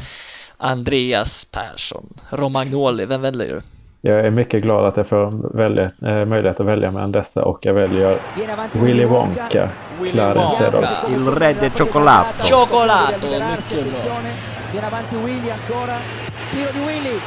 Andreas 0.57 1.45
Persson. 1.45 2.07
Romagnoli, 2.31 3.05
vem 3.07 3.21
väljer 3.21 3.49
du? 3.55 3.63
Jag 4.01 4.27
är 4.27 4.31
mycket 4.31 4.63
glad 4.63 4.85
att 4.85 4.97
jag 4.97 5.07
får 5.07 5.57
välja, 5.57 5.85
eh, 5.85 6.25
möjlighet 6.25 6.61
att 6.61 6.67
välja 6.67 6.91
mellan 6.91 7.13
dessa 7.13 7.45
och 7.45 7.59
jag 7.63 7.75
väljer 7.75 8.21
Willy 8.73 9.05
Wonka. 9.05 9.71
Willy 10.01 10.13
Clarence. 10.13 10.57
Seedorf. 10.57 10.91
Il 11.11 11.29
re 11.29 11.53
del 11.53 11.71
cioccolato. 11.71 12.45
Cioccolato, 12.47 13.13
mycket 13.13 13.39
bra. 13.39 13.47
attenzione. 13.47 14.33
Viene 14.73 14.87
avanti 14.87 15.17
Willy 15.17 15.51
ancora. 15.51 15.97
Tiro 16.53 16.73
di 16.73 16.79
Willy. 16.79 17.19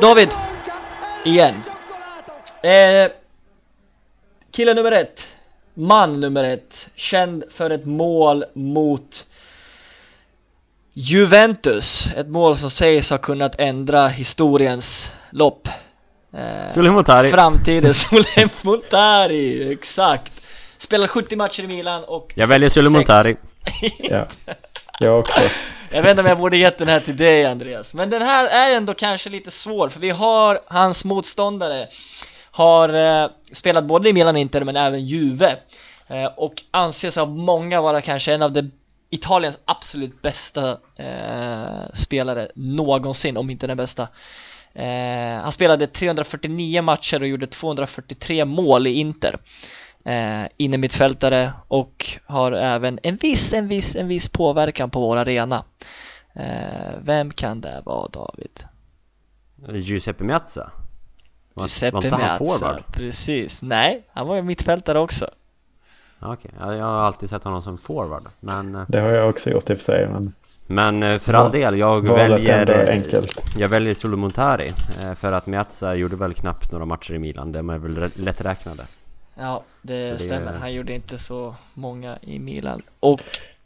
David, 0.00 0.28
igen. 1.24 1.54
Eh, 2.62 3.10
kille 4.52 4.74
nummer 4.74 4.92
ett, 4.92 5.36
man 5.74 6.20
nummer 6.20 6.44
ett, 6.44 6.88
känd 6.94 7.44
för 7.50 7.70
ett 7.70 7.84
mål 7.86 8.44
mot 8.54 9.26
Juventus. 10.92 12.12
Ett 12.16 12.28
mål 12.28 12.56
som 12.56 12.70
sägs 12.70 13.10
ha 13.10 13.18
kunnat 13.18 13.60
ändra 13.60 14.08
historiens 14.08 15.12
lopp. 15.30 15.68
Eh, 16.34 16.72
Sulemontari. 16.72 17.30
Framtidens 17.30 18.02
Solem 18.10 18.48
Montari, 18.62 19.72
exakt. 19.72 20.32
Spelar 20.78 21.08
70 21.08 21.36
matcher 21.36 21.62
i 21.62 21.66
Milan 21.66 22.04
och 22.04 22.32
Jag 22.36 22.46
väljer 22.46 22.70
66 22.70 22.74
Sulemontari. 22.74 23.36
Ja. 23.98 24.26
Jag 25.00 25.18
också. 25.20 25.40
Jag 25.90 26.02
vet 26.02 26.10
inte 26.10 26.20
om 26.22 26.28
jag 26.28 26.38
borde 26.38 26.56
gett 26.56 26.78
den 26.78 26.88
här 26.88 27.00
till 27.00 27.16
dig 27.16 27.44
Andreas. 27.46 27.94
Men 27.94 28.10
den 28.10 28.22
här 28.22 28.46
är 28.46 28.76
ändå 28.76 28.94
kanske 28.94 29.30
lite 29.30 29.50
svår 29.50 29.88
för 29.88 30.00
vi 30.00 30.10
har 30.10 30.60
hans 30.66 31.04
motståndare 31.04 31.88
Har 32.50 32.88
eh, 33.24 33.30
spelat 33.52 33.84
både 33.84 34.08
i 34.08 34.12
Milan 34.12 34.34
och 34.34 34.40
Inter 34.40 34.64
men 34.64 34.76
även 34.76 35.06
Juve. 35.06 35.56
Eh, 36.08 36.24
Och 36.24 36.62
anses 36.70 37.18
av 37.18 37.28
många 37.36 37.80
vara 37.80 38.00
kanske 38.00 38.34
en 38.34 38.42
av 38.42 38.52
de 38.52 38.70
Italiens 39.10 39.58
absolut 39.64 40.22
bästa 40.22 40.70
eh, 40.96 41.92
spelare 41.94 42.50
någonsin, 42.54 43.36
om 43.36 43.50
inte 43.50 43.66
den 43.66 43.76
bästa. 43.76 44.08
Eh, 44.74 45.42
Han 45.42 45.52
spelade 45.52 45.86
349 45.86 46.82
matcher 46.82 47.22
och 47.22 47.28
gjorde 47.28 47.46
243 47.46 48.44
mål 48.44 48.86
i 48.86 48.92
Inter 48.92 49.36
eh, 50.08 50.48
innermittfältare 50.56 51.52
och 51.68 52.06
har 52.26 52.52
även 52.52 52.98
en 53.02 53.16
viss, 53.16 53.52
en 53.52 53.68
viss, 53.68 53.96
en 53.96 54.08
viss 54.08 54.28
påverkan 54.28 54.90
på 54.90 55.00
vår 55.00 55.16
arena. 55.16 55.64
Eh, 56.34 56.92
vem 57.02 57.30
kan 57.30 57.60
det 57.60 57.82
vara 57.84 58.08
David? 58.08 58.60
Giuseppe 59.68 60.24
Meazza. 60.24 60.70
Var, 61.54 61.62
var 61.62 61.64
Giuseppe 61.64 61.96
inte 61.96 62.16
han 62.16 62.38
forward? 62.38 62.82
precis. 62.92 63.62
Nej, 63.62 64.02
han 64.12 64.26
var 64.26 64.36
ju 64.36 64.42
mittfältare 64.42 64.98
också. 64.98 65.30
Ja, 66.20 66.32
Okej, 66.32 66.50
ja, 66.60 66.74
jag 66.74 66.84
har 66.84 67.00
alltid 67.00 67.30
sett 67.30 67.44
honom 67.44 67.62
som 67.62 67.78
forward. 67.78 68.22
Men, 68.40 68.74
eh, 68.74 68.82
Det 68.88 69.00
har 69.00 69.08
jag 69.10 69.28
också 69.30 69.50
gjort 69.50 69.70
i 69.70 69.74
och 69.74 69.78
för 69.78 69.84
sig. 69.84 70.08
Men 70.08 70.34
men 70.70 71.02
eh, 71.02 71.18
för 71.18 71.34
all 71.34 71.50
del, 71.52 71.78
jag 71.78 72.08
valet 72.08 72.30
väljer... 72.30 72.88
eh, 72.88 72.94
enkelt. 72.94 73.40
Jag 73.58 73.68
väljer 73.68 73.94
Sulemontari. 73.94 74.72
eh, 75.02 75.14
För 75.14 75.32
att 75.32 75.46
Meazza 75.46 75.94
gjorde 75.94 76.16
väl 76.16 76.34
knappt 76.34 76.72
några 76.72 76.84
matcher 76.84 77.14
i 77.14 77.18
Milan. 77.18 77.52
De 77.52 77.70
är 77.70 77.78
väl 77.78 78.10
lätträknade. 78.14 78.82
Ja, 79.38 79.62
det, 79.82 80.10
det- 80.10 80.18
stämmer. 80.18 80.52
Han 80.52 80.72
gjorde 80.72 80.92
inte 80.94 81.18
så 81.18 81.54
många 81.74 82.18
i 82.22 82.38
Milan. 82.38 82.82
Och 83.00 83.20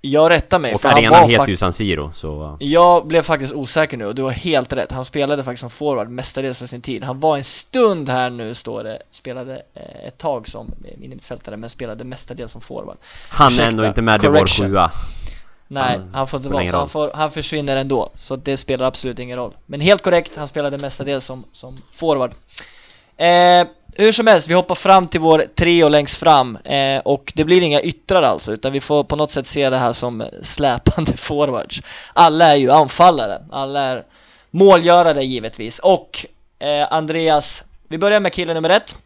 jag 0.05 0.31
rättar 0.31 0.59
mig, 0.59 0.75
Och 0.75 0.81
för 0.81 0.89
han 0.89 0.99
arenan 0.99 1.23
var 1.23 1.29
heter 1.29 1.47
ju 1.47 1.57
San 1.57 1.73
Siro, 1.73 2.13
så... 2.15 2.57
Jag 2.61 3.07
blev 3.07 3.23
faktiskt 3.23 3.55
osäker 3.55 3.97
nu 3.97 4.07
och 4.07 4.15
du 4.15 4.23
har 4.23 4.31
helt 4.31 4.73
rätt. 4.73 4.93
Han 4.93 5.05
spelade 5.05 5.45
faktiskt 5.45 5.61
som 5.61 5.71
forward 5.71 6.09
mestadels 6.09 6.63
av 6.63 6.67
sin 6.67 6.81
tid. 6.81 7.05
Han 7.05 7.21
var 7.21 7.37
en 7.37 7.45
stund 7.45 8.09
här 8.09 8.31
nu, 8.31 8.55
står 8.55 8.85
det, 8.85 8.99
spelade 9.11 9.63
eh, 9.75 10.07
ett 10.07 10.19
tag 10.19 10.49
som 10.49 10.71
mittfältare 10.99 11.57
men 11.57 11.71
spelade 11.71 12.05
mestadels 12.05 12.53
som 12.53 12.61
forward. 12.61 12.97
Han 13.29 13.47
är 13.47 13.51
Ursäkta, 13.51 13.69
ändå 13.69 13.87
inte 13.87 14.03
med 14.03 14.25
i 14.25 14.29
vår 14.29 14.47
sjua. 14.47 14.91
Nej, 15.69 15.99
Han 15.99 16.15
han 16.15 16.27
får 16.27 16.39
inte 16.39 16.49
vara 16.53 16.65
så. 16.67 16.77
Han, 16.77 16.89
får, 16.89 17.11
han 17.15 17.31
försvinner 17.31 17.77
ändå. 17.77 18.11
Så 18.15 18.37
det 18.37 18.57
spelar 18.57 18.87
absolut 18.87 19.19
ingen 19.19 19.39
roll. 19.39 19.53
Men 19.67 19.81
helt 19.81 20.03
korrekt, 20.03 20.37
han 20.37 20.49
spelade 20.49 20.79
mestadels 20.79 21.25
som, 21.25 21.45
som 21.53 21.83
forward. 21.93 22.31
Eh, 23.17 23.67
hur 23.95 24.13
som 24.13 24.27
helst, 24.27 24.49
vi 24.49 24.55
hoppar 24.55 24.75
fram 24.75 25.07
till 25.07 25.21
vår 25.21 25.39
trio 25.55 25.89
längst 25.89 26.19
fram 26.19 26.57
eh, 26.57 26.99
och 26.99 27.33
det 27.37 27.45
blir 27.45 27.63
inga 27.63 27.81
yttrar 27.81 28.23
alltså 28.23 28.53
utan 28.53 28.73
vi 28.73 28.81
får 28.81 29.05
på 29.05 29.17
något 29.17 29.31
sätt 29.31 29.47
se 29.47 29.71
det 29.71 29.79
här 29.79 29.93
som 29.93 30.25
släpande 30.43 31.13
forwards. 31.17 31.83
Alla 32.13 32.53
är 32.53 32.57
ju 32.57 32.71
anfallare, 32.71 33.43
alla 33.51 33.81
är 33.81 34.05
målgörare 34.51 35.25
givetvis 35.25 35.79
och 35.79 36.27
eh, 36.59 36.93
Andreas, 36.93 37.65
vi 37.89 37.99
börjar 37.99 38.21
med 38.21 38.33
killen 38.33 38.55
nummer 38.55 38.71
ett 38.71 38.97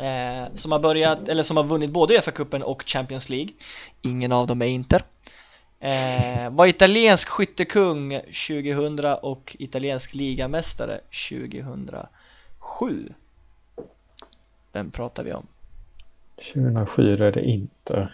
eh, 0.00 0.54
som 0.54 0.72
har 0.72 0.78
börjat, 0.78 1.28
eller 1.28 1.42
som 1.42 1.56
har 1.56 1.64
vunnit 1.64 1.90
både 1.90 2.14
Uefa-cupen 2.14 2.62
och 2.62 2.82
Champions 2.86 3.28
League. 3.28 3.50
Ingen 4.02 4.32
av 4.32 4.46
dem 4.46 4.62
är 4.62 4.66
Inter. 4.66 5.02
Eh, 5.80 6.50
var 6.50 6.66
italiensk 6.66 7.28
skyttekung 7.28 8.20
2000 8.20 8.98
och 9.22 9.56
italiensk 9.58 10.14
ligamästare 10.14 11.00
2007. 11.30 13.12
Vem 14.76 14.90
pratar 14.90 15.24
vi 15.24 15.32
om? 15.32 15.46
2007 16.52 17.12
är 17.12 17.32
det 17.32 17.42
inte. 17.42 18.08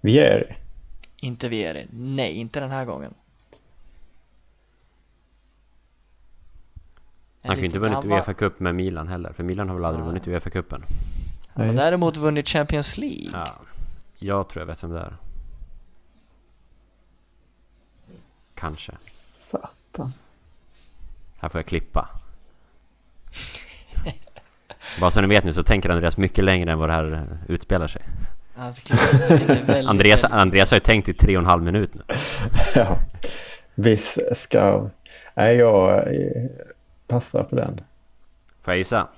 Vieri. 0.00 0.56
Inte 1.16 1.48
Vieri. 1.48 1.86
Nej, 1.90 2.32
inte 2.32 2.60
den 2.60 2.70
här 2.70 2.84
gången. 2.84 3.14
En 7.42 7.48
Han 7.48 7.56
kan 7.56 7.58
ju 7.58 7.64
inte 7.66 7.78
liten 7.78 7.92
vunnit 7.92 8.12
Uefa 8.12 8.34
Cup 8.34 8.60
med 8.60 8.74
Milan 8.74 9.08
heller, 9.08 9.32
för 9.32 9.44
Milan 9.44 9.68
har 9.68 9.76
väl 9.76 9.84
aldrig 9.84 10.04
Nej. 10.04 10.12
vunnit 10.12 10.26
Uefa-cupen? 10.26 10.82
Han 11.48 11.66
har 11.66 11.74
däremot 11.74 12.16
vunnit 12.16 12.48
Champions 12.48 12.98
League. 12.98 13.30
Ja, 13.32 13.56
jag 14.18 14.48
tror 14.48 14.60
jag 14.62 14.66
vet 14.66 14.84
vem 14.84 14.90
det 14.90 15.00
är. 15.00 15.16
Kanske. 18.54 18.92
Satan. 19.00 20.12
Här 21.38 21.48
får 21.48 21.58
jag 21.58 21.66
klippa. 21.66 22.19
Bara 25.00 25.10
så 25.10 25.20
ni 25.20 25.26
vet 25.26 25.44
nu 25.44 25.52
så 25.52 25.62
tänker 25.62 25.88
Andreas 25.90 26.16
mycket 26.16 26.44
längre 26.44 26.72
än 26.72 26.78
vad 26.78 26.88
det 26.88 26.92
här 26.92 27.12
eh, 27.12 27.52
utspelar 27.54 27.86
sig. 27.86 28.02
Väldigt, 29.66 29.86
Andreas, 29.88 30.24
Andreas 30.24 30.70
har 30.70 30.76
ju 30.76 30.80
tänkt 30.80 31.08
i 31.08 31.14
tre 31.14 31.36
och 31.36 31.40
en 31.40 31.46
halv 31.46 31.62
minut 31.62 31.94
nu. 31.94 32.02
Ja. 32.74 32.98
Viss 33.74 34.18
skarv. 34.36 34.90
Nej, 35.34 35.56
jag 35.56 35.98
eh, 36.14 36.42
passar 37.06 37.42
på 37.42 37.56
den. 37.56 37.80
Får 38.64 38.72
jag 38.72 38.78
gissa? 38.78 39.08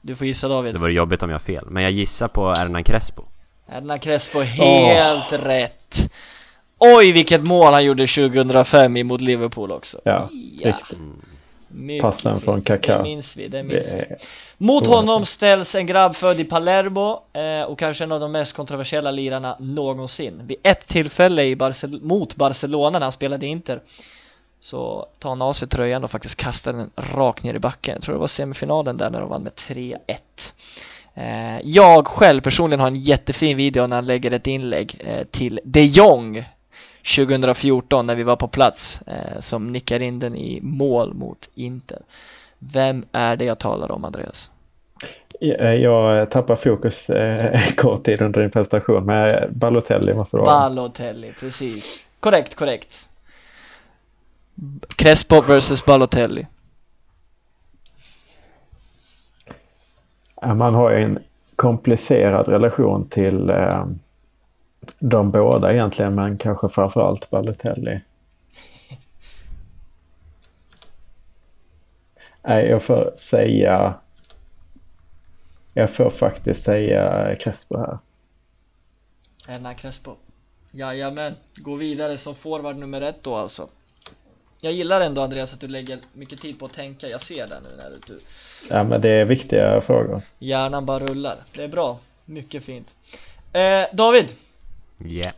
Du 0.00 0.16
får 0.16 0.26
gissa 0.26 0.48
David. 0.48 0.74
Det 0.74 0.80
vore 0.80 0.92
jobbigt 0.92 1.22
om 1.22 1.30
jag 1.30 1.34
har 1.34 1.40
fel. 1.44 1.64
Men 1.70 1.82
jag 1.82 1.92
gissar 1.92 2.28
på 2.28 2.48
Hernan 2.54 2.84
Crespo. 2.84 3.22
Hernan 3.68 3.98
Crespo, 3.98 4.40
helt 4.40 5.32
rätt! 5.32 6.12
Oj 6.78 7.12
vilket 7.12 7.42
mål 7.46 7.72
han 7.72 7.84
gjorde 7.84 8.06
2005 8.06 9.06
mot 9.06 9.20
Liverpool 9.20 9.72
också. 9.72 10.00
Ja, 10.04 10.28
Ja. 10.32 10.68
riktigt. 10.68 10.98
Mycket 11.76 12.02
Passen 12.02 12.40
från 12.40 12.62
Kaká. 12.62 12.96
Det 12.96 13.02
minns 13.02 13.36
vi, 13.36 13.48
det 13.48 13.62
minns 13.62 13.92
vi. 13.92 13.96
Det 13.98 14.04
är- 14.10 14.18
Mot 14.58 14.86
honom 14.86 15.26
ställs 15.26 15.74
en 15.74 15.86
grabb 15.86 16.16
född 16.16 16.40
i 16.40 16.44
Palermo 16.44 17.20
eh, 17.32 17.62
och 17.62 17.78
kanske 17.78 18.04
en 18.04 18.12
av 18.12 18.20
de 18.20 18.32
mest 18.32 18.52
kontroversiella 18.52 19.10
lirarna 19.10 19.56
någonsin. 19.60 20.40
Vid 20.46 20.58
ett 20.62 20.86
tillfälle 20.86 21.42
i 21.44 21.54
Barcel- 21.56 22.02
mot 22.02 22.36
Barcelona 22.36 22.98
när 22.98 23.00
han 23.06 23.12
spelade 23.12 23.46
i 23.46 23.48
Inter 23.48 23.80
så 24.60 25.06
tar 25.18 25.28
han 25.28 25.42
av 25.42 25.52
sig 25.52 25.68
tröjan 25.68 26.04
och 26.04 26.10
faktiskt 26.10 26.36
kastar 26.36 26.72
den 26.72 26.90
rakt 26.96 27.42
ner 27.42 27.54
i 27.54 27.58
backen. 27.58 27.94
Jag 27.94 28.02
tror 28.02 28.14
det 28.14 28.20
var 28.20 28.26
semifinalen 28.26 28.96
där 28.96 29.10
när 29.10 29.20
de 29.20 29.28
vann 29.30 29.42
med 29.42 29.52
3-1. 29.54 29.94
Eh, 31.14 31.60
jag 31.62 32.06
själv 32.06 32.40
personligen 32.40 32.80
har 32.80 32.86
en 32.88 32.94
jättefin 33.00 33.56
video 33.56 33.86
när 33.86 33.96
han 33.96 34.06
lägger 34.06 34.30
ett 34.30 34.46
inlägg 34.46 35.00
eh, 35.04 35.24
till 35.30 35.60
de 35.64 35.82
Jong 35.82 36.44
2014 37.16 38.06
när 38.06 38.14
vi 38.14 38.22
var 38.22 38.36
på 38.36 38.48
plats 38.48 39.02
eh, 39.06 39.40
som 39.40 39.72
nickar 39.72 40.02
in 40.02 40.18
den 40.18 40.36
i 40.36 40.60
mål 40.62 41.14
mot 41.14 41.50
Inter. 41.54 41.98
Vem 42.58 43.04
är 43.12 43.36
det 43.36 43.44
jag 43.44 43.58
talar 43.58 43.90
om 43.92 44.04
Andreas? 44.04 44.50
Eh, 45.40 45.74
Jag 45.74 46.30
tappar 46.30 46.56
fokus 46.56 47.10
eh, 47.10 47.60
kort 47.76 48.04
tid 48.04 48.22
under 48.22 48.40
din 48.40 48.50
presentation, 48.50 49.04
men 49.06 49.54
Balotelli 49.58 50.14
måste 50.14 50.36
det 50.36 50.40
vara. 50.40 50.68
Balotelli, 50.68 51.32
precis. 51.40 52.06
Korrekt, 52.20 52.54
korrekt. 52.54 53.10
Crespo 54.96 55.40
versus 55.40 55.84
Balotelli. 55.84 56.46
Man 60.54 60.74
har 60.74 60.90
ju 60.90 61.04
en 61.04 61.18
komplicerad 61.56 62.48
relation 62.48 63.08
till 63.08 63.50
eh, 63.50 63.84
de 64.98 65.30
båda 65.30 65.72
egentligen, 65.72 66.14
men 66.14 66.38
kanske 66.38 66.68
framförallt 66.68 67.30
Balotelli. 67.30 68.00
Nej, 72.42 72.66
jag 72.66 72.82
får 72.82 73.12
säga 73.16 73.94
Jag 75.78 75.90
får 75.90 76.10
faktiskt 76.10 76.62
säga 76.62 77.34
Crespo 77.36 77.78
här. 77.78 77.98
Hernan 79.46 79.74
Crespo. 79.74 80.14
Jajamän, 80.70 81.34
gå 81.56 81.74
vidare 81.74 82.18
som 82.18 82.34
forward 82.34 82.76
nummer 82.76 83.00
ett 83.00 83.22
då 83.22 83.34
alltså. 83.34 83.68
Jag 84.60 84.72
gillar 84.72 85.00
ändå 85.00 85.22
Andreas 85.22 85.54
att 85.54 85.60
du 85.60 85.68
lägger 85.68 85.98
mycket 86.12 86.40
tid 86.40 86.58
på 86.58 86.66
att 86.66 86.72
tänka, 86.72 87.08
jag 87.08 87.20
ser 87.20 87.46
det 87.46 87.60
nu 87.60 87.76
när 87.76 87.90
du 88.06 88.18
Ja, 88.70 88.84
men 88.84 89.00
det 89.00 89.08
är 89.08 89.24
viktiga 89.24 89.80
frågor. 89.80 90.22
Hjärnan 90.38 90.86
bara 90.86 90.98
rullar, 90.98 91.36
det 91.54 91.64
är 91.64 91.68
bra, 91.68 91.98
mycket 92.24 92.64
fint 92.64 92.94
eh, 93.52 93.84
David, 93.92 94.32
Yeah. 95.04 95.32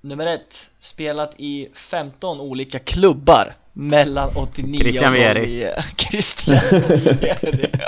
nummer 0.00 0.26
ett, 0.26 0.70
spelat 0.78 1.34
i 1.38 1.68
15 1.74 2.40
olika 2.40 2.78
klubbar 2.78 3.54
mellan 3.72 4.30
89 4.36 4.80
Christian 4.80 5.12
och 5.12 5.18
Vieri. 5.18 5.46
09 5.46 5.74
Christian 5.96 6.60
Vieri. 6.70 7.70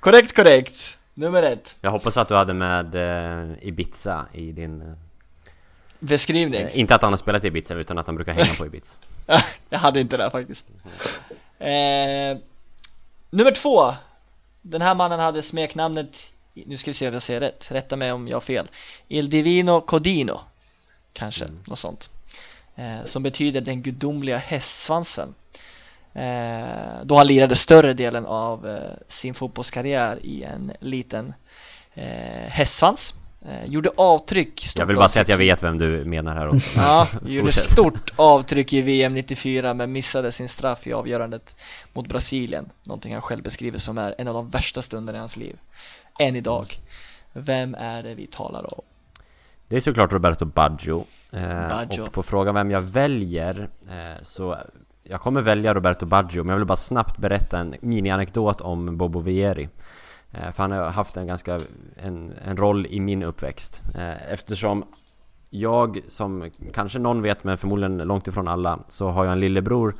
Korrekt, 0.00 0.36
korrekt, 0.36 0.98
nummer 1.14 1.42
ett, 1.42 1.76
Jag 1.80 1.90
hoppas 1.90 2.16
att 2.16 2.28
du 2.28 2.34
hade 2.34 2.54
med 2.54 2.94
eh, 2.94 3.68
Ibiza 3.68 4.26
i 4.32 4.52
din... 4.52 4.96
beskrivning. 5.98 6.60
Eh, 6.60 6.78
inte 6.78 6.94
att 6.94 7.02
han 7.02 7.12
har 7.12 7.18
spelat 7.18 7.44
i 7.44 7.46
Ibiza 7.46 7.74
utan 7.74 7.98
att 7.98 8.06
han 8.06 8.16
brukar 8.16 8.32
hänga 8.32 8.54
på 8.58 8.66
Ibiza. 8.66 8.96
Jag 9.68 9.78
hade 9.78 10.00
inte 10.00 10.16
det 10.16 10.30
faktiskt. 10.30 10.66
Nummer 13.30 13.50
två. 13.50 13.94
Den 14.62 14.82
här 14.82 14.94
mannen 14.94 15.20
hade 15.20 15.42
smeknamnet 15.42 16.32
Nu 16.66 16.76
ska 16.76 16.90
vi 16.90 16.94
se 16.94 17.08
om 17.08 17.12
jag 17.12 17.22
säger 17.22 17.40
rätt, 17.40 17.68
rätta 17.70 17.96
mig 17.96 18.12
om 18.12 18.28
jag 18.28 18.36
har 18.36 18.40
fel. 18.40 18.66
Il 19.08 19.30
Divino 19.30 19.80
Codino 19.80 20.40
Kanske, 21.12 21.48
något 21.66 21.78
sånt. 21.78 22.10
Eh, 22.76 23.04
Som 23.04 23.22
betyder 23.22 23.60
den 23.60 23.82
gudomliga 23.82 24.36
hästsvansen. 24.38 25.34
Eh, 26.14 27.02
Då 27.04 27.16
han 27.16 27.26
lirade 27.26 27.56
större 27.56 27.94
delen 27.94 28.26
av 28.26 28.68
eh, 28.68 28.92
sin 29.08 29.34
fotbollskarriär 29.34 30.18
i 30.26 30.42
en 30.42 30.72
liten 30.80 31.34
eh, 31.94 32.48
hästsvans. 32.48 33.14
Eh, 33.48 33.64
Gjorde 33.66 33.90
avtryck 33.96 34.62
Jag 34.76 34.86
vill 34.86 34.96
bara 34.96 35.08
säga 35.08 35.22
att 35.22 35.24
avtryck. 35.30 35.32
jag 35.48 35.54
vet 35.56 35.62
vem 35.62 35.78
du 35.78 36.04
menar 36.04 36.36
här 36.36 36.48
också. 36.48 36.68
Ja, 36.76 37.08
gjorde 37.26 37.52
stort 37.52 38.12
avtryck 38.16 38.72
i 38.72 38.80
VM 38.80 39.14
94 39.14 39.74
men 39.74 39.92
missade 39.92 40.32
sin 40.32 40.48
straff 40.48 40.86
i 40.86 40.92
avgörandet 40.92 41.56
mot 41.92 42.08
Brasilien. 42.08 42.70
Någonting 42.82 43.12
han 43.12 43.22
själv 43.22 43.42
beskriver 43.42 43.78
som 43.78 43.98
är 43.98 44.14
en 44.18 44.28
av 44.28 44.34
de 44.34 44.50
värsta 44.50 44.82
stunderna 44.82 45.18
i 45.18 45.20
hans 45.20 45.36
liv 45.36 45.56
Än 46.18 46.36
idag 46.36 46.66
Vem 47.32 47.74
är 47.74 48.02
det 48.02 48.14
vi 48.14 48.26
talar 48.26 48.74
om? 48.78 48.84
Det 49.68 49.76
är 49.76 49.80
såklart 49.80 50.12
Roberto 50.12 50.44
Baggio. 50.44 51.04
Eh, 51.30 51.68
Baggio. 51.68 52.02
Och 52.02 52.12
på 52.12 52.22
frågan 52.22 52.54
vem 52.54 52.70
jag 52.70 52.80
väljer 52.80 53.68
eh, 53.88 54.22
så 54.22 54.56
jag 55.02 55.20
kommer 55.20 55.40
välja 55.40 55.74
Roberto 55.74 56.06
Baggio 56.06 56.42
men 56.42 56.48
jag 56.48 56.56
vill 56.56 56.66
bara 56.66 56.76
snabbt 56.76 57.18
berätta 57.18 57.58
en 57.58 57.74
mini-anekdot 57.80 58.60
om 58.60 58.96
Bobo 58.96 59.20
Vieri. 59.20 59.68
Eh, 60.30 60.50
för 60.52 60.62
han 60.62 60.72
har 60.72 60.90
haft 60.90 61.16
en 61.16 61.26
ganska 61.26 61.60
en, 61.96 62.32
en 62.44 62.56
roll 62.56 62.86
i 62.86 63.00
min 63.00 63.22
uppväxt. 63.22 63.82
Eh, 63.94 64.32
eftersom 64.32 64.84
jag, 65.50 66.00
som 66.06 66.50
kanske 66.72 66.98
någon 66.98 67.22
vet 67.22 67.44
men 67.44 67.58
förmodligen 67.58 67.98
långt 67.98 68.28
ifrån 68.28 68.48
alla, 68.48 68.78
så 68.88 69.08
har 69.08 69.24
jag 69.24 69.32
en 69.32 69.40
lillebror 69.40 69.96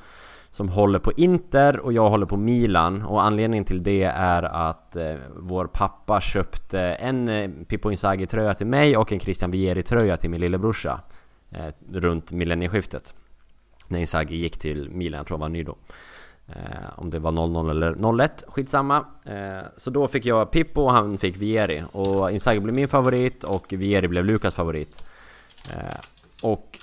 som 0.50 0.68
håller 0.68 0.98
på 0.98 1.12
Inter 1.12 1.80
och 1.80 1.92
jag 1.92 2.10
håller 2.10 2.26
på 2.26 2.36
Milan 2.36 3.02
och 3.02 3.22
anledningen 3.22 3.64
till 3.64 3.82
det 3.82 4.02
är 4.02 4.42
att 4.42 4.96
eh, 4.96 5.14
vår 5.36 5.66
pappa 5.66 6.20
köpte 6.20 6.80
en 6.80 7.28
eh, 7.28 7.50
Pippo 7.68 7.90
Inzaghi-tröja 7.90 8.54
till 8.54 8.66
mig 8.66 8.96
och 8.96 9.12
en 9.12 9.20
Christian 9.20 9.50
Vieri-tröja 9.50 10.16
till 10.16 10.30
min 10.30 10.40
lillebrorsa 10.40 11.00
eh, 11.50 11.66
runt 11.90 12.32
millennieskiftet. 12.32 13.14
När 13.88 13.98
Inzaghi 13.98 14.36
gick 14.36 14.58
till 14.58 14.90
Milan, 14.90 15.18
jag 15.18 15.26
tror 15.26 15.36
han 15.36 15.40
var 15.40 15.48
ny 15.48 15.62
då. 15.62 15.76
Eh, 16.48 16.88
om 16.96 17.10
det 17.10 17.18
var 17.18 17.32
00 17.32 17.70
eller 17.70 18.20
01, 18.22 18.44
skitsamma. 18.48 19.04
Eh, 19.24 19.66
så 19.76 19.90
då 19.90 20.08
fick 20.08 20.26
jag 20.26 20.50
Pippo 20.50 20.82
och 20.82 20.92
han 20.92 21.18
fick 21.18 21.36
Vieri. 21.36 21.84
Och 21.92 22.30
Inzaghi 22.30 22.60
blev 22.60 22.74
min 22.74 22.88
favorit 22.88 23.44
och 23.44 23.72
Vieri 23.72 24.08
blev 24.08 24.24
Lukas 24.24 24.54
favorit. 24.54 25.02
Eh, 25.70 25.98
och 26.42 26.78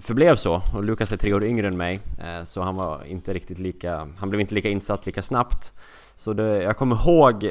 förblev 0.00 0.34
så. 0.34 0.62
Och 0.74 0.84
Lukas 0.84 1.12
är 1.12 1.16
tre 1.16 1.34
år 1.34 1.44
yngre 1.44 1.66
än 1.66 1.76
mig. 1.76 2.00
Eh, 2.18 2.44
så 2.44 2.62
han 2.62 2.76
var 2.76 3.04
inte 3.04 3.32
riktigt 3.32 3.58
lika... 3.58 4.08
Han 4.18 4.30
blev 4.30 4.40
inte 4.40 4.54
lika 4.54 4.68
insatt 4.68 5.06
lika 5.06 5.22
snabbt. 5.22 5.72
Så 6.14 6.32
det, 6.32 6.62
jag 6.62 6.76
kommer 6.76 6.96
ihåg 6.96 7.50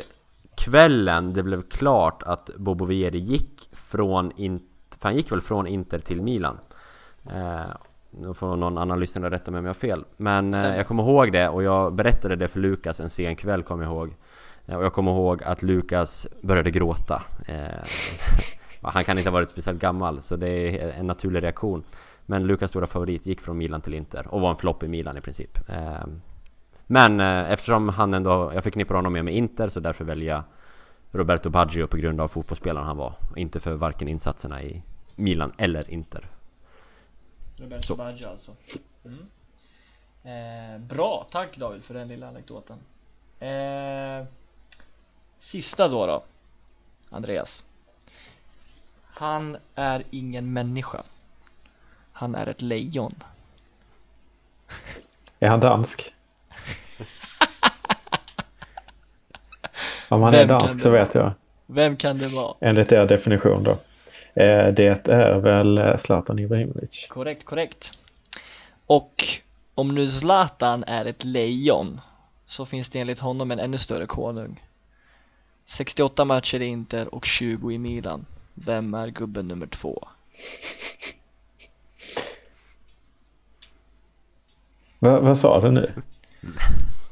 kvällen 0.57 1.33
det 1.33 1.43
blev 1.43 1.61
klart 1.61 2.23
att 2.23 2.49
Bobo 2.57 2.85
Vieri 2.85 3.19
gick 3.19 3.69
från 3.71 4.31
Inter... 4.35 4.67
För 4.99 5.09
han 5.09 5.15
gick 5.15 5.31
väl 5.31 5.41
från 5.41 5.67
Inter 5.67 5.99
till 5.99 6.21
Milan. 6.21 6.59
Eh, 7.31 7.61
nu 8.11 8.33
får 8.33 8.55
någon 8.55 8.77
annan 8.77 8.99
lyssnare 8.99 9.29
rätta 9.29 9.51
mig 9.51 9.59
om 9.59 9.65
jag 9.65 9.69
har 9.69 9.73
fel. 9.73 10.05
Men 10.17 10.53
eh, 10.53 10.59
Stämmer. 10.59 10.77
jag 10.77 10.87
kommer 10.87 11.03
ihåg 11.03 11.31
det 11.31 11.49
och 11.49 11.63
jag 11.63 11.93
berättade 11.93 12.35
det 12.35 12.47
för 12.47 12.59
Lukas 12.59 12.99
en 12.99 13.09
sen 13.09 13.35
kväll 13.35 13.63
kommer 13.63 13.83
jag 13.83 13.93
ihåg. 13.93 14.15
Och 14.65 14.83
jag 14.83 14.93
kommer 14.93 15.11
ihåg 15.11 15.43
att 15.43 15.63
Lukas 15.63 16.27
började 16.41 16.71
gråta. 16.71 17.23
Han 18.83 19.03
kan 19.03 19.17
inte 19.17 19.29
ha 19.29 19.33
varit 19.33 19.49
speciellt 19.49 19.79
gammal 19.79 20.21
så 20.21 20.35
det 20.35 20.49
är 20.49 20.91
en 20.91 21.07
naturlig 21.07 21.43
reaktion. 21.43 21.83
Men 22.25 22.47
Lukas 22.47 22.69
stora 22.69 22.87
favorit 22.87 23.25
gick 23.25 23.41
från 23.41 23.57
Milan 23.57 23.81
till 23.81 23.93
Inter 23.93 24.27
och 24.27 24.41
var 24.41 24.49
en 24.49 24.55
flopp 24.55 24.83
i 24.83 24.87
Milan 24.87 25.17
i 25.17 25.21
princip. 25.21 25.69
Eh, 25.69 26.05
Men 26.87 27.19
eh, 27.19 27.51
eftersom 27.51 27.89
han 27.89 28.13
ändå, 28.13 28.51
jag 28.53 28.63
förknippar 28.63 28.95
honom 28.95 29.13
mer 29.13 29.23
med 29.23 29.33
Inter 29.35 29.69
så 29.69 29.79
därför 29.79 30.05
väljer 30.05 30.33
jag 30.33 30.43
Roberto 31.11 31.49
Baggio 31.49 31.87
på 31.87 31.97
grund 31.97 32.21
av 32.21 32.27
fotbollsspelaren 32.27 32.87
han 32.87 32.97
var. 32.97 33.13
Och 33.31 33.37
inte 33.37 33.59
för 33.59 33.73
varken 33.73 34.07
insatserna 34.07 34.63
i 34.63 34.81
Milan 35.15 35.53
eller 35.57 35.89
Inter. 35.89 36.29
Roberto 37.57 37.83
Så. 37.83 37.95
Baggio 37.95 38.27
alltså 38.27 38.51
mm. 39.05 39.19
eh, 40.23 40.81
Bra, 40.81 41.27
tack 41.31 41.57
David 41.57 41.83
för 41.83 41.93
den 41.93 42.07
lilla 42.07 42.27
anekdoten 42.27 42.77
eh, 43.39 44.25
Sista 45.37 45.87
då 45.87 46.07
då 46.07 46.23
Andreas 47.09 47.65
Han 49.13 49.57
är 49.75 50.03
ingen 50.09 50.53
människa 50.53 51.03
Han 52.11 52.35
är 52.35 52.47
ett 52.47 52.61
lejon 52.61 53.15
Är 55.39 55.47
han 55.47 55.59
dansk? 55.59 56.09
Om 60.09 60.21
han 60.21 60.33
är 60.33 60.37
Vem 60.37 60.47
kan 60.47 60.59
dansk 60.59 60.81
så 60.81 60.89
vet 60.89 61.15
jag. 61.15 61.31
Vem 61.65 61.97
kan 61.97 62.17
det 62.17 62.27
vara? 62.27 62.53
Enligt 62.59 62.91
er 62.91 63.05
definition 63.05 63.63
då. 63.63 63.71
Eh, 64.41 64.67
Det 64.73 65.07
är 65.09 65.39
väl 65.39 65.77
eh, 65.77 65.97
Zlatan 65.97 66.39
Ibrahimovic. 66.39 67.07
Korrekt, 67.09 67.45
korrekt 67.45 67.91
Och 68.85 69.23
om 69.75 69.95
nu 69.95 70.07
Zlatan 70.07 70.83
är 70.87 71.05
ett 71.05 71.23
lejon 71.23 72.01
så 72.45 72.65
finns 72.65 72.89
det 72.89 72.99
enligt 72.99 73.19
honom 73.19 73.51
en 73.51 73.59
ännu 73.59 73.77
större 73.77 74.05
konung 74.05 74.63
68 75.65 76.25
matcher 76.25 76.61
i 76.61 76.65
Inter 76.65 77.15
och 77.15 77.25
20 77.25 77.71
i 77.71 77.77
Milan 77.77 78.25
Vem 78.53 78.93
är 78.93 79.07
gubben 79.07 79.47
nummer 79.47 79.67
två? 79.67 80.07
Va, 84.99 85.19
vad 85.19 85.37
sa 85.37 85.61
du 85.61 85.71
nu? 85.71 85.93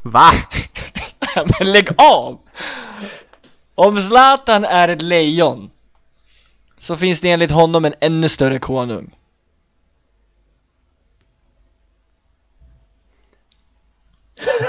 VA? 0.02 0.32
Men 1.36 1.72
lägg 1.72 1.90
av! 1.98 2.40
Om 3.76 4.02
Zlatan 4.02 4.66
är 4.66 4.88
ett 4.88 5.02
lejon 5.02 5.72
så 6.78 6.98
finns 6.98 7.22
det 7.22 7.32
enligt 7.32 7.52
honom 7.52 7.86
en 7.86 7.94
ännu 8.00 8.30
större 8.30 8.60
konung 8.60 9.16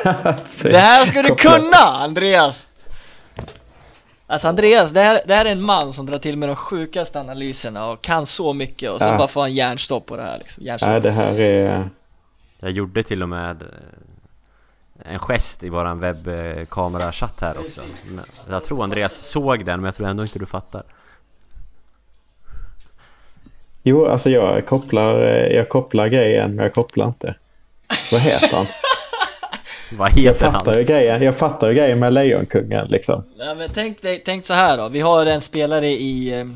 Det 0.62 0.78
här 0.78 1.06
ska 1.06 1.22
du 1.22 1.34
kunna 1.34 1.76
Andreas! 1.76 2.68
Alltså 4.32 4.48
Andreas, 4.48 4.90
det 4.90 5.00
här, 5.00 5.20
det 5.26 5.34
här 5.34 5.44
är 5.44 5.52
en 5.52 5.62
man 5.62 5.92
som 5.92 6.06
drar 6.06 6.18
till 6.18 6.36
med 6.36 6.48
de 6.48 6.56
sjukaste 6.56 7.20
analyserna 7.20 7.90
och 7.90 8.02
kan 8.02 8.26
så 8.26 8.52
mycket 8.52 8.90
och 8.90 9.00
så 9.02 9.08
Ja. 9.08 9.18
bara 9.18 9.28
får 9.28 9.40
han 9.40 9.52
hjärnstopp 9.54 10.06
på 10.06 10.16
det 10.16 10.22
här 10.22 10.38
liksom. 10.38 10.64
Hjärnstopp. 10.64 10.88
Nej, 10.90 11.00
det 11.00 11.10
här 11.10 11.40
är... 11.40 11.90
Jag 12.60 12.70
gjorde 12.70 13.02
till 13.02 13.22
och 13.22 13.28
med 13.28 13.62
eh, 13.62 15.12
en 15.12 15.18
gest 15.18 15.64
i 15.64 15.68
våran 15.68 16.00
webbkamera-chatt 16.00 17.40
här 17.40 17.58
också. 17.58 17.80
Jag 18.50 18.64
tror 18.64 18.84
Andreas 18.84 19.14
såg 19.14 19.64
den 19.64 19.80
men 19.80 19.84
jag 19.84 19.94
tror 19.94 20.08
ändå 20.08 20.22
inte 20.22 20.38
du 20.38 20.46
fattar. 20.46 20.82
Jo, 23.82 24.06
alltså 24.06 24.30
jag 24.30 24.66
kopplar, 24.66 25.22
eh, 25.22 25.46
jag 25.56 25.68
kopplar 25.68 26.06
grejen 26.08 26.54
men 26.54 26.62
jag 26.62 26.74
kopplar 26.74 27.06
inte. 27.06 27.34
Vad 28.12 28.20
heter 28.20 28.56
han? 28.56 28.66
Vad 29.96 30.08
Jag 30.10 30.14
heter 30.16 30.50
fattar 30.50 30.70
han? 30.70 30.78
ju 30.78 30.84
grejen, 30.84 31.22
jag 31.22 31.36
fattar 31.36 31.68
ju 31.68 31.74
grejen 31.74 31.98
med 31.98 32.12
Lejonkungen 32.12 32.86
liksom. 32.88 33.24
Ja, 33.38 33.54
men 33.54 33.70
tänk, 33.74 34.02
dig, 34.02 34.22
tänk 34.24 34.44
så 34.44 34.54
här 34.54 34.76
då, 34.76 34.88
vi 34.88 35.00
har 35.00 35.26
en 35.26 35.40
spelare 35.40 35.86
i 35.86 36.40
eh, 36.40 36.46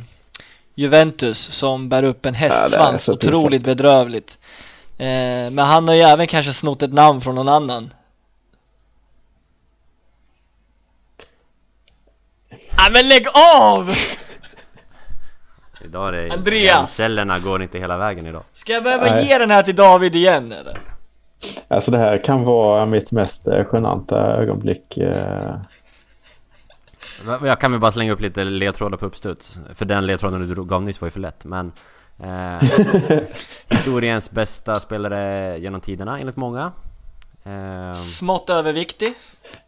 Juventus 0.75 1.39
som 1.39 1.89
bär 1.89 2.03
upp 2.03 2.27
en 2.27 2.35
Ja, 2.35 2.41
det 2.41 2.47
är 2.47 2.51
hästsvans 2.51 3.03
så 3.05 3.13
otroligt 3.13 3.51
pinsamt. 3.65 3.65
bedrövligt 3.79 4.39
eh, 4.99 5.07
Men 5.51 5.59
han 5.59 5.89
har 5.89 5.95
ju 5.95 6.01
även 6.03 6.27
kanske 6.27 6.53
snott 6.53 6.83
ett 6.83 6.93
namn 6.93 7.21
från 7.21 7.35
någon 7.35 7.49
annan 7.49 7.91
Ja 12.77 12.91
men 12.93 13.09
lägg 13.09 13.27
av! 13.35 13.95
Idag 15.85 16.09
är 16.09 16.13
det... 16.13 16.33
Andreas! 16.35 16.65
Hjärncellerna 16.65 17.39
går 17.39 17.63
inte 17.63 17.79
hela 17.79 17.97
vägen 17.99 18.27
idag. 18.27 18.43
Ska 18.53 18.73
jag 18.73 18.83
behöva 18.85 19.05
Nej. 19.05 19.27
ge 19.29 19.39
den 19.39 19.51
här 19.51 19.63
till 19.63 19.77
David 19.77 20.15
igen 20.15 20.53
eller? 20.53 20.75
Alltså 21.69 21.91
det 21.91 21.99
här 21.99 22.25
kan 22.25 22.43
vara 22.45 22.87
mitt 22.87 23.13
mest 23.13 23.47
eh, 23.49 23.65
genanta 23.73 24.19
ögonblick. 24.19 24.97
eh, 24.99 25.55
Jag 27.45 27.61
kan 27.61 27.71
väl 27.73 27.81
bara 27.81 27.91
slänga 27.91 28.13
upp 28.13 28.21
lite 28.21 28.45
ledtrådar 28.45 28.99
på 28.99 29.07
uppstuds 29.07 29.59
För 29.75 29.85
den 29.85 30.07
ledtråden 30.07 30.49
du 30.55 30.65
gav 30.65 30.83
nyss 30.83 31.01
var 31.01 31.07
ju 31.07 31.11
för 31.11 31.21
lätt 31.21 31.45
men 31.45 31.73
eh, 32.23 32.69
Historiens 33.69 34.31
bästa 34.31 34.81
spelare 34.81 35.59
genom 35.59 35.81
tiderna 35.81 36.19
enligt 36.21 36.37
många 36.37 36.73
eh, 37.45 37.93
Smått 37.93 38.51
överviktig. 38.51 39.15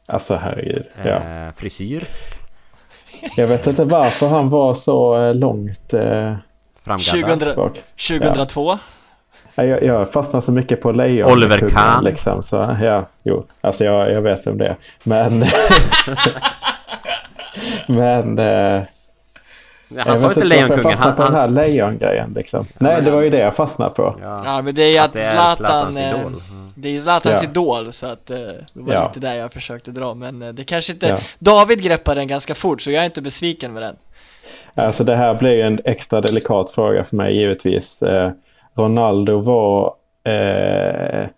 Alltså 0.07 0.35
herregud. 0.37 0.87
Ja. 1.05 1.11
eh, 1.11 1.53
Frisyr 1.57 2.09
Jag 3.37 3.47
vet 3.47 3.67
inte 3.67 3.85
varför 3.85 4.29
han 4.29 4.49
var 4.51 4.75
så 4.75 5.19
eh, 5.23 5.35
långt 5.35 5.95
eh, 5.95 6.35
Framgaddad 6.83 7.39
2000, 7.41 7.57
bak. 7.57 7.83
2002. 8.09 8.71
Ja, 8.71 8.79
Jag, 9.67 9.83
jag 9.83 10.13
fastnar 10.13 10.41
så 10.41 10.53
mycket 10.53 10.81
på 10.81 10.93
lejon. 10.93 11.33
Oliver 11.33 11.69
Kahn. 11.69 12.05
Liksom, 12.05 12.43
så, 12.43 12.77
ja, 12.83 13.07
jo. 13.23 13.45
Alltså 13.61 13.85
jag, 13.85 14.13
jag 14.13 14.23
vet 14.23 14.47
om 14.47 14.59
det. 14.59 14.77
Men... 15.05 15.39
men... 17.87 18.39
Eh, 18.39 18.83
Han 19.97 20.07
jag 20.07 20.19
sa 20.21 20.29
inte 20.29 20.45
Lejonkungen, 20.45 20.83
fastnade 20.83 21.03
han, 21.11 21.17
på 21.17 21.23
den 21.23 21.35
här 21.35 21.41
han, 21.41 21.55
lejongrejen 21.55 22.33
liksom. 22.37 22.67
Nej, 22.79 22.95
men- 22.97 23.05
det 23.05 23.11
var 23.11 23.23
ju 23.23 23.31
det 23.31 23.39
jag 23.39 23.55
fastnade 23.57 23.91
på. 23.95 24.17
ja, 24.23 24.43
Ja 24.45 24.63
men 24.63 24.75
det 24.75 24.83
är 24.83 24.91
ju 24.93 24.99
att 24.99 25.05
att 25.05 25.13
det 25.13 25.23
är 25.23 25.33
Zlatan, 25.33 25.57
Zlatans 25.57 25.99
eh, 25.99 26.09
idol 26.09 26.21
Mm. 26.51 26.73
det 26.75 26.89
är 26.89 26.93
ju 26.93 27.01
Zlatans 27.01 27.43
Ja. 27.43 27.49
idol 27.51 27.93
så 27.93 28.07
att 28.07 28.31
eh, 28.31 28.37
det 28.37 28.63
var 28.75 28.93
Ja. 28.95 29.07
lite 29.09 29.21
där 29.21 29.35
jag 29.35 29.53
försökte 29.53 29.91
dra 29.91 30.15
men 30.15 30.43
eh, 30.43 30.49
det 30.49 30.65
kanske 30.65 30.93
inte, 30.93 31.07
Ja. 31.07 31.19
David 31.39 31.83
greppade 31.83 32.21
den 32.21 32.29
ganska 32.29 32.55
fort 32.55 32.81
så 32.81 32.91
jag 32.91 33.01
är 33.03 33.07
inte 33.07 33.23
besviken 33.23 33.73
med 33.73 33.83
den. 33.83 33.97
Alltså 34.75 35.05
det 35.05 35.17
här 35.17 35.35
blir 35.35 35.53
ju 35.53 35.63
en 35.63 35.81
extra 35.85 36.21
delikat 36.21 36.71
fråga 36.71 37.05
för 37.05 37.17
mig 37.17 37.37
givetvis. 37.37 38.03
Ronaldo 38.79 39.41
var 39.41 39.95
eh, 40.25 41.29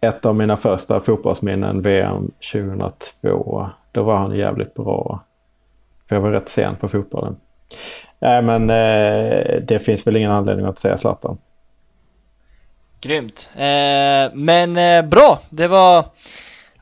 ett 0.00 0.26
av 0.26 0.34
mina 0.34 0.56
första 0.56 1.00
fotbollsminnen 1.00 1.82
VM 1.82 2.30
2002. 2.52 3.70
Då 3.92 4.02
var 4.02 4.16
han 4.16 4.36
jävligt 4.36 4.74
bra. 4.74 5.24
För 6.08 6.16
jag 6.16 6.20
var 6.22 6.30
rätt 6.30 6.48
sen 6.48 6.76
på 6.76 6.88
fotbollen. 6.88 7.36
Nej 8.18 8.42
men 8.42 8.70
eh, 8.70 9.62
det 9.62 9.78
finns 9.84 10.06
väl 10.06 10.16
ingen 10.16 10.30
anledning 10.30 10.66
att 10.66 10.78
säga 10.78 10.96
Zlatan. 10.96 11.38
Grymt. 13.00 13.50
Eh, 13.54 14.30
men 14.34 14.76
eh, 14.76 15.02
bra, 15.02 15.38
det 15.50 15.68
var 15.68 16.04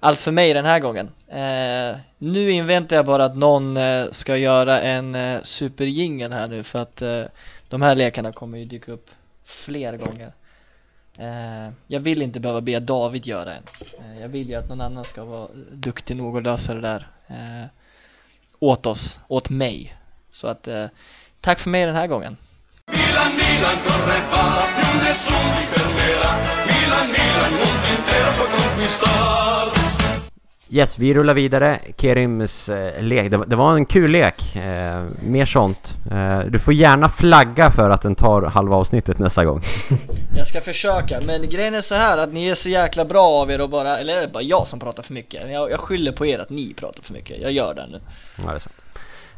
allt 0.01 0.19
för 0.19 0.33
mig 0.33 0.55
den 0.55 0.65
här 0.65 0.81
gången. 0.81 1.11
Eh, 1.29 1.99
nu 2.19 2.51
inväntar 2.51 2.97
jag 2.97 3.07
bara 3.07 3.25
att 3.25 3.37
någon 3.37 3.77
eh, 3.77 4.05
ska 4.11 4.37
göra 4.37 4.81
en 4.81 5.15
eh, 5.15 5.41
superjingel 5.43 6.33
här 6.33 6.49
nu 6.49 6.63
för 6.63 6.79
att 6.79 7.03
eh, 7.03 7.23
de 7.69 7.83
här 7.83 7.95
lekarna 7.95 8.33
kommer 8.33 8.59
ju 8.59 8.65
dyka 8.65 8.93
upp 8.93 9.11
fler 9.51 9.97
gånger. 9.97 10.33
Eh, 11.19 11.73
jag 11.87 12.01
vill 12.01 12.23
inte 12.23 12.41
behöva 12.41 12.61
be 12.61 12.81
David 12.81 13.27
göra 13.27 13.55
en. 13.55 13.63
Eh, 13.99 14.21
jag 14.21 14.29
vill 14.29 14.49
ju 14.49 14.55
att 14.55 14.69
någon 14.69 14.81
annan 14.81 15.05
ska 15.05 15.25
vara 15.25 15.49
duktig 15.73 16.17
nog 16.17 16.37
att 16.37 16.43
lösa 16.43 16.75
det 16.75 16.81
där 16.81 17.07
eh, 17.27 17.67
åt 18.59 18.87
oss, 18.87 19.21
åt 19.29 19.51
mig. 19.51 19.95
Så 20.31 20.49
att 20.49 20.69
eh, 20.69 20.87
tack 21.41 21.59
för 21.59 21.71
mig 21.71 21.87
den 21.87 21.97
här 21.97 22.07
gången. 22.07 22.37
Milan, 22.87 23.37
Milan 23.37 23.77
corre 23.85 24.21
va, 24.33 24.63
più 24.77 25.01
nessun 25.05 25.53
ti 25.55 25.63
fermerà. 25.73 26.33
Milan, 26.67 27.07
Milan, 27.17 27.53
mondo 27.53 27.89
intero 27.97 28.33
può 28.33 28.47
conquistar. 28.47 30.00
Yes, 30.73 30.99
vi 30.99 31.15
rullar 31.15 31.35
vidare. 31.35 31.79
Kerims 31.97 32.69
eh, 32.69 33.03
lek. 33.03 33.31
Det, 33.31 33.37
var- 33.37 33.47
det 33.47 33.57
var 33.57 33.75
en 33.75 33.87
kul 33.87 34.11
lek. 34.11 34.57
Eh, 34.57 35.05
mer 35.23 35.45
sånt. 35.45 35.95
Eh, 36.11 36.39
du 36.39 36.59
får 36.59 36.75
gärna 36.75 37.09
flagga 37.09 37.71
för 37.71 37.91
att 37.91 38.03
den 38.03 38.15
tar 38.15 38.43
halva 38.43 38.77
avsnittet 38.77 39.19
nästa 39.19 39.45
gång. 39.45 39.61
Jag 40.37 40.47
ska 40.47 40.61
försöka, 40.61 41.21
men 41.27 41.49
grejen 41.49 41.75
är 41.75 41.81
så 41.81 41.95
här 41.95 42.19
att 42.19 42.33
ni 42.33 42.49
är 42.49 42.55
så 42.55 42.69
jäkla 42.69 43.05
bra 43.05 43.27
av 43.29 43.51
er 43.51 43.61
och 43.61 43.71
bara, 43.71 43.99
eller 43.99 44.17
är 44.17 44.21
det 44.21 44.33
bara 44.33 44.43
jag 44.43 44.67
som 44.67 44.81
pratar 44.81 45.03
för 45.03 45.13
mycket? 45.15 45.51
Jag, 45.53 45.71
jag 45.71 45.81
skyller 45.81 46.13
på 46.13 46.27
er 46.27 46.39
att 46.39 46.51
ni 46.51 46.75
pratar 46.75 47.03
för 47.03 47.13
mycket, 47.13 47.41
jag 47.43 47.53
gör 47.53 47.75
det 47.75 47.87
nu. 47.93 48.01
Ja, 48.37 48.51
det 48.51 48.55
är 48.55 48.59
sant. 48.59 48.77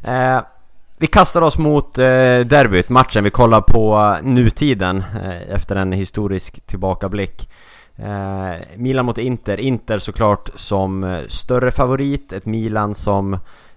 Eh, 0.03 0.49
vi 0.97 1.07
kastar 1.07 1.41
oss 1.41 1.57
mot 1.57 1.97
eh, 1.97 2.03
derbyt, 2.39 2.89
matchen. 2.89 3.23
Vi 3.23 3.29
kollar 3.29 3.61
på 3.61 4.17
nutiden 4.23 5.03
eh, 5.23 5.53
efter 5.55 5.75
en 5.75 5.91
historisk 5.91 6.59
tillbakablick. 6.65 7.49
Eh, 7.95 8.55
Milan 8.77 9.05
mot 9.05 9.17
Inter. 9.17 9.59
Inter 9.59 9.99
såklart 9.99 10.49
som 10.55 11.03
eh, 11.03 11.27
större 11.27 11.71
favorit. 11.71 12.33
Ett 12.33 12.45
Milan 12.45 12.93
som 12.93 13.33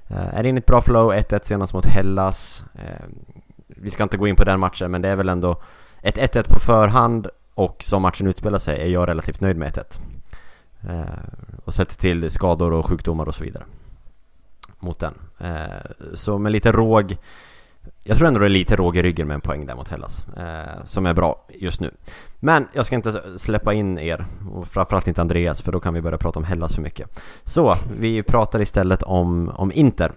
eh, 0.06 0.34
är 0.34 0.44
inne 0.44 0.58
i 0.58 0.60
ett 0.60 0.66
bra 0.66 0.80
flow. 0.80 1.12
1-1 1.12 1.40
senast 1.42 1.74
mot 1.74 1.86
Hellas. 1.86 2.64
Eh, 2.74 3.04
vi 3.66 3.90
ska 3.90 4.02
inte 4.02 4.16
gå 4.16 4.28
in 4.28 4.36
på 4.36 4.44
den 4.44 4.60
matchen, 4.60 4.90
men 4.90 5.02
det 5.02 5.08
är 5.08 5.16
väl 5.16 5.28
ändå 5.28 5.62
ett 6.02 6.18
1-1 6.18 6.48
på 6.48 6.58
förhand 6.60 7.28
och 7.54 7.82
som 7.82 8.02
matchen 8.02 8.26
utspelar 8.26 8.58
sig 8.58 8.80
är 8.82 8.86
jag 8.86 9.08
relativt 9.08 9.40
nöjd 9.40 9.56
med 9.56 9.68
1-1. 9.68 9.98
Eh, 10.88 11.04
och 11.64 11.74
sett 11.74 11.98
till 11.98 12.30
skador 12.30 12.72
och 12.72 12.86
sjukdomar 12.86 13.26
och 13.26 13.34
så 13.34 13.44
vidare 13.44 13.64
mot 14.78 14.98
den. 14.98 15.14
Eh, 15.38 16.14
så 16.14 16.38
med 16.38 16.52
lite 16.52 16.72
råg 16.72 17.16
Jag 18.02 18.16
tror 18.16 18.28
ändå 18.28 18.40
det 18.40 18.46
är 18.46 18.50
lite 18.50 18.76
råg 18.76 18.96
i 18.96 19.02
ryggen 19.02 19.28
med 19.28 19.34
en 19.34 19.40
poäng 19.40 19.66
där 19.66 19.74
mot 19.74 19.88
Hellas 19.88 20.24
eh, 20.28 20.84
Som 20.84 21.06
är 21.06 21.14
bra 21.14 21.46
just 21.48 21.80
nu 21.80 21.90
men 22.46 22.68
jag 22.72 22.86
ska 22.86 22.94
inte 22.96 23.38
släppa 23.38 23.74
in 23.74 23.98
er 23.98 24.26
och 24.52 24.66
framförallt 24.66 25.08
inte 25.08 25.20
Andreas 25.20 25.62
för 25.62 25.72
då 25.72 25.80
kan 25.80 25.94
vi 25.94 26.02
börja 26.02 26.18
prata 26.18 26.38
om 26.38 26.44
Hellas 26.44 26.74
för 26.74 26.82
mycket. 26.82 27.20
Så 27.44 27.74
vi 28.00 28.22
pratar 28.22 28.60
istället 28.60 29.02
om, 29.02 29.50
om 29.54 29.72
Inter. 29.72 30.12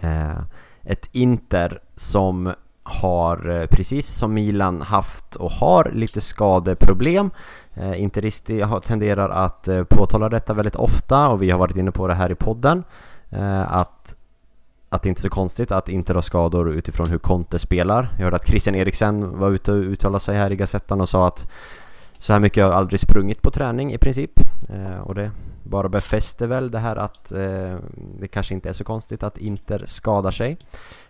Eh, 0.00 0.38
Ett 0.82 1.08
Inter 1.12 1.78
som 1.96 2.52
har 2.82 3.50
eh, 3.50 3.66
precis 3.66 4.06
som 4.06 4.34
Milan 4.34 4.82
haft 4.82 5.34
och 5.34 5.50
har 5.50 5.90
lite 5.94 6.20
skadeproblem. 6.20 7.30
Eh, 7.74 8.02
Interisti 8.02 8.64
tenderar 8.86 9.28
att 9.28 9.68
eh, 9.68 9.84
påtala 9.84 10.28
detta 10.28 10.54
väldigt 10.54 10.76
ofta 10.76 11.28
och 11.28 11.42
vi 11.42 11.50
har 11.50 11.58
varit 11.58 11.76
inne 11.76 11.90
på 11.92 12.08
det 12.08 12.14
här 12.14 12.32
i 12.32 12.34
podden. 12.34 12.84
Eh, 13.30 13.72
att 13.72 14.16
att 14.94 15.02
det 15.02 15.08
inte 15.08 15.18
är 15.18 15.22
så 15.22 15.30
konstigt 15.30 15.72
att 15.72 15.88
Inter 15.88 16.14
har 16.14 16.22
skador 16.22 16.72
utifrån 16.72 17.10
hur 17.10 17.18
Conte 17.18 17.58
spelar. 17.58 18.08
Jag 18.16 18.24
hörde 18.24 18.36
att 18.36 18.48
Christian 18.48 18.74
Eriksen 18.74 19.38
var 19.38 19.50
ute 19.50 19.72
och 19.72 19.78
uttalade 19.78 20.20
sig 20.20 20.36
här 20.36 20.52
i 20.52 20.56
Gazettan 20.56 21.00
och 21.00 21.08
sa 21.08 21.26
att 21.26 21.50
så 22.18 22.32
här 22.32 22.40
mycket 22.40 22.64
har 22.64 22.70
jag 22.70 22.78
aldrig 22.78 23.00
sprungit 23.00 23.42
på 23.42 23.50
träning 23.50 23.92
i 23.92 23.98
princip. 23.98 24.40
Eh, 24.68 25.00
och 25.00 25.14
det 25.14 25.30
bara 25.62 25.88
befäster 25.88 26.46
väl 26.46 26.70
det 26.70 26.78
här 26.78 26.96
att 26.96 27.32
eh, 27.32 27.76
det 28.18 28.28
kanske 28.28 28.54
inte 28.54 28.68
är 28.68 28.72
så 28.72 28.84
konstigt 28.84 29.22
att 29.22 29.38
Inter 29.38 29.82
skadar 29.86 30.30
sig. 30.30 30.58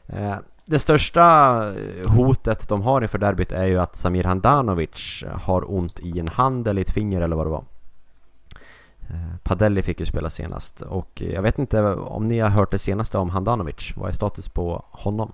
Eh, 0.07 0.35
det 0.65 0.79
största 0.79 1.23
eh, 1.69 2.11
hotet 2.11 2.69
de 2.69 2.83
har 2.83 3.03
inför 3.03 3.19
derbyt 3.19 3.53
är 3.53 3.65
ju 3.65 3.81
att 3.81 3.97
Samir 3.97 4.25
Handanovic 4.25 5.25
har 5.43 5.73
ont 5.75 6.01
i 6.01 6.21
en 6.21 6.29
hand 6.29 6.69
eller 6.69 6.83
ett 6.83 6.91
finger 6.91 7.21
eller 7.21 7.37
vad 7.37 7.47
det 7.47 7.51
var. 7.51 7.65
Eh, 9.11 9.37
Padelli 9.43 9.83
fick 9.83 10.01
ju 10.01 10.07
spela 10.07 10.31
senast 10.31 10.81
och 10.81 11.23
jag 11.35 11.43
vet 11.43 11.59
inte 11.59 11.83
om 11.95 12.25
ni 12.25 12.39
har 12.39 12.49
hört 12.51 12.71
det 12.71 12.79
senaste 12.79 13.19
om 13.19 13.31
Handanovic. 13.31 13.93
Vad 13.97 14.09
är 14.09 14.13
status 14.13 14.49
på 14.49 14.85
honom? 14.91 15.33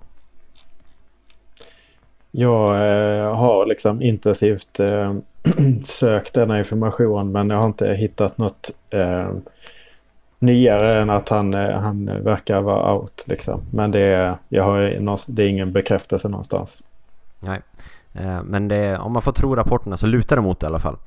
Jag 2.31 2.75
eh, 2.75 3.35
har 3.35 3.65
liksom 3.65 4.01
intensivt 4.01 4.79
eh, 4.79 5.13
sökt 5.83 6.33
denna 6.33 6.59
information 6.59 7.31
men 7.31 7.49
jag 7.49 7.57
har 7.57 7.65
inte 7.65 7.93
hittat 7.93 8.37
något 8.37 8.71
eh, 8.89 9.31
nyare 10.39 11.01
än 11.01 11.09
att 11.09 11.29
han, 11.29 11.53
eh, 11.53 11.79
han 11.79 12.05
verkar 12.05 12.61
vara 12.61 12.93
out. 12.93 13.23
Liksom. 13.27 13.61
Men 13.71 13.91
det 13.91 13.99
är, 13.99 14.37
jag 14.49 14.63
har, 14.63 15.27
det 15.27 15.43
är 15.43 15.47
ingen 15.47 15.71
bekräftelse 15.71 16.29
någonstans. 16.29 16.83
Nej. 17.39 17.61
Eh, 18.13 18.43
Men 18.43 18.67
det, 18.67 18.97
om 18.97 19.13
man 19.13 19.21
får 19.21 19.31
tro 19.31 19.55
rapporterna 19.55 19.97
så 19.97 20.07
lutar 20.07 20.35
det 20.35 20.41
mot 20.41 20.59
det 20.59 20.65
i 20.65 20.67
alla 20.67 20.79
fall. 20.79 20.97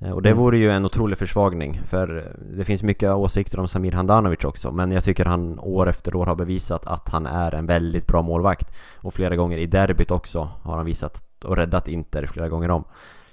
Eh, 0.00 0.10
Och 0.10 0.22
det 0.22 0.28
Mm. 0.28 0.38
vore 0.42 0.58
ju 0.58 0.70
en 0.70 0.84
otrolig 0.84 1.18
försvagning 1.18 1.80
för 1.86 2.32
det 2.56 2.64
finns 2.64 2.82
mycket 2.82 3.10
åsikter 3.10 3.60
om 3.60 3.68
Samir 3.68 3.92
Handanovic 3.92 4.44
också 4.44 4.72
men 4.72 4.92
jag 4.92 5.04
tycker 5.04 5.24
han 5.24 5.58
år 5.58 5.88
efter 5.88 6.14
år 6.16 6.26
har 6.26 6.34
bevisat 6.34 6.86
att 6.86 7.08
han 7.08 7.26
är 7.26 7.54
en 7.54 7.66
väldigt 7.66 8.06
bra 8.06 8.22
målvakt 8.22 8.76
och 8.96 9.14
flera 9.14 9.36
gånger 9.36 9.58
i 9.58 9.66
derbyt 9.66 10.10
också 10.10 10.48
har 10.62 10.76
han 10.76 10.86
visat 10.86 11.22
och 11.44 11.56
räddat 11.56 11.88
Inter 11.88 12.26
flera 12.26 12.48
gånger 12.48 12.70
om. 12.70 12.84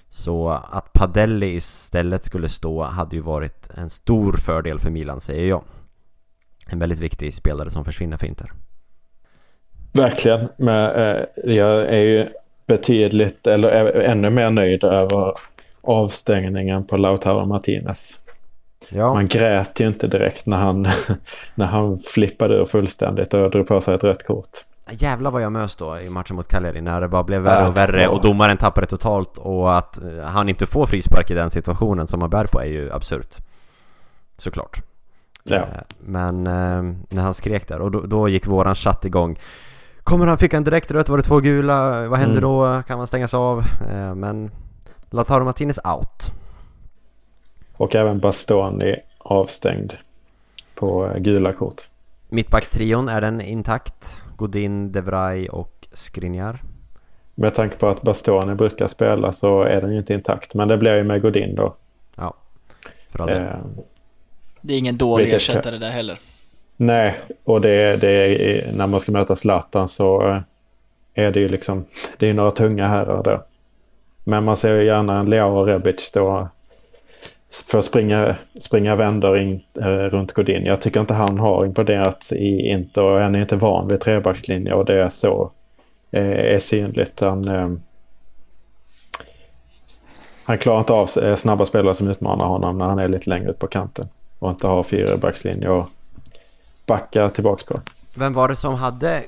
Så 0.10 0.50
att 0.50 0.94
Padelli 0.94 1.54
istället 1.56 2.24
skulle 2.24 2.50
stå 2.50 2.84
hade 2.84 3.16
ju 3.16 3.22
varit 3.22 3.70
en 3.78 3.90
stor 3.90 4.34
fördel 4.34 4.80
för 4.80 4.90
Milan 4.92 5.20
säger 5.20 5.50
jag. 5.50 5.64
En 6.68 6.80
väldigt 6.80 7.00
viktig 7.00 7.34
spelare 7.34 7.70
som 7.70 7.86
försvinner 7.86 8.18
för 8.18 8.28
Inter. 8.28 8.52
Verkligen. 9.94 10.48
Men 10.58 10.92
eh, 10.96 11.24
jag 11.56 11.86
är 11.86 12.02
ju 12.02 12.28
betydligt 12.68 13.48
eller 13.48 13.92
ännu 14.02 14.30
mer 14.30 14.50
nöjd 14.50 14.84
över 14.84 15.34
avstängningen 15.86 16.86
på 16.88 16.98
Lautaro 16.98 17.46
Martinez. 17.46 18.20
Ja, 18.90 19.14
Man 19.14 19.28
grät 19.28 19.80
ju 19.80 19.88
inte 19.88 20.08
direkt 20.08 20.46
när 20.46 20.58
han, 20.58 20.88
när 21.56 21.66
han 21.66 21.98
flippade 22.00 22.56
ur 22.56 22.66
fullständigt 22.66 23.34
och 23.34 23.52
drog 23.52 23.68
på 23.68 23.82
sig 23.82 23.96
ett 23.96 24.04
rött 24.04 24.28
kort. 24.28 24.50
Jävlar 24.92 25.32
vad 25.32 25.42
jag 25.42 25.52
mös 25.52 25.76
då 25.76 26.00
i 26.00 26.10
matchen 26.10 26.36
mot 26.36 26.48
Cagliari 26.48 26.82
när 26.82 27.02
det 27.02 27.08
bara 27.08 27.24
blev 27.24 27.42
värre 27.42 27.68
och 27.68 27.78
värre 27.78 28.08
och 28.08 28.22
domaren 28.22 28.58
tappade 28.58 28.88
totalt 28.88 29.38
och 29.38 29.78
att 29.78 29.98
eh, 30.04 30.24
han 30.26 30.50
inte 30.50 30.66
får 30.66 30.86
frispark 30.86 31.32
i 31.32 31.34
den 31.34 31.50
situationen 31.50 32.08
som 32.08 32.22
han 32.22 32.30
bär 32.30 32.46
på 32.46 32.62
är 32.62 32.66
ju 32.68 32.92
absurt. 32.92 33.36
Såklart. 34.38 34.82
Ja. 35.44 35.56
Eh, 35.56 35.64
Men 36.00 36.48
eh, 36.48 36.84
när 37.10 37.22
han 37.22 37.34
skrek 37.34 37.68
där 37.68 37.82
och 37.82 37.92
då, 37.92 38.00
då 38.02 38.30
gick 38.30 38.48
våran 38.48 38.76
chatt 38.76 39.06
igång. 39.06 39.40
Kommer 40.04 40.28
han, 40.28 40.38
fick 40.38 40.54
han 40.54 40.64
direkt 40.64 40.92
rött? 40.92 41.10
Var 41.10 41.18
det 41.18 41.24
två 41.24 41.40
gula? 41.40 42.08
Vad 42.08 42.20
händer 42.20 42.38
Mm. 42.38 42.50
då? 42.50 42.82
Kan 42.88 42.98
man 42.98 43.08
stängas 43.08 43.34
av? 43.34 43.64
Men 44.16 44.52
Lautaro 45.16 45.44
Martinez 45.46 45.80
out. 45.84 46.32
Och 47.78 47.96
även 47.96 48.20
Bastoni 48.20 48.96
avstängd 49.18 49.94
på 50.76 51.06
eh, 51.08 51.18
gula 51.18 51.54
kort. 51.54 51.82
Mittbackstrion, 52.30 53.10
är 53.10 53.22
den 53.22 53.42
intakt? 53.42 54.22
Godin, 54.36 54.92
De 54.92 55.02
Vrij 55.02 55.50
och 55.50 55.88
Skriniar? 55.94 56.60
Med 57.36 57.56
tanke 57.56 57.76
på 57.76 57.88
att 57.88 58.02
Bastoni 58.02 58.54
brukar 58.56 58.88
spela 58.88 59.32
så 59.32 59.62
är 59.64 59.82
den 59.82 59.92
ju 59.92 59.98
inte 59.98 60.14
intakt. 60.14 60.54
Men 60.54 60.68
det 60.68 60.78
blir 60.78 60.96
ju 60.96 61.04
med 61.04 61.22
Godin 61.22 61.56
då. 61.56 61.76
Ja, 62.16 62.34
för 63.10 63.22
all. 63.24 63.30
Eh, 63.30 63.46
Det 64.62 64.74
är 64.74 64.78
ingen 64.78 64.98
dålig 64.98 65.34
ersättare 65.34 65.78
där 65.78 65.90
heller. 65.92 66.20
nej, 66.78 67.20
och 67.44 67.62
det, 67.62 68.02
det 68.02 68.10
är, 68.10 68.74
när 68.74 68.88
man 68.88 69.00
ska 69.00 69.12
möta 69.12 69.36
Zlatan 69.36 69.88
så 69.88 70.28
eh, 70.28 70.42
är 71.14 71.32
det 71.32 71.40
ju 71.40 71.48
liksom 71.48 71.86
det 72.18 72.30
är 72.30 72.34
några 72.34 72.52
tunga 72.52 72.88
herrar 72.88 73.24
där. 73.24 73.42
Men 74.28 74.44
man 74.44 74.58
ser 74.58 74.76
ju 74.76 74.86
gärna 74.86 75.20
en 75.20 75.30
Leao 75.30 75.60
och 75.60 75.66
Rebic 75.66 76.02
stå 76.02 76.48
för 77.64 77.80
att 77.80 77.86
springa, 77.86 78.36
springa 78.62 78.96
vändor 78.96 79.38
in, 79.38 79.62
eh, 79.82 79.88
runt 79.88 80.34
Godin. 80.34 80.66
Jag 80.66 80.82
tycker 80.82 81.00
inte 81.00 81.14
han 81.14 81.40
har 81.40 81.66
imponerat 81.66 82.32
i 82.32 82.70
Inter 82.70 83.04
och 83.04 83.20
han 83.20 83.36
är 83.36 83.42
inte 83.42 83.56
van 83.56 83.88
vid 83.88 84.02
trebackslinje 84.02 84.74
och 84.74 84.86
det 84.86 85.02
är 85.02 85.10
så 85.10 85.52
eh, 86.12 86.54
är 86.56 86.60
synligt. 86.60 87.20
Han, 87.20 87.48
eh, 87.48 87.70
han 90.44 90.58
klarar 90.58 90.80
inte 90.80 90.94
av 90.94 91.10
eh, 91.24 91.36
snabba 91.36 91.66
spelare 91.66 91.96
som 91.96 92.10
utmanar 92.10 92.46
honom 92.46 92.78
när 92.78 92.86
han 92.86 93.00
är 93.00 93.08
lite 93.08 93.30
längre 93.30 93.50
ut 93.50 93.60
på 93.60 93.68
kanten 93.68 94.08
och 94.40 94.50
inte 94.50 94.68
har 94.68 94.84
fyrbackslinje 94.84 95.70
och 95.70 95.90
backa 96.86 97.30
tillbaks 97.30 97.64
på. 97.64 97.80
Vem 98.18 98.34
var 98.34 98.48
det 98.48 98.56
som 98.56 98.76
hade 98.76 99.24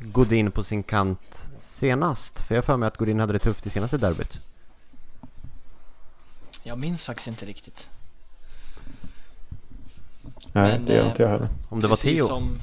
Godin 0.00 0.50
på 0.50 0.62
sin 0.62 0.82
kant 0.82 1.48
senast? 1.78 2.40
För 2.40 2.54
jag 2.54 2.62
har 2.62 2.66
för 2.66 2.76
mig 2.76 2.86
att 2.86 2.96
Godin 2.96 3.20
hade 3.20 3.32
det 3.32 3.38
tufft 3.38 3.66
i 3.66 3.70
senaste 3.70 3.98
derbyt. 3.98 4.38
Jag 6.62 6.78
minns 6.78 7.06
faktiskt 7.06 7.28
inte 7.28 7.46
riktigt. 7.46 7.90
Nej, 10.52 10.72
Men, 10.72 10.84
det 10.84 10.94
gör 10.94 11.02
eh, 11.02 11.08
inte 11.10 11.22
jag 11.22 11.30
heller. 11.30 11.48
Om 11.68 11.80
det 11.80 11.88
var 11.88 11.96
Theo? 11.96 12.26
Som... 12.26 12.62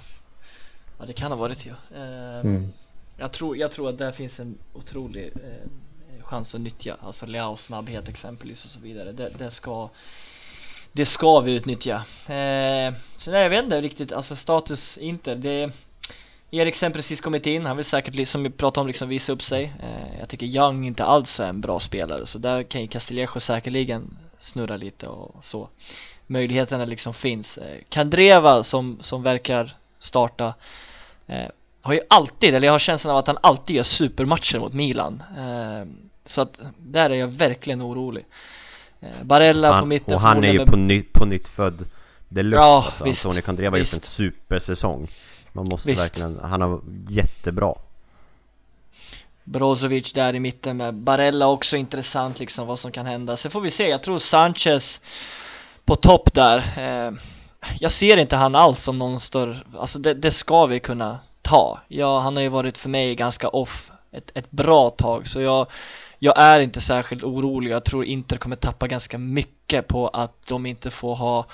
Ja, 0.99 1.05
det 1.05 1.13
kan 1.13 1.32
ha 1.32 1.38
varit 1.39 1.57
Theo. 1.57 1.74
Eh, 1.95 2.39
Mm. 2.39 2.72
jag, 3.18 3.32
tror, 3.32 3.57
jag 3.57 3.72
tror 3.72 3.89
att 3.89 3.97
där 3.97 4.11
finns 4.11 4.39
en 4.39 4.57
otrolig 4.74 5.34
eh, 5.36 6.24
chans 6.24 6.55
att 6.55 6.61
nyttja. 6.61 6.95
Alltså 7.01 7.26
Leaos 7.26 7.61
snabbhet 7.63 8.09
exempelvis 8.09 8.66
och 8.66 8.72
så 8.72 8.80
vidare. 8.80 9.11
Det, 9.11 9.30
det 9.38 9.51
ska 9.51 9.89
det 10.91 11.05
ska 11.05 11.39
vi 11.39 11.53
utnyttja. 11.55 11.95
Eh, 12.28 12.93
sen 13.16 13.34
är 13.34 13.41
jag 13.41 13.49
vet 13.49 13.63
inte 13.63 13.82
riktigt, 13.82 14.11
alltså 14.11 14.36
status 14.36 14.97
inte. 14.97 15.36
Det, 15.36 15.72
Eriksen 16.52 16.91
precis 16.91 17.22
kommit 17.22 17.46
in, 17.46 17.66
han 17.66 17.78
vill 17.78 17.86
säkert 17.86 18.28
som 18.28 18.43
vi 18.43 18.50
pratade 18.50 18.82
om 18.82 18.88
liksom 18.88 19.10
visa 19.10 19.34
upp 19.34 19.43
sig. 19.43 19.74
Eh, 19.84 20.20
jag 20.20 20.30
tycker 20.30 20.46
Young 20.46 20.88
inte 20.88 21.06
alls 21.06 21.39
är 21.39 21.48
en 21.48 21.62
bra 21.62 21.80
spelare 21.80 22.26
så 22.26 22.39
där 22.39 22.64
kan 22.64 22.82
ju 22.82 22.88
Castillejo 22.88 23.39
säkerligen 23.39 24.18
snurra 24.38 24.78
lite 24.78 25.08
och 25.08 25.43
så. 25.43 25.70
Möjligheterna 26.28 26.86
liksom 26.86 27.14
finns. 27.14 27.58
Eh, 27.58 27.78
Kandreva 27.89 28.64
som, 28.64 28.98
som 29.00 29.24
verkar 29.24 29.74
starta 30.00 30.54
eh, 31.28 31.46
har 31.82 31.93
ju 31.93 32.02
alltid, 32.10 32.56
eller 32.56 32.68
jag 32.68 32.74
har 32.74 32.80
känslan 32.80 33.12
av 33.12 33.18
att 33.18 33.28
han 33.28 33.38
alltid 33.41 33.76
gör 33.76 33.84
supermatcher 33.84 34.60
mot 34.60 34.74
Milan. 34.74 35.24
Så 36.26 36.41
att 36.41 36.62
där 36.78 37.10
är 37.10 37.16
jag 37.16 37.28
verkligen 37.28 37.82
orolig. 37.82 38.26
Barella 39.22 39.70
på 39.70 39.74
Han, 39.74 39.88
mitten 39.88 40.16
och 40.16 40.22
han 40.22 40.43
är 40.43 40.52
ju 40.52 40.58
förmodligen 40.58 40.72
på, 40.72 40.78
ny, 40.78 41.02
på 41.02 41.26
nytt 41.26 41.48
född 41.48 41.86
deluxe 42.30 42.62
Ja, 42.62 42.93
alltså. 43.02 43.28
Antonio 43.28 43.41
Candreva 43.41 43.72
har 43.72 43.78
gjort 43.78 43.93
en 43.93 44.00
supersäsong. 44.00 45.08
Man 45.56 45.68
måste 45.70 45.89
Visst. 45.89 46.03
verkligen, 46.03 46.39
han 46.43 46.62
har 46.62 46.82
jättebra. 47.10 47.76
Brozovic 49.43 50.14
där 50.14 50.36
i 50.36 50.39
mitten 50.39 50.78
med 50.78 50.93
Barella 50.93 51.47
också 51.47 51.78
intressant 51.78 52.39
liksom 52.39 52.68
vad 52.68 52.80
som 52.80 52.91
kan 52.91 53.06
hända. 53.06 53.38
Sen 53.38 53.51
får 53.51 53.62
vi 53.62 53.72
se, 53.72 53.89
jag 53.89 54.03
tror 54.03 54.20
Sanchez 54.20 55.01
på 55.86 55.95
topp 55.95 56.34
där. 56.34 56.58
Eh, 56.78 57.12
jag 57.80 57.91
ser 57.91 58.18
inte 58.18 58.36
han 58.36 58.56
alls 58.56 58.84
som 58.84 58.99
någon 58.99 59.20
större, 59.20 59.58
alltså 59.78 59.99
det, 59.99 60.14
det 60.14 60.32
ska 60.32 60.66
vi 60.66 60.80
kunna 60.80 61.20
ta. 61.41 61.80
Ja, 61.88 62.20
han 62.20 62.36
har 62.36 62.43
ju 62.43 62.49
varit 62.49 62.78
för 62.78 62.89
mig 62.89 63.16
ganska 63.16 63.49
off 63.49 63.91
ett, 64.12 64.32
ett 64.34 64.51
bra 64.51 64.89
tag 64.89 65.28
så 65.28 65.41
jag, 65.41 65.68
jag 66.20 66.39
är 66.39 66.60
inte 66.60 66.82
särskilt 66.82 67.24
orolig. 67.24 67.72
Jag 67.72 67.86
tror 67.86 68.06
Inter 68.06 68.38
kommer 68.38 68.56
tappa 68.56 68.88
ganska 68.88 69.18
mycket 69.18 69.88
på 69.88 70.08
att 70.08 70.47
de 70.47 70.66
inte 70.66 70.91
får 70.91 71.16
ha 71.16 71.45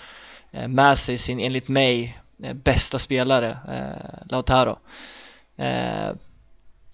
eh, 0.51 0.67
med 0.67 0.97
sig 0.97 1.17
sin, 1.17 1.39
enligt 1.39 1.67
mig, 1.67 2.19
Eh, 2.43 2.53
bästa 2.53 2.99
spelare, 2.99 3.57
eh, 3.67 4.27
Lautaro. 4.29 4.77
Eh, 5.55 6.11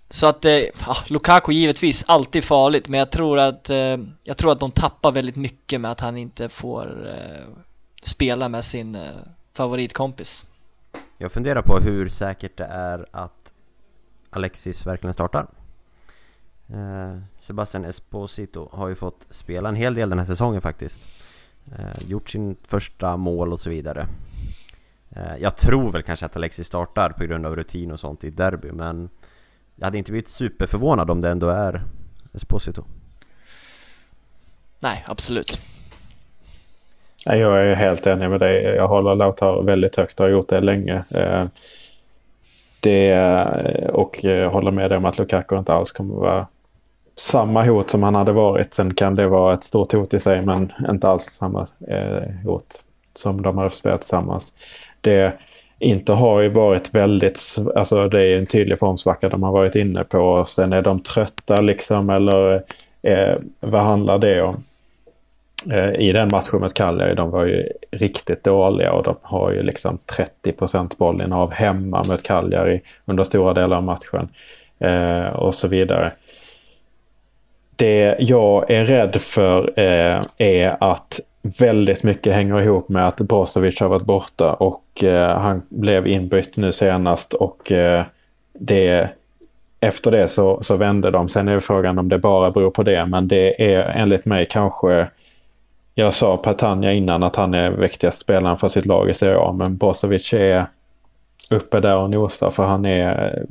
så 0.09 0.27
att, 0.27 0.45
eh, 0.45 0.51
ja, 0.53 0.95
Lukaku 1.07 1.51
givetvis 1.51 2.05
alltid 2.07 2.43
farligt 2.43 2.87
men 2.87 2.99
jag 2.99 3.11
tror 3.11 3.39
att 3.39 3.69
eh, 3.69 3.97
jag 4.23 4.37
tror 4.37 4.51
att 4.51 4.59
de 4.59 4.71
tappar 4.71 5.11
väldigt 5.11 5.35
mycket 5.35 5.81
med 5.81 5.91
att 5.91 5.99
han 5.99 6.17
inte 6.17 6.49
får 6.49 7.07
eh, 7.07 7.47
spela 8.01 8.49
med 8.49 8.65
sin 8.65 8.95
eh, 8.95 9.11
favoritkompis. 9.53 10.45
Jag 11.17 11.31
funderar 11.31 11.61
på 11.61 11.79
hur 11.79 12.09
säkert 12.09 12.57
det 12.57 12.65
är 12.65 13.05
att 13.11 13.51
Alexis 14.29 14.85
verkligen 14.85 15.13
startar. 15.13 15.47
Eh, 16.67 17.17
Sebastian 17.39 17.85
Esposito 17.85 18.69
har 18.71 18.87
ju 18.87 18.95
fått 18.95 19.27
spela 19.29 19.69
en 19.69 19.75
hel 19.75 19.95
del 19.95 20.09
den 20.09 20.19
här 20.19 20.25
säsongen 20.25 20.61
faktiskt. 20.61 21.01
Eh, 21.77 22.09
gjort 22.09 22.29
sin 22.29 22.55
första 22.63 23.17
mål 23.17 23.53
och 23.53 23.59
så 23.59 23.69
vidare. 23.69 24.07
Eh, 25.17 25.37
jag 25.41 25.57
tror 25.57 25.91
väl 25.91 26.03
kanske 26.03 26.25
att 26.25 26.35
Alexis 26.35 26.67
startar 26.67 27.09
på 27.09 27.23
grund 27.25 27.45
av 27.45 27.55
rutin 27.55 27.91
och 27.91 27.99
sånt 27.99 28.23
i 28.23 28.29
derby 28.29 28.71
men 28.71 29.09
jag 29.75 29.85
hade 29.85 29.97
inte 29.97 30.11
blivit 30.11 30.27
superförvånad 30.27 31.09
om 31.09 31.21
det 31.21 31.29
ändå 31.29 31.49
är 31.49 31.81
Esposito. 32.33 32.83
Nej, 34.79 35.05
absolut. 35.07 35.59
Jag 37.25 37.67
är 37.67 37.75
helt 37.75 38.07
enig 38.07 38.29
med 38.29 38.39
dig. 38.39 38.63
Jag 38.63 38.87
håller 38.87 39.15
Lautaro 39.15 39.61
väldigt 39.61 39.95
högt 39.95 40.19
och 40.19 40.25
har 40.25 40.31
gjort 40.31 40.49
det 40.49 40.59
länge. 40.61 41.03
Eh, 41.15 41.45
Det, 42.79 43.89
och 43.93 44.23
jag 44.23 44.49
håller 44.49 44.71
med 44.71 44.91
dig 44.91 44.97
om 44.97 45.05
att 45.05 45.17
Lukaku 45.17 45.57
inte 45.57 45.73
alls 45.73 45.91
kommer 45.91 46.13
att 46.15 46.21
vara 46.21 46.47
samma 47.15 47.63
hot 47.63 47.89
som 47.89 48.03
han 48.03 48.15
hade 48.15 48.31
varit. 48.31 48.73
Sen 48.73 48.93
kan 48.93 49.15
det 49.15 49.27
vara 49.27 49.53
ett 49.53 49.63
stort 49.63 49.93
hot 49.93 50.13
i 50.13 50.19
sig 50.19 50.41
men 50.41 50.71
inte 50.89 51.07
alls 51.09 51.23
samma 51.23 51.67
eh, 51.87 52.23
hot 52.43 52.81
som 53.13 53.41
de 53.41 53.57
har 53.57 53.69
spelat 53.69 54.01
tillsammans. 54.01 54.53
Det 55.01 55.33
inte 55.79 56.13
har 56.13 56.41
ju 56.41 56.49
varit 56.49 56.95
väldigt, 56.95 57.55
alltså 57.75 58.09
det 58.09 58.21
är 58.21 58.37
en 58.37 58.45
tydlig 58.45 58.79
formsvacka 58.79 59.29
de 59.29 59.43
har 59.43 59.51
varit 59.51 59.75
inne 59.75 60.03
på. 60.03 60.45
Sen 60.45 60.73
är 60.73 60.81
de 60.81 60.99
trötta 60.99 61.61
liksom 61.61 62.09
eller 62.09 62.63
eh, 63.01 63.35
vad 63.59 63.81
handlar 63.81 64.17
det 64.17 64.41
om? 64.41 64.63
Eh, 65.71 65.93
I 65.93 66.11
den 66.11 66.29
matchen 66.31 66.59
mot 66.59 66.73
Cagliari, 66.73 67.15
de 67.15 67.31
var 67.31 67.45
ju 67.45 67.69
riktigt 67.91 68.43
dåliga 68.43 68.91
och 68.91 69.03
de 69.03 69.15
har 69.21 69.51
ju 69.51 69.63
liksom 69.63 69.97
30% 70.43 70.97
bollen 70.97 71.33
av 71.33 71.51
hemma 71.51 72.03
mot 72.07 72.23
Cagliari 72.23 72.81
under 73.05 73.23
stora 73.23 73.53
delar 73.53 73.77
av 73.77 73.83
matchen. 73.83 74.29
Eh, 74.79 75.27
och 75.27 75.55
så 75.55 75.67
vidare. 75.67 76.11
Det 77.75 78.15
jag 78.19 78.71
är 78.71 78.85
rädd 78.85 79.21
för 79.21 79.79
eh, 79.79 80.21
är 80.37 80.77
att 80.79 81.19
väldigt 81.59 82.03
mycket 82.03 82.33
hänger 82.33 82.61
ihop 82.61 82.89
med 82.89 83.07
att 83.07 83.17
Brozovic 83.17 83.79
har 83.79 83.87
varit 83.87 84.05
borta 84.05 84.53
och 84.53 85.03
eh, 85.03 85.39
han 85.39 85.61
blev 85.69 86.07
inbytt 86.07 86.57
nu 86.57 86.71
senast 86.71 87.33
och 87.33 87.71
eh, 87.71 88.03
det 88.53 89.09
efter 89.79 90.11
det 90.11 90.27
så, 90.27 90.63
så 90.63 90.77
vände 90.77 91.11
de. 91.11 91.29
Sen 91.29 91.47
är 91.47 91.59
frågan 91.59 91.99
om 91.99 92.09
det 92.09 92.17
bara 92.17 92.51
beror 92.51 92.71
på 92.71 92.83
det 92.83 93.05
men 93.05 93.27
det 93.27 93.73
är 93.75 93.83
enligt 93.83 94.25
mig 94.25 94.47
kanske 94.49 95.07
jag 95.95 96.13
sa 96.13 96.37
Patania 96.37 96.93
innan 96.93 97.23
att 97.23 97.35
han 97.35 97.53
är 97.53 97.71
viktigast 97.71 98.19
spelaren 98.19 98.57
för 98.57 98.67
sitt 98.67 98.85
lag 98.85 99.09
i 99.09 99.13
Serie 99.13 99.37
A 99.37 99.51
men 99.51 99.77
Brozovic 99.77 100.33
är 100.33 100.65
uppe 101.49 101.79
där 101.79 101.97
och 101.97 102.09
nosar 102.09 102.49
för 102.49 102.65
han 102.65 102.85
är 102.85 103.35
eh, 103.35 103.43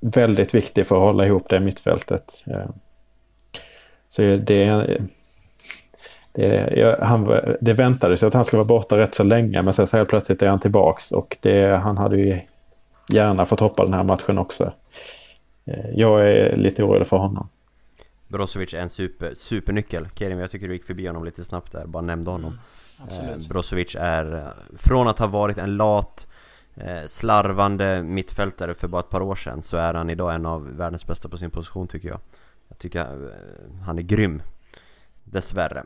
väldigt 0.00 0.54
viktig 0.54 0.86
för 0.86 0.96
att 0.96 1.02
hålla 1.02 1.26
ihop 1.26 1.48
det 1.48 1.60
mittfältet. 1.60 2.44
Eh, 2.46 2.70
så 4.08 4.22
det, 4.22 4.86
det, 6.36 6.98
han, 7.02 7.40
det 7.60 7.72
väntades 7.72 8.22
att 8.22 8.34
han 8.34 8.44
skulle 8.44 8.58
vara 8.58 8.68
borta 8.68 8.98
rätt 8.98 9.14
så 9.14 9.22
länge 9.22 9.62
men 9.62 9.74
sen 9.74 9.86
så 9.86 9.96
helt 9.96 10.08
plötsligt 10.08 10.42
är 10.42 10.48
han 10.48 10.60
tillbaks 10.60 11.12
och 11.12 11.36
det, 11.40 11.76
han 11.76 11.98
hade 11.98 12.16
ju 12.16 12.40
gärna 13.12 13.46
fått 13.46 13.60
hoppa 13.60 13.84
den 13.84 13.94
här 13.94 14.04
matchen 14.04 14.38
också. 14.38 14.72
Eh, 15.64 15.90
Jag 15.94 16.30
är 16.30 16.56
lite 16.56 16.82
orolig 16.82 17.06
för 17.06 17.16
honom. 17.16 17.48
Brozovic 18.28 18.74
är 18.74 18.78
en 18.80 18.88
super, 18.90 19.34
supernyckel. 19.34 20.08
Kerim, 20.14 20.38
jag 20.38 20.50
tycker 20.50 20.68
du 20.68 20.74
gick 20.74 20.84
förbi 20.84 21.06
honom 21.06 21.24
lite 21.24 21.44
snabbt 21.44 21.72
där, 21.72 21.86
bara 21.86 22.02
nämnde 22.02 22.30
honom. 22.30 22.58
Absolut. 23.04 23.42
Eh, 23.42 23.48
Brozovic 23.48 23.96
är, 24.00 24.34
eh, 24.34 24.76
från 24.78 25.08
att 25.08 25.18
ha 25.18 25.26
varit 25.26 25.58
en 25.58 25.76
lat, 25.76 26.26
eh, 26.74 27.06
slarvande 27.06 28.02
mittfältare 28.02 28.74
för 28.74 28.88
bara 28.88 29.00
ett 29.00 29.10
par 29.10 29.20
år 29.22 29.34
sedan 29.34 29.62
så 29.62 29.76
är 29.76 29.94
han 29.94 30.10
idag 30.10 30.34
en 30.34 30.46
av 30.46 30.76
världens 30.76 31.06
bästa 31.06 31.28
på 31.28 31.38
sin 31.38 31.50
position 31.50 31.88
tycker 31.88 32.08
jag. 32.08 32.20
Jag 32.68 32.78
tycker 32.78 33.06
han 33.84 33.98
är 33.98 34.02
grym. 34.02 34.42
Dessvärre. 35.24 35.84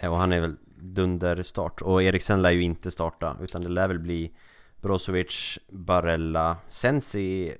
Eh, 0.00 0.12
och 0.12 0.18
han 0.18 0.32
är 0.32 0.40
väl 0.40 0.56
dunderstart. 0.76 1.82
Och 1.82 2.02
Eriksen 2.02 2.42
lär 2.42 2.50
ju 2.50 2.62
inte 2.62 2.90
starta 2.90 3.36
utan 3.42 3.62
det 3.62 3.68
lär 3.68 3.88
väl 3.88 3.98
bli 3.98 4.32
Brozovic, 4.80 5.58
Barella, 5.68 6.56
Sensi 6.68 7.54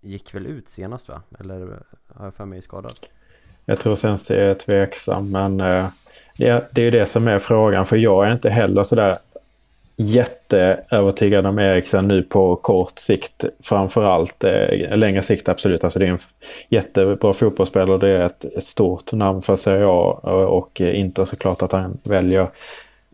gick 0.00 0.34
väl 0.34 0.46
ut 0.46 0.68
senast 0.68 1.08
va? 1.08 1.22
Eller 1.40 1.72
eh, 1.72 1.78
har 2.16 2.24
jag 2.24 2.34
för 2.34 2.44
mig 2.44 2.62
skadad? 2.62 2.92
Jag 3.64 3.78
tror 3.78 3.96
Sensi 3.96 4.34
är 4.34 4.54
tveksam 4.54 5.30
men 5.30 5.60
eh, 5.60 5.86
det, 6.36 6.68
det 6.72 6.80
är 6.80 6.84
ju 6.84 6.90
det 6.90 7.06
som 7.06 7.28
är 7.28 7.38
frågan 7.38 7.86
för 7.86 7.96
jag 7.96 8.26
är 8.26 8.32
inte 8.32 8.50
heller 8.50 8.84
sådär 8.84 9.18
jätteövertygad 10.00 11.46
om 11.46 11.58
Eriksen 11.58 12.08
nu 12.08 12.22
på 12.22 12.56
kort 12.56 12.98
sikt. 12.98 13.44
Framförallt 13.62 14.44
eh, 14.44 14.96
längre 14.96 15.22
sikt 15.22 15.48
absolut. 15.48 15.84
Alltså 15.84 15.98
det 15.98 16.06
är 16.06 16.10
en 16.10 16.18
jättebra 16.68 17.32
fotbollsspelare. 17.32 17.98
Det 17.98 18.08
är 18.08 18.26
ett 18.26 18.62
stort 18.62 19.12
namn 19.12 19.42
för 19.42 19.56
Serie 19.56 19.86
A 19.88 20.20
eh, 20.24 20.30
och 20.30 20.80
inte 20.80 21.26
såklart 21.26 21.62
att 21.62 21.72
han 21.72 21.98
väljer 22.02 22.48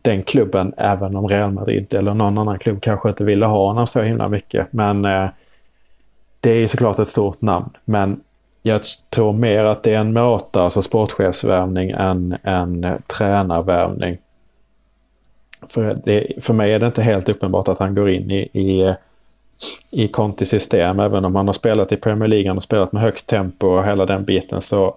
den 0.03 0.23
klubben 0.23 0.75
även 0.77 1.17
om 1.17 1.29
Real 1.29 1.51
Madrid 1.51 1.95
eller 1.95 2.15
någon 2.15 2.39
annan 2.39 2.59
klubb 2.59 2.83
kanske 2.83 3.09
inte 3.09 3.25
ville 3.25 3.47
ha 3.47 3.67
honom 3.67 3.87
så 3.87 4.03
himla 4.03 4.29
mycket. 4.29 4.73
Men 4.73 5.05
eh, 5.05 5.29
det 6.41 6.51
är 6.51 6.67
såklart 6.67 6.99
ett 6.99 7.09
stort 7.09 7.41
namn. 7.41 7.71
Men 7.85 8.21
jag 8.63 8.81
tror 9.11 9.33
mer 9.33 9.65
att 9.65 9.83
det 9.83 9.95
är 9.95 9.99
en 9.99 10.13
Mota, 10.13 10.63
alltså 10.63 10.83
sportchefsvärvning, 10.83 11.91
än 11.91 12.37
en 12.43 12.87
tränarvärvning. 13.07 14.19
För, 15.69 16.01
det, 16.05 16.45
för 16.45 16.55
mig 16.55 16.73
är 16.73 16.79
det 16.79 16.87
inte 16.87 17.03
helt 17.03 17.29
uppenbart 17.29 17.69
att 17.69 17.79
han 17.79 17.95
går 17.95 18.11
in 18.11 18.31
i, 18.31 18.49
i, 18.53 18.95
i 19.91 20.09
Contis 20.09 20.49
system. 20.49 21.01
Även 21.01 21.25
om 21.25 21.35
han 21.37 21.47
har 21.47 21.53
spelat 21.53 21.93
i 21.93 21.97
Premier 21.97 22.29
League, 22.29 22.49
han 22.49 22.57
har 22.57 22.63
spelat 22.63 22.93
med 22.93 23.03
högt 23.03 23.27
tempo 23.27 23.67
och 23.67 23.85
hela 23.85 24.07
den 24.07 24.25
biten 24.25 24.61
så 24.61 24.95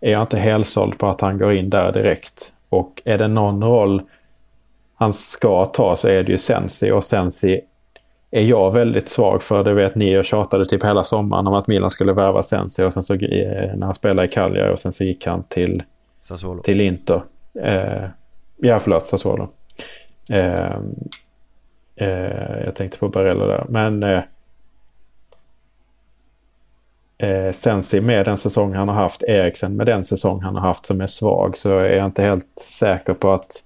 är 0.00 0.12
jag 0.12 0.22
inte 0.22 0.36
helsåld 0.36 0.98
på 0.98 1.06
att 1.06 1.20
han 1.20 1.38
går 1.38 1.52
in 1.52 1.70
där 1.70 1.92
direkt. 1.92 2.52
Och 2.68 3.02
är 3.04 3.18
det 3.18 3.28
någon 3.28 3.64
roll 3.64 4.02
han 4.94 5.12
ska 5.12 5.64
ta 5.64 5.96
så 5.96 6.08
är 6.08 6.22
det 6.22 6.32
ju 6.32 6.38
Sensi 6.38 6.90
och 6.90 7.04
Sensi 7.04 7.60
är 8.30 8.42
jag 8.42 8.70
väldigt 8.70 9.08
svag 9.08 9.42
för. 9.42 9.64
Det 9.64 9.74
vet 9.74 9.94
ni 9.94 10.18
och 10.18 10.24
tjatade 10.24 10.66
typ 10.66 10.84
hela 10.84 11.04
sommaren 11.04 11.46
om 11.46 11.54
att 11.54 11.66
Milan 11.66 11.90
skulle 11.90 12.12
värva 12.12 12.42
Sensi 12.42 12.82
och 12.82 12.92
sen 12.92 13.02
så 13.02 13.14
eh, 13.14 13.76
när 13.76 13.84
han 13.84 13.94
spelade 13.94 14.28
i 14.28 14.30
Cagliari 14.30 14.74
och 14.74 14.78
sen 14.78 14.92
så 14.92 15.04
gick 15.04 15.26
han 15.26 15.42
till, 15.42 15.82
Sassuolo. 16.22 16.62
till 16.62 16.80
Inter. 16.80 17.22
Eh, 17.62 18.04
ja, 18.56 18.78
förlåt, 18.78 19.06
Sassuolo. 19.06 19.48
Eh, 20.32 20.78
eh, 21.96 22.64
jag 22.64 22.74
tänkte 22.74 22.98
på 22.98 23.08
Barella 23.08 23.46
där. 23.46 23.66
Men 23.68 24.02
eh, 24.02 24.22
eh, 27.18 27.52
Sensi 27.52 28.00
med 28.00 28.24
den 28.24 28.36
säsong 28.36 28.74
han 28.74 28.88
har 28.88 28.94
haft, 28.94 29.22
Eriksen 29.22 29.76
med 29.76 29.86
den 29.86 30.04
säsong 30.04 30.42
han 30.42 30.54
har 30.54 30.62
haft 30.62 30.86
som 30.86 31.00
är 31.00 31.06
svag 31.06 31.56
så 31.56 31.78
är 31.78 31.96
jag 31.96 32.06
inte 32.06 32.22
helt 32.22 32.58
säker 32.58 33.14
på 33.14 33.32
att 33.32 33.64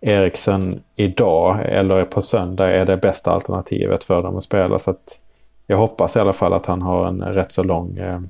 Eriksen 0.00 0.82
idag 0.96 1.60
eller 1.64 2.04
på 2.04 2.22
söndag 2.22 2.70
är 2.70 2.84
det 2.84 2.96
bästa 2.96 3.30
alternativet 3.30 4.04
för 4.04 4.22
dem 4.22 4.36
att 4.36 4.44
spela. 4.44 4.78
Så 4.78 4.90
att 4.90 5.18
jag 5.66 5.76
hoppas 5.76 6.16
i 6.16 6.18
alla 6.18 6.32
fall 6.32 6.52
att 6.52 6.66
han 6.66 6.82
har 6.82 7.06
en 7.06 7.22
rätt 7.22 7.52
så 7.52 7.62
lång 7.62 7.98
eh, 7.98 8.20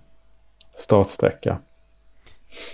startsträcka. 0.79 1.59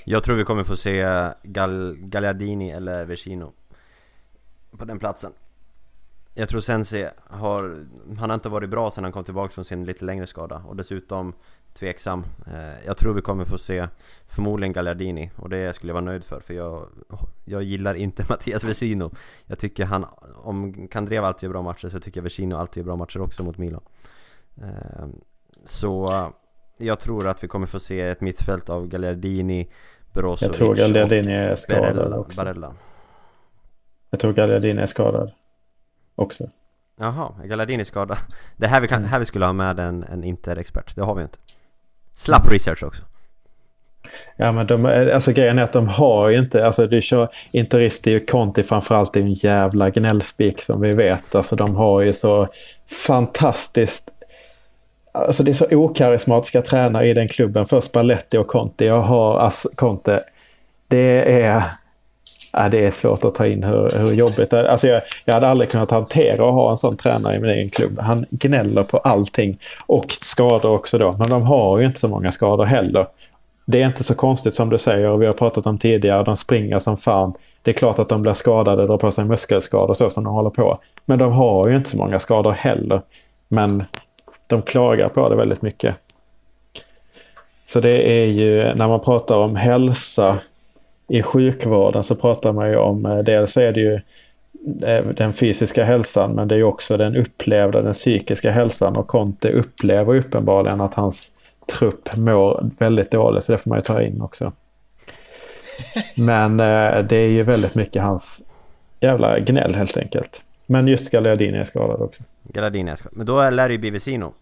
Jag 0.04 0.22
tror 0.22 0.36
vi 0.36 0.44
kommer 0.44 0.64
få 0.64 0.76
se 0.76 1.28
Gal 1.42 1.96
Gagliardini 1.98 2.70
eller 2.70 3.04
Vecino 3.04 3.52
på 4.78 4.84
den 4.84 4.98
platsen. 4.98 5.32
Jag 6.34 6.48
tror 6.48 6.60
Sensi 6.60 7.08
har, 7.26 7.86
han 8.18 8.30
har 8.30 8.34
inte 8.34 8.48
varit 8.48 8.70
bra 8.70 8.90
sedan 8.90 9.04
han 9.04 9.12
kom 9.12 9.24
tillbaka 9.24 9.52
från 9.52 9.64
sin 9.64 9.84
lite 9.84 10.04
längre 10.04 10.26
skada 10.26 10.62
och 10.66 10.76
dessutom 10.76 11.32
tveksam. 11.74 12.24
Eh, 12.46 12.86
jag 12.86 12.96
tror 12.96 13.14
vi 13.14 13.22
kommer 13.22 13.44
få 13.44 13.58
se 13.58 13.88
förmodligen 14.28 14.72
Gagliardini 14.72 15.30
och 15.36 15.48
det 15.48 15.76
skulle 15.76 15.90
jag 15.90 15.94
vara 15.94 16.04
nöjd 16.04 16.24
för 16.24 16.40
för 16.40 16.54
jag, 16.54 16.86
jag 17.44 17.62
gillar 17.62 17.94
inte 17.94 18.24
Mattias 18.28 18.64
Vesino. 18.64 19.10
Jag 19.46 19.58
tycker 19.58 19.84
han, 19.84 20.06
om 20.42 20.88
Kandreva 20.88 21.26
alltid 21.26 21.42
gör 21.42 21.52
bra 21.52 21.62
matcher 21.62 21.88
så 21.88 22.00
tycker 22.00 22.20
jag 22.20 22.22
Vesino 22.24 22.56
alltid 22.56 22.80
gör 22.80 22.84
bra 22.84 22.96
matcher 22.96 23.20
också 23.20 23.42
mot 23.42 23.58
Milan. 23.58 23.82
Eh, 24.62 25.06
så 25.64 26.30
jag 26.78 27.00
tror 27.00 27.28
att 27.28 27.44
vi 27.44 27.48
kommer 27.48 27.66
få 27.66 27.78
se 27.80 28.00
ett 28.00 28.20
mittfält 28.20 28.68
av 28.68 28.88
Gagliardini, 28.88 29.68
Brozovic 30.12 30.42
Jag 30.42 30.52
tror 30.52 30.74
Gagliardini 30.74 31.32
är 31.32 31.56
skadad 31.56 31.96
Barella, 31.96 32.18
också. 32.18 32.42
Barella. 32.42 32.74
Jag 34.10 34.20
tror 34.20 34.32
Gagliardini 34.32 34.82
är 34.82 34.86
skadad 34.86 35.32
också. 36.14 36.50
Jaha, 36.98 37.32
är 37.42 37.46
Gagliardini 37.46 37.84
skadad? 37.84 38.18
Det 38.56 38.66
här 38.66 38.80
vi, 38.80 38.88
kan, 38.88 39.04
här 39.04 39.18
vi 39.18 39.24
skulle 39.24 39.44
ha 39.44 39.52
med 39.52 39.78
en, 39.78 40.04
en 40.04 40.24
Inter-expert, 40.24 40.96
det 40.96 41.02
har 41.02 41.14
vi 41.14 41.22
inte. 41.22 41.38
Slapp 42.14 42.52
research 42.52 42.84
också. 42.84 43.02
Ja 44.36 44.52
men 44.52 44.66
de, 44.66 44.86
alltså 45.14 45.32
grejen 45.32 45.58
är 45.58 45.62
att 45.62 45.72
de 45.72 45.88
har 45.88 46.28
ju 46.28 46.38
inte, 46.38 46.66
alltså 46.66 46.86
du 46.86 47.02
kör 47.02 47.28
Interisti 47.52 48.18
och 48.18 48.28
Conti 48.28 48.62
framförallt 48.62 49.16
är 49.16 49.20
ju 49.20 49.26
en 49.26 49.32
jävla 49.32 49.90
gnällspik 49.90 50.62
som 50.62 50.80
vi 50.80 50.92
vet. 50.92 51.34
Alltså 51.34 51.56
de 51.56 51.76
har 51.76 52.00
ju 52.00 52.12
så 52.12 52.48
fantastiskt 53.06 54.12
Alltså 55.12 55.42
det 55.42 55.50
är 55.50 55.54
så 55.54 55.66
okarismatiska 55.70 56.62
tränare 56.62 57.08
i 57.08 57.14
den 57.14 57.28
klubben. 57.28 57.66
Först 57.66 57.86
Spalletti 57.86 58.38
och 58.38 58.46
Conti. 58.46 58.86
Jag 58.86 59.00
har 59.00 59.38
alltså 59.38 59.68
Conte. 59.74 60.24
Det 60.88 61.42
är, 61.42 61.62
ja, 62.52 62.68
det 62.68 62.86
är 62.86 62.90
svårt 62.90 63.24
att 63.24 63.34
ta 63.34 63.46
in 63.46 63.62
hur, 63.62 63.90
hur 63.98 64.12
jobbigt 64.12 64.50
det 64.50 64.58
är. 64.58 64.64
Alltså 64.64 64.88
jag, 64.88 65.02
jag 65.24 65.34
hade 65.34 65.48
aldrig 65.48 65.70
kunnat 65.70 65.90
hantera 65.90 66.48
att 66.48 66.54
ha 66.54 66.70
en 66.70 66.76
sån 66.76 66.96
tränare 66.96 67.36
i 67.36 67.38
min 67.38 67.50
egen 67.50 67.70
klubb. 67.70 67.98
Han 67.98 68.26
gnäller 68.30 68.82
på 68.82 68.98
allting. 68.98 69.58
Och 69.86 70.12
skador 70.12 70.70
också 70.70 70.98
då. 70.98 71.12
Men 71.18 71.30
de 71.30 71.42
har 71.42 71.78
ju 71.78 71.86
inte 71.86 72.00
så 72.00 72.08
många 72.08 72.32
skador 72.32 72.64
heller. 72.64 73.06
Det 73.66 73.82
är 73.82 73.86
inte 73.86 74.04
så 74.04 74.14
konstigt 74.14 74.54
som 74.54 74.70
du 74.70 74.78
säger 74.78 75.08
och 75.08 75.22
vi 75.22 75.26
har 75.26 75.32
pratat 75.32 75.66
om 75.66 75.78
tidigare. 75.78 76.24
De 76.24 76.36
springer 76.36 76.78
som 76.78 76.96
fan. 76.96 77.34
Det 77.62 77.70
är 77.70 77.74
klart 77.74 77.98
att 77.98 78.08
de 78.08 78.22
blir 78.22 78.34
skadade, 78.34 78.86
drar 78.86 78.98
på 78.98 79.12
sig 79.12 79.24
muskelskador 79.24 79.94
så 79.94 80.10
som 80.10 80.24
de 80.24 80.34
håller 80.34 80.50
på. 80.50 80.78
Men 81.04 81.18
de 81.18 81.32
har 81.32 81.68
ju 81.68 81.76
inte 81.76 81.90
så 81.90 81.96
många 81.96 82.18
skador 82.18 82.52
heller. 82.52 83.02
Men 83.48 83.84
de 84.46 84.62
klagar 84.62 85.08
på 85.08 85.28
det 85.28 85.36
väldigt 85.36 85.62
mycket. 85.62 85.94
Så 87.66 87.80
det 87.80 88.22
är 88.22 88.26
ju 88.26 88.74
när 88.74 88.88
man 88.88 89.00
pratar 89.00 89.36
om 89.36 89.56
hälsa 89.56 90.38
i 91.10 91.22
sjukvården 91.22 92.04
så 92.04 92.14
pratar 92.14 92.52
man 92.52 92.68
ju 92.68 92.76
om, 92.76 93.06
eh, 93.06 93.18
dels 93.18 93.56
är 93.56 93.72
det 93.72 93.80
ju 93.80 93.94
eh, 94.82 95.06
den 95.06 95.32
fysiska 95.32 95.84
hälsan 95.84 96.32
men 96.32 96.48
det 96.48 96.54
är 96.54 96.56
ju 96.56 96.64
också 96.64 96.96
den 96.96 97.16
upplevda, 97.16 97.82
den 97.82 97.92
psykiska 97.92 98.50
hälsan 98.50 98.96
och 98.96 99.06
Conte 99.06 99.52
upplever 99.52 100.14
uppenbarligen 100.14 100.80
att 100.80 100.94
hans 100.94 101.30
trupp 101.66 102.16
mår 102.16 102.70
väldigt 102.78 103.10
dåligt 103.10 103.44
så 103.44 103.52
det 103.52 103.58
får 103.58 103.68
man 103.68 103.78
ju 103.78 103.82
ta 103.82 104.02
in 104.02 104.20
också. 104.20 104.52
Men 106.14 106.60
eh, 106.60 106.98
det 107.04 107.16
är 107.16 107.28
ju 107.28 107.42
väldigt 107.42 107.74
mycket 107.74 108.02
hans 108.02 108.42
jävla 109.00 109.38
gnäll 109.38 109.74
helt 109.74 109.96
enkelt. 109.96 110.42
Men 110.66 110.88
just 110.88 111.10
Gagliardini 111.10 111.58
är 111.58 111.64
skadad 111.64 112.00
också. 112.00 112.22
Gagliardini 112.42 112.90
är 112.90 112.96
skadad. 112.96 113.16
Men 113.16 113.26
då 113.26 113.50
lär 113.50 113.68
det 113.68 113.72
ju 113.72 113.78
bli 113.78 113.90
Vesino. 113.90 114.32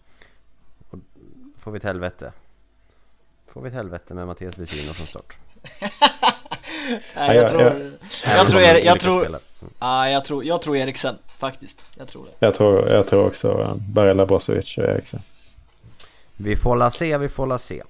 Får 1.58 1.70
vi 1.70 1.76
ett 1.76 1.84
helvete. 1.84 2.32
Får 3.52 3.62
vi 3.62 3.68
ett 3.68 3.74
helvete 3.74 4.14
med 4.14 4.26
Mattias 4.26 4.58
Vesino 4.58 4.92
från 4.92 5.06
start. 5.06 5.38
Nej, 7.16 7.36
jag 7.36 7.36
jag- 7.36 7.50
tror, 7.50 7.62
jag- 7.62 7.72
jag 8.36 8.46
tror, 8.48 8.60
Även 8.60 8.60
om 8.60 8.62
jag, 8.62 8.74
de 8.76 8.86
jag 8.86 8.92
olika 8.92 8.96
tror, 8.96 9.20
spelar. 9.22 9.40
Ja, 9.78 10.10
jag 10.10 10.24
tror, 10.24 10.44
jag 10.44 10.62
tror 10.62 10.76
Eriksen 10.76 11.18
faktiskt. 11.38 11.86
Jag 11.98 12.08
tror 12.08 12.24
det. 12.24 12.46
Jag 12.46 12.54
tror, 12.54 12.88
jag 12.88 13.06
tror 13.06 13.26
också 13.26 13.60
eh, 13.60 13.74
Barella 13.74 14.26
Brozovic 14.26 14.78
och 14.78 14.84
Eriksen. 14.84 15.20
Vi 16.36 16.56
får 16.56 16.76
la 16.76 16.90
se, 16.90 17.18
vi 17.18 17.28
får 17.28 17.46
la 17.46 17.58
se. 17.58 17.82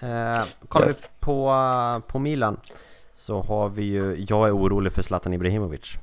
Eh, 0.00 0.42
kollar 0.68 0.86
Yes. 0.86 1.02
vi 1.02 1.08
på, 1.20 1.52
på 2.06 2.18
Milan 2.18 2.60
så 3.12 3.42
har 3.42 3.68
vi 3.68 3.82
ju, 3.84 4.24
jag 4.28 4.48
är 4.48 4.56
orolig 4.56 4.92
för 4.92 5.02
Zlatan 5.02 5.34
Ibrahimovic. 5.34 5.94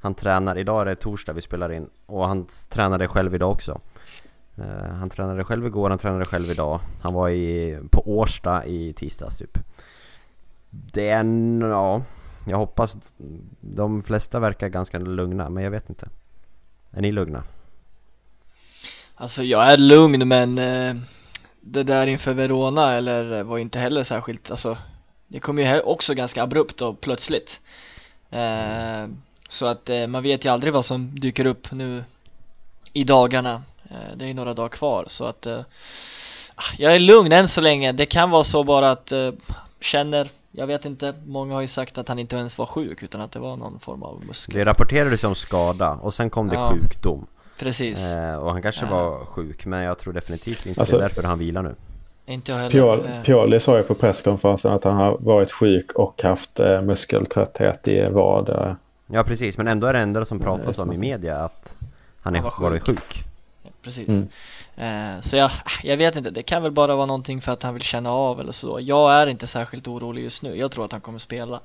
Han 0.00 0.14
tränar, 0.14 0.58
idag 0.58 0.80
är 0.80 0.84
det 0.84 0.94
torsdag 0.96 1.32
vi 1.32 1.40
spelar 1.40 1.72
in 1.72 1.90
och 2.06 2.28
han 2.28 2.46
tränade 2.70 3.08
själv 3.08 3.34
idag 3.34 3.50
också. 3.50 3.80
Eh, 4.58 4.64
han 4.98 5.10
tränade 5.10 5.44
själv 5.44 5.66
igår, 5.66 5.90
han 5.90 5.98
tränade 5.98 6.24
själv 6.24 6.50
idag. 6.50 6.80
Han 7.02 7.14
var 7.14 7.28
i, 7.28 7.78
på 7.90 8.02
Årsta 8.18 8.64
i 8.64 8.92
tisdags 8.92 9.38
typ. 9.38 9.58
Det 10.70 11.08
är, 11.08 11.20
en- 11.20 11.60
ja, 11.60 12.02
jag 12.46 12.56
hoppas, 12.58 12.96
de 13.60 14.02
flesta 14.02 14.40
verkar 14.40 14.68
ganska 14.68 14.98
lugna 14.98 15.50
men 15.50 15.64
jag 15.64 15.70
vet 15.70 15.88
inte. 15.88 16.08
Är 16.90 17.00
ni 17.02 17.12
lugna? 17.12 17.42
Alltså 19.14 19.42
jag 19.44 19.72
är 19.72 19.76
lugn 19.76 20.28
men 20.28 20.58
eh, 20.58 20.94
det 21.60 21.82
där 21.82 22.06
inför 22.06 22.32
Verona 22.32 22.92
eller 22.94 23.42
var 23.42 23.58
inte 23.58 23.78
heller 23.78 24.02
särskilt, 24.02 24.50
alltså 24.50 24.78
det 25.28 25.40
kom 25.40 25.58
ju 25.58 25.80
också 25.80 26.14
ganska 26.14 26.42
abrupt 26.42 26.80
och 26.80 27.00
plötsligt. 27.00 27.60
Eh, 28.30 29.08
så 29.48 29.66
att 29.66 29.88
eh, 29.88 30.06
man 30.06 30.22
vet 30.22 30.44
ju 30.44 30.48
aldrig 30.48 30.72
vad 30.72 30.84
som 30.84 31.20
dyker 31.20 31.46
upp 31.46 31.72
nu 31.72 32.04
i 32.92 33.04
dagarna. 33.04 33.62
Eh, 33.90 34.16
det 34.16 34.24
är 34.24 34.28
ju 34.28 34.34
några 34.34 34.54
dagar 34.54 34.68
kvar 34.68 35.04
så 35.06 35.26
att 35.26 35.46
eh, 35.46 35.60
jag 36.78 36.94
är 36.94 36.98
lugn 36.98 37.32
än 37.32 37.48
så 37.48 37.60
länge. 37.60 37.92
Det 37.92 38.06
kan 38.06 38.30
vara 38.30 38.44
så 38.44 38.64
bara 38.64 38.90
att 38.90 39.12
eh, 39.12 39.32
känner, 39.80 40.28
jag 40.52 40.66
vet 40.66 40.84
inte, 40.84 41.14
många 41.26 41.54
har 41.54 41.60
ju 41.60 41.66
sagt 41.66 41.98
att 41.98 42.08
han 42.08 42.18
inte 42.18 42.36
ens 42.36 42.58
var 42.58 42.66
sjuk 42.66 43.02
utan 43.02 43.20
att 43.20 43.32
det 43.32 43.38
var 43.38 43.56
någon 43.56 43.78
form 43.78 44.02
av 44.02 44.24
muskel. 44.26 44.54
Det 44.54 44.64
rapporterades 44.64 45.24
om 45.24 45.34
skada 45.34 45.90
och 45.92 46.14
sen 46.14 46.30
kom 46.30 46.48
det 46.48 46.54
Ja. 46.54 46.70
sjukdom. 46.72 47.26
Precis, 47.58 48.14
Eh, 48.14 48.34
och 48.34 48.52
han 48.52 48.62
kanske 48.62 48.86
Ja. 48.86 48.90
var 48.90 49.24
sjuk, 49.24 49.66
men 49.66 49.82
jag 49.82 49.98
tror 49.98 50.12
definitivt 50.12 50.66
inte 50.66 50.80
Alltså- 50.80 50.96
det 50.96 51.02
är 51.04 51.08
därför 51.08 51.22
han 51.22 51.38
vilar 51.38 51.62
nu. 51.62 51.74
inte 52.26 52.52
jag 52.52 52.58
heller. 52.58 52.70
Pioli, 52.70 53.02
Eh, 53.16 53.22
Pioli 53.22 53.60
sa 53.60 53.76
ju 53.76 53.82
på 53.82 53.94
presskonferensen 53.94 54.72
att 54.72 54.84
han 54.84 54.94
har 54.96 55.16
varit 55.20 55.52
sjuk 55.52 55.92
och 55.92 56.22
haft 56.22 56.60
eh, 56.60 56.82
muskeltrötthet 56.82 57.88
i 57.88 58.08
vad. 58.10 58.48
Eh, 58.48 58.72
Ja 59.12 59.22
precis, 59.24 59.56
men 59.58 59.68
ändå 59.68 59.86
är 59.86 59.92
det 59.92 59.98
enda 59.98 60.24
som 60.24 60.38
pratas 60.40 60.78
om 60.78 60.92
i 60.92 60.98
media 60.98 61.36
att 61.36 61.76
han 62.22 62.34
är 62.34 62.38
Han 62.38 62.44
var 62.44 62.50
sjuk. 62.50 62.62
varit 62.62 62.82
sjuk. 62.82 63.24
Precis. 63.82 64.08
Mm. 64.08 64.28
Eh, 64.76 65.20
så 65.20 65.36
jag, 65.36 65.50
jag 65.82 65.96
vet 65.96 66.16
inte, 66.16 66.30
det 66.30 66.42
kan 66.42 66.62
väl 66.62 66.72
bara 66.72 66.96
vara 66.96 67.06
någonting 67.06 67.40
för 67.40 67.52
att 67.52 67.62
han 67.62 67.74
vill 67.74 67.82
känna 67.82 68.10
av 68.12 68.40
eller 68.40 68.52
så. 68.52 68.78
Jag 68.80 69.12
är 69.12 69.26
inte 69.26 69.46
särskilt 69.46 69.88
orolig 69.88 70.22
just 70.22 70.42
nu. 70.42 70.56
Jag 70.56 70.70
tror 70.70 70.84
att 70.84 70.92
han 70.92 71.00
kommer 71.00 71.18
spela. 71.18 71.60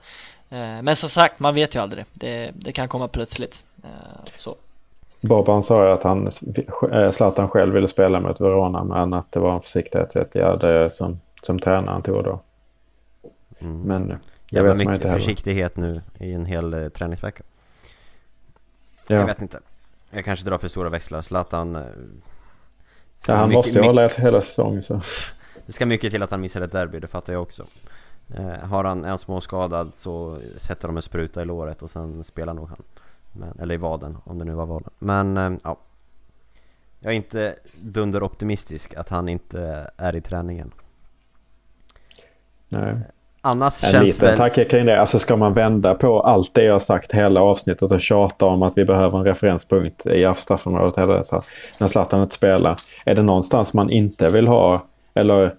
Eh, 0.49 0.81
men 0.81 0.95
som 0.95 1.09
sagt, 1.09 1.39
man 1.39 1.55
vet 1.55 1.75
ju 1.75 1.79
aldrig. 1.79 2.05
Det, 2.13 2.51
det 2.55 2.71
kan 2.71 2.87
komma 2.87 3.07
plötsligt. 3.07 3.65
Eh, 3.83 3.89
så. 4.37 4.55
Boban 5.21 5.63
sa 5.63 5.85
ju 5.85 5.91
att 5.91 6.03
han, 6.03 6.31
Zlatan 7.11 7.49
själv 7.49 7.73
ville 7.73 7.87
spela 7.87 8.19
mot 8.19 8.41
Verona 8.41 8.83
men 8.83 9.13
att 9.13 9.31
det 9.31 9.39
var 9.39 9.53
en 9.53 9.61
försiktighetsåtgärd 9.61 10.91
som, 10.91 11.19
som 11.41 11.59
tränaren 11.59 12.01
tog 12.01 12.23
då. 12.23 12.39
Mm. 13.59 13.81
Men 13.81 14.07
det 14.07 14.19
Jävla 14.49 14.73
vet 14.73 14.77
man 14.77 14.77
mycket 14.77 14.95
inte 14.95 15.07
heller. 15.07 15.19
försiktighet 15.19 15.77
nu 15.77 16.01
i 16.19 16.33
en 16.33 16.45
hel 16.45 16.73
eh, 16.73 16.89
träningsvecka. 16.89 17.43
Ja. 19.07 19.15
Jag 19.15 19.25
vet 19.25 19.41
inte. 19.41 19.59
Jag 20.09 20.25
kanske 20.25 20.45
drar 20.45 20.57
för 20.57 20.67
stora 20.67 20.89
växlar. 20.89 21.21
Zlatan... 21.21 21.83
ska 23.17 23.31
Ja, 23.31 23.37
han 23.37 23.49
mycket- 23.49 23.57
måste 23.57 23.79
ju 23.79 23.85
hålla 23.85 24.07
hela 24.07 24.41
säsongen 24.41 24.83
så. 24.83 25.01
Det 25.65 25.71
ska 25.71 25.85
mycket 25.85 26.11
till 26.11 26.23
att 26.23 26.31
han 26.31 26.41
missar 26.41 26.61
ett 26.61 26.71
derby, 26.71 26.99
det 26.99 27.07
fattar 27.07 27.33
jag 27.33 27.41
också. 27.41 27.65
Eh, 28.35 28.47
har 28.49 28.83
han 28.83 29.05
en 29.05 29.17
småskadad 29.17 29.95
så 29.95 30.39
sätter 30.57 30.87
de 30.87 30.95
en 30.97 31.01
spruta 31.03 31.41
i 31.41 31.45
låret 31.45 31.81
och 31.81 31.91
sen 31.91 32.23
spelar 32.23 32.53
nog 32.53 32.69
han. 32.69 32.83
Men, 33.33 33.59
eller 33.59 33.73
i 33.75 33.77
vaden, 33.77 34.17
om 34.23 34.39
det 34.39 34.45
nu 34.45 34.53
var 34.53 34.65
vaden. 34.65 34.89
Men 34.99 35.37
eh, 35.37 35.53
ja. 35.63 35.77
Jag 36.99 37.11
är 37.13 37.15
inte 37.17 37.55
dunderoptimistisk 37.81 38.93
att 38.93 39.09
han 39.09 39.29
inte 39.29 39.91
är 39.97 40.15
i 40.15 40.21
träningen. 40.21 40.71
Nej. 42.69 42.95
Annars 43.47 43.83
En 43.83 43.91
känns 43.91 44.07
liten 44.07 44.27
väl... 44.27 44.37
tanke 44.37 44.65
kring 44.65 44.85
det. 44.85 44.99
Alltså 44.99 45.19
ska 45.19 45.35
man 45.35 45.53
vända 45.53 45.93
på 45.93 46.21
allt 46.21 46.53
det 46.53 46.63
jag 46.63 46.81
sagt 46.81 47.11
hela 47.11 47.41
avsnittet 47.41 47.91
och 47.91 48.01
tjata 48.01 48.45
om 48.45 48.63
att 48.63 48.77
vi 48.77 48.85
behöver 48.85 49.17
en 49.17 49.25
referenspunkt 49.25 50.05
i 50.05 50.33
straffområdet 50.37 50.97
eller 50.97 51.23
så 51.23 51.35
här, 51.35 51.43
när 51.77 51.87
Zlatan 51.87 52.21
inte 52.23 52.35
spelar. 52.35 52.75
Är 53.05 53.15
det 53.15 53.21
någonstans 53.21 53.73
man 53.73 53.89
inte 53.89 54.29
vill 54.29 54.47
ha 54.47 54.85
eller 55.13 55.51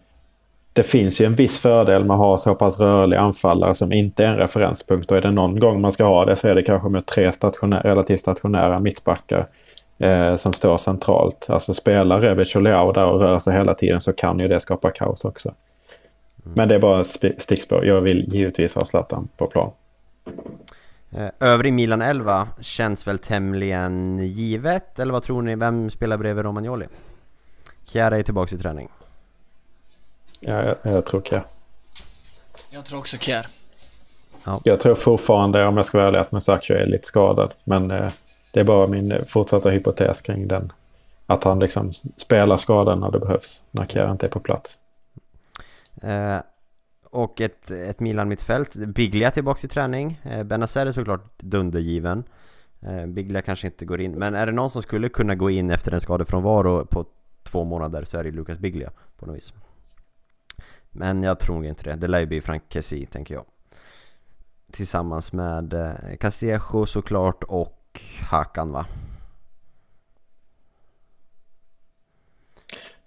det 0.72 0.82
finns 0.82 1.20
ju 1.20 1.24
en 1.24 1.34
viss 1.34 1.58
fördel 1.58 2.04
med 2.04 2.14
att 2.14 2.20
ha 2.20 2.38
så 2.38 2.54
pass 2.54 2.80
rörlig 2.80 3.16
anfallare 3.16 3.74
som 3.74 3.92
inte 3.92 4.24
är 4.24 4.28
en 4.28 4.36
referenspunkt. 4.36 5.10
Och 5.10 5.16
är 5.16 5.20
det 5.20 5.30
någon 5.30 5.60
gång 5.60 5.80
man 5.80 5.92
ska 5.92 6.04
ha 6.04 6.24
det 6.24 6.36
så 6.36 6.48
är 6.48 6.54
det 6.54 6.62
kanske 6.62 6.88
med 6.88 7.06
tre 7.06 7.30
stationä- 7.30 7.82
relativt 7.82 8.20
stationära 8.20 8.78
mittbackar 8.78 9.46
eh, 9.98 10.36
som 10.36 10.52
står 10.52 10.76
centralt. 10.76 11.46
Alltså 11.48 11.74
spelar 11.74 12.20
Rebic 12.20 12.56
och 12.56 12.62
Leao 12.62 12.92
där 12.92 13.06
och 13.06 13.20
rör 13.20 13.38
sig 13.38 13.54
hela 13.54 13.74
tiden 13.74 14.00
så 14.00 14.12
kan 14.12 14.38
ju 14.38 14.48
det 14.48 14.60
skapa 14.60 14.90
kaos 14.90 15.24
också. 15.24 15.52
Men 16.54 16.68
det 16.68 16.74
är 16.74 16.78
bara 16.78 17.04
stickspår. 17.38 17.84
Jag 17.84 18.00
vill 18.00 18.34
givetvis 18.34 18.74
ha 18.74 18.84
Zlatan 18.84 19.28
på 19.36 19.46
plan. 19.46 19.70
Eh, 21.10 21.28
Övrig 21.40 21.72
Milan 21.72 22.02
11 22.02 22.48
känns 22.60 23.06
väl 23.06 23.18
tämligen 23.18 24.18
givet, 24.26 24.98
eller 24.98 25.12
vad 25.12 25.22
tror 25.22 25.42
ni? 25.42 25.54
Vem 25.54 25.90
spelar 25.90 26.16
bredvid 26.16 26.44
Romagnoli? 26.44 26.86
Chiara 27.84 28.18
är 28.18 28.22
tillbaka 28.22 28.54
i 28.54 28.58
träning. 28.58 28.88
Ja, 30.40 30.64
jag, 30.64 30.76
jag 30.94 31.06
tror 31.06 31.20
Kjär. 31.20 31.44
Jag 32.70 32.84
tror 32.84 32.98
också 32.98 33.16
Kjär. 33.16 33.46
Jag 34.62 34.80
tror 34.80 34.94
fortfarande, 34.94 35.66
om 35.66 35.76
jag 35.76 35.86
ska 35.86 35.98
vara 35.98 36.08
ärlig, 36.08 36.18
att 36.18 36.32
Musacho 36.32 36.74
är 36.74 36.86
lite 36.86 37.06
skadad. 37.06 37.52
Men 37.64 37.90
eh, 37.90 38.08
det 38.52 38.60
är 38.60 38.64
bara 38.64 38.86
min 38.86 39.12
eh, 39.12 39.24
fortsatta 39.24 39.70
hypotes 39.70 40.20
kring 40.20 40.48
den. 40.48 40.72
Att 41.26 41.44
han 41.44 41.58
liksom 41.58 41.92
spelar 42.16 42.56
skadad 42.56 42.98
när 43.00 43.10
det 43.10 43.18
behövs. 43.18 43.62
När 43.70 43.86
Kjär 43.86 44.10
inte 44.10 44.26
är 44.26 44.30
på 44.30 44.40
plats. 44.40 44.76
Eh, 46.02 46.38
och 47.10 47.40
ett, 47.40 47.70
ett 47.70 48.00
Milan 48.00 48.28
mittfält. 48.28 48.74
Biglia 48.74 49.30
tillbaks 49.30 49.64
i 49.64 49.68
träning. 49.68 50.20
Eh, 50.22 50.42
Benazer 50.42 50.86
är 50.86 50.92
såklart 50.92 51.42
dundergiven. 51.42 52.24
Eh, 52.80 53.06
Biglia 53.06 53.42
kanske 53.42 53.66
inte 53.66 53.84
går 53.84 54.00
in. 54.00 54.12
Men 54.12 54.34
är 54.34 54.46
det 54.46 54.52
någon 54.52 54.70
som 54.70 54.82
skulle 54.82 55.08
kunna 55.08 55.34
gå 55.34 55.50
in 55.50 55.70
efter 55.70 55.92
en 55.92 56.00
skadefrånvaro 56.00 56.86
på 56.86 57.06
två 57.42 57.64
månader 57.64 58.04
så 58.04 58.18
är 58.18 58.24
det 58.24 58.30
Lucas 58.30 58.58
Biglia 58.58 58.90
på 59.16 59.26
något 59.26 59.36
vis. 59.36 59.52
Men 60.90 61.22
jag 61.22 61.40
tror 61.40 61.54
nog 61.54 61.66
inte 61.66 61.90
det. 61.90 61.96
Det 61.96 62.08
lär 62.08 62.20
ju 62.20 62.26
bli 62.26 62.40
Frank 62.40 62.62
Kessie 62.68 63.06
tänker 63.06 63.34
jag. 63.34 63.44
Tillsammans 64.72 65.32
med 65.32 65.74
eh, 65.74 66.16
Castillejo 66.20 66.86
såklart 66.86 67.44
och 67.44 68.00
Hakan 68.30 68.72
va? 68.72 68.86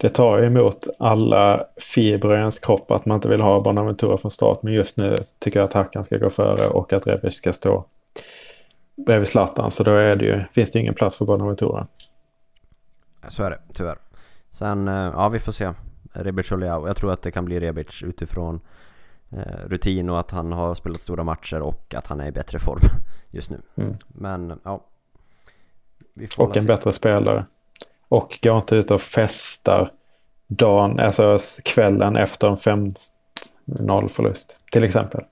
Det 0.00 0.08
tar 0.08 0.42
emot 0.42 0.86
alla 0.98 1.66
fibrer 1.76 2.36
i 2.36 2.38
ens 2.38 2.58
kropp 2.58 2.90
att 2.90 3.06
man 3.06 3.14
inte 3.14 3.28
vill 3.28 3.40
ha 3.40 3.60
Bonaventura 3.60 4.16
från 4.16 4.30
start. 4.30 4.62
Men 4.62 4.72
just 4.72 4.96
nu 4.96 5.16
tycker 5.38 5.60
jag 5.60 5.66
att 5.66 5.72
Hakan 5.72 6.04
ska 6.04 6.18
gå 6.18 6.30
före 6.30 6.66
och 6.66 6.92
att 6.92 7.06
Rebic 7.06 7.34
ska 7.34 7.52
stå 7.52 7.84
bredvid 9.06 9.28
Zlatan. 9.28 9.70
Så 9.70 9.82
då 9.82 9.90
är 9.90 10.16
det 10.16 10.24
ju, 10.24 10.44
finns 10.52 10.70
det 10.70 10.78
ju 10.78 10.82
ingen 10.82 10.94
plats 10.94 11.16
för 11.16 11.24
Bonaventura. 11.24 11.86
Så 13.28 13.42
är 13.42 13.50
det, 13.50 13.58
tyvärr. 13.74 13.98
Sen, 14.50 14.88
eh, 14.88 14.94
ja 14.94 15.28
vi 15.28 15.38
får 15.38 15.52
se. 15.52 15.72
Rebic 16.12 16.52
och 16.52 16.58
Leao. 16.58 16.86
Jag 16.86 16.96
tror 16.96 17.12
att 17.12 17.22
det 17.22 17.30
kan 17.30 17.44
bli 17.44 17.60
Rebic 17.60 18.02
utifrån 18.02 18.60
eh, 19.30 19.66
rutin 19.66 20.10
och 20.10 20.20
att 20.20 20.30
han 20.30 20.52
har 20.52 20.74
spelat 20.74 21.00
stora 21.00 21.24
matcher 21.24 21.60
och 21.60 21.94
att 21.94 22.06
han 22.06 22.20
är 22.20 22.26
i 22.26 22.32
bättre 22.32 22.58
form 22.58 22.80
just 23.30 23.50
nu. 23.50 23.60
Mm. 23.76 23.96
Men 24.08 24.60
ja. 24.64 24.86
Och 26.38 26.56
en 26.56 26.62
se. 26.62 26.68
bättre 26.68 26.92
spelare. 26.92 27.46
Och 28.10 28.38
går 28.42 28.56
inte 28.58 28.76
ut 28.76 28.90
och 28.90 29.02
festar 29.02 29.92
dagen, 30.46 31.00
alltså 31.00 31.38
kvällen 31.64 32.16
efter 32.16 32.48
en 32.48 32.56
5-0 32.56 34.08
förlust. 34.08 34.58
Till 34.72 34.84
exempel. 34.84 35.24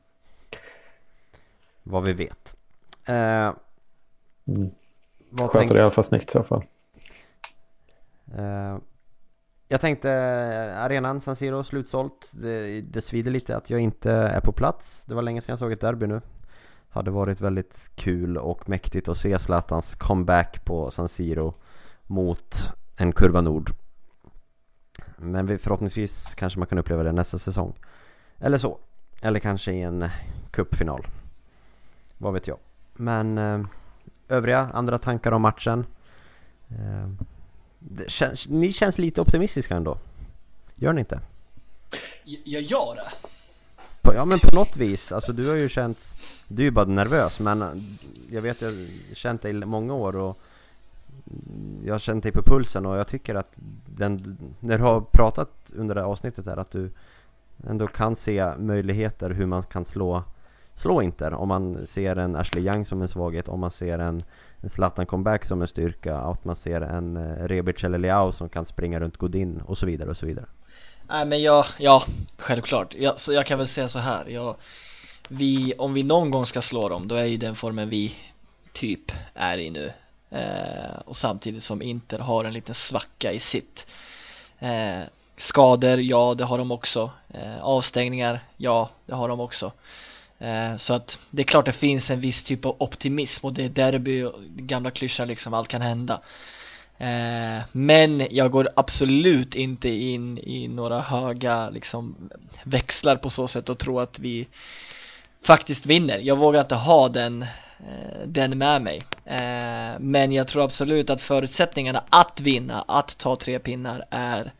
Vad 1.82 2.02
vi 2.02 2.12
vet. 2.12 2.56
Eh, 3.08 3.52
Mm. 4.48 4.70
Sköter 5.30 5.58
tänk, 5.58 5.70
det 5.72 5.78
i 5.78 5.80
alla 5.80 5.90
fall 5.90 6.04
snyggt 6.04 6.28
i 6.28 6.32
så 6.32 6.42
fall. 6.42 6.64
eh, 8.36 8.78
jag 9.68 9.80
tänkte 9.80 10.10
eh, 10.10 10.78
arenan 10.78 11.20
San 11.20 11.36
Siro 11.36 11.64
slutsålt. 11.64 12.32
Det, 12.34 12.80
det 12.80 13.00
svider 13.00 13.30
lite 13.30 13.56
att 13.56 13.70
jag 13.70 13.80
inte 13.80 14.12
är 14.12 14.40
på 14.40 14.52
plats. 14.52 15.04
Det 15.04 15.14
var 15.14 15.22
länge 15.22 15.40
sedan 15.40 15.52
jag 15.52 15.58
såg 15.58 15.72
ett 15.72 15.80
derby 15.80 16.06
nu. 16.06 16.20
Hade 16.88 17.10
varit 17.10 17.40
väldigt 17.40 17.90
kul 17.94 18.38
och 18.38 18.68
mäktigt 18.68 19.08
att 19.08 19.16
se 19.18 19.38
Zlatans 19.38 19.94
comeback 19.94 20.64
på 20.64 20.90
San 20.90 21.08
Siro 21.08 21.52
mot 22.08 22.72
en 22.96 23.12
kurva 23.12 23.40
nord. 23.40 23.70
Men 25.16 25.46
vi, 25.46 25.58
förhoppningsvis 25.58 26.34
kanske 26.34 26.58
man 26.58 26.68
kan 26.68 26.78
uppleva 26.78 27.02
det 27.02 27.12
nästa 27.12 27.38
säsong. 27.38 27.74
Eller 28.38 28.58
så. 28.58 28.78
Eller 29.20 29.40
kanske 29.40 29.72
i 29.72 29.82
en 29.82 30.08
cupfinal. 30.50 31.06
Vad 32.18 32.32
vet 32.32 32.46
jag. 32.46 32.58
Men 32.94 33.38
eh, 33.38 33.60
övriga 34.28 34.70
andra 34.74 34.98
tankar 34.98 35.32
om 35.32 35.42
matchen? 35.42 35.86
Eh, 36.68 37.08
känns, 38.08 38.48
ni 38.48 38.72
känns 38.72 38.98
lite 38.98 39.20
optimistiska 39.20 39.76
ändå. 39.76 39.98
Gör 40.74 40.92
ni 40.92 41.00
inte? 41.00 41.20
Jag 42.24 42.62
gör 42.62 42.94
det. 42.94 43.28
På, 44.02 44.14
ja 44.14 44.24
men 44.24 44.38
på 44.38 44.54
något 44.54 44.76
vis, 44.76 45.12
alltså 45.12 45.32
du 45.32 45.48
har 45.48 45.56
ju 45.56 45.68
känt 45.68 46.16
Du 46.48 46.62
är 46.62 46.64
ju 46.64 46.70
bara 46.70 46.84
nervös 46.84 47.40
men 47.40 47.82
Jag 48.30 48.42
vet 48.42 48.62
jag 48.62 48.68
har 48.68 49.14
känt 49.14 49.42
dig 49.42 49.50
i 49.50 49.54
många 49.54 49.94
år 49.94 50.16
och 50.16 50.38
jag 51.84 51.94
har 51.94 51.98
känt 51.98 52.22
dig 52.22 52.32
på 52.32 52.42
pulsen 52.42 52.86
och 52.86 52.96
jag 52.96 53.08
tycker 53.08 53.34
att 53.34 53.60
den, 53.86 54.38
När 54.60 54.78
du 54.78 54.84
har 54.84 55.00
pratat 55.00 55.72
under 55.74 55.94
det 55.94 56.00
här 56.00 56.08
avsnittet 56.08 56.46
här 56.46 56.56
att 56.56 56.70
du 56.70 56.90
Ändå 57.66 57.86
kan 57.86 58.16
se 58.16 58.56
möjligheter 58.58 59.30
hur 59.30 59.46
man 59.46 59.62
kan 59.62 59.84
slå 59.84 60.24
Slå 60.74 61.02
Inter 61.02 61.34
om 61.34 61.48
man 61.48 61.86
ser 61.86 62.16
en 62.16 62.36
Ashley 62.36 62.64
Young 62.64 62.84
som 62.84 63.02
en 63.02 63.08
svaghet, 63.08 63.48
om 63.48 63.60
man 63.60 63.70
ser 63.70 63.98
en, 63.98 64.22
en 64.60 64.68
Zlatan 64.68 65.06
comeback 65.06 65.44
som 65.44 65.60
en 65.60 65.66
styrka, 65.66 66.16
att 66.16 66.44
man 66.44 66.56
ser 66.56 66.80
en 66.80 67.16
eh, 67.16 67.48
Rebic 67.48 67.84
eller 67.84 67.98
Leao 67.98 68.32
som 68.32 68.48
kan 68.48 68.66
springa 68.66 69.00
runt 69.00 69.16
Godin 69.16 69.60
och 69.66 69.78
så 69.78 69.86
vidare 69.86 70.10
och 70.10 70.16
så 70.16 70.26
vidare. 70.26 70.46
Nej 71.08 71.26
men 71.26 71.42
jag, 71.42 71.64
ja, 71.78 72.02
självklart. 72.36 72.94
Jag, 72.94 73.18
så 73.18 73.32
jag 73.32 73.46
kan 73.46 73.58
väl 73.58 73.66
säga 73.66 73.88
så 73.88 73.98
här. 73.98 74.26
Jag, 74.28 74.56
vi, 75.28 75.74
om 75.78 75.94
vi 75.94 76.02
någon 76.02 76.30
gång 76.30 76.46
ska 76.46 76.60
slå 76.60 76.88
dem, 76.88 77.08
då 77.08 77.14
är 77.14 77.24
ju 77.24 77.36
den 77.36 77.54
formen 77.54 77.88
vi 77.88 78.16
typ 78.72 79.12
är 79.34 79.58
i 79.58 79.70
nu. 79.70 79.90
Eh, 80.30 80.98
och 81.04 81.16
samtidigt 81.16 81.62
som 81.62 81.82
Inter 81.82 82.18
har 82.18 82.44
en 82.44 82.52
liten 82.52 82.74
svacka 82.74 83.32
i 83.32 83.38
sitt. 83.38 83.86
Eh, 84.58 85.02
skador, 85.36 86.00
ja 86.00 86.34
det 86.34 86.44
har 86.44 86.58
de 86.58 86.70
också. 86.70 87.10
Eh, 87.28 87.62
avstängningar, 87.62 88.40
ja 88.56 88.90
det 89.06 89.14
har 89.14 89.28
de 89.28 89.40
också. 89.40 89.72
Eh, 90.38 90.76
så 90.76 90.94
att 90.94 91.18
det 91.30 91.42
är 91.42 91.44
klart 91.44 91.64
det 91.64 91.72
finns 91.72 92.10
en 92.10 92.20
viss 92.20 92.42
typ 92.42 92.64
av 92.64 92.76
optimism 92.78 93.46
och 93.46 93.52
det 93.52 93.64
är 93.64 93.68
derby 93.68 94.22
och 94.22 94.40
gamla 94.56 94.90
klyschor 94.90 95.26
liksom, 95.26 95.54
allt 95.54 95.68
kan 95.68 95.82
hända. 95.82 96.20
Eh, 96.98 97.62
men 97.72 98.26
jag 98.30 98.50
går 98.50 98.68
absolut 98.76 99.54
inte 99.54 99.88
in 99.88 100.38
i 100.38 100.68
några 100.68 101.00
höga 101.00 101.70
liksom, 101.70 102.30
växlar 102.64 103.16
på 103.16 103.30
så 103.30 103.48
sätt 103.48 103.68
och 103.68 103.78
tror 103.78 104.02
att 104.02 104.18
vi 104.18 104.48
faktiskt 105.44 105.86
vinner. 105.86 106.18
Jag 106.18 106.36
vågar 106.36 106.60
inte 106.60 106.74
ha 106.74 107.08
den, 107.08 107.42
eh, 107.42 108.26
den 108.26 108.58
med 108.58 108.82
mig. 108.82 109.02
Eh, 109.30 110.00
men 110.00 110.32
jag 110.32 110.48
tror 110.48 110.64
absolut 110.64 111.10
att 111.10 111.20
förutsättningarna 111.20 112.04
att 112.10 112.40
vinna, 112.40 112.84
att 112.88 113.18
ta 113.18 113.36
tre 113.36 113.58
pinnar 113.58 114.04
är 114.10 114.52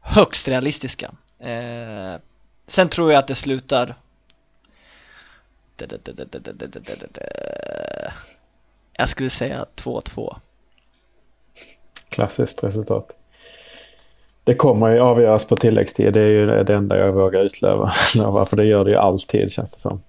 högst 0.00 0.48
realistiska. 0.48 1.10
Eh, 1.38 2.20
sen 2.66 2.88
tror 2.88 3.12
jag 3.12 3.18
att 3.18 3.26
det 3.26 3.34
slutar 3.34 3.94
jag 8.92 9.08
skulle 9.08 9.30
säga 9.30 9.66
2-2. 9.76 10.36
Klassiskt 12.08 12.64
resultat. 12.64 13.10
Det 14.44 14.54
kommer 14.54 14.88
ju 14.88 15.00
avgöras 15.00 15.44
på 15.44 15.56
tilläggstid. 15.56 16.12
Det 16.12 16.20
är 16.20 16.28
ju 16.28 16.64
det 16.64 16.74
enda 16.74 16.98
jag 16.98 17.12
vågar 17.12 17.40
utlova. 17.40 17.90
För 18.46 18.56
det 18.56 18.64
gör 18.64 18.84
det 18.84 18.90
ju 18.90 18.96
alltid 18.96 19.52
känns 19.52 19.72
det 19.72 19.80
som. 19.80 20.02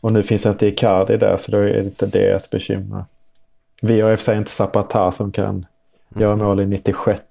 Och 0.00 0.12
nu 0.12 0.22
finns 0.22 0.46
inte 0.46 0.66
Icardi 0.66 1.16
där 1.16 1.36
så 1.36 1.50
då 1.50 1.58
är 1.58 1.82
inte 1.82 2.06
det 2.06 2.30
ett 2.30 2.50
bekymmer. 2.50 3.04
Vi 3.82 4.00
har 4.00 4.12
i 4.12 4.14
och 4.14 4.18
för 4.18 4.24
sig 4.24 4.36
inte 4.36 4.50
Zapata 4.50 5.12
som 5.12 5.32
kan 5.32 5.66
göra 6.16 6.36
mål 6.36 6.60
i 6.60 6.66
96. 6.66 7.22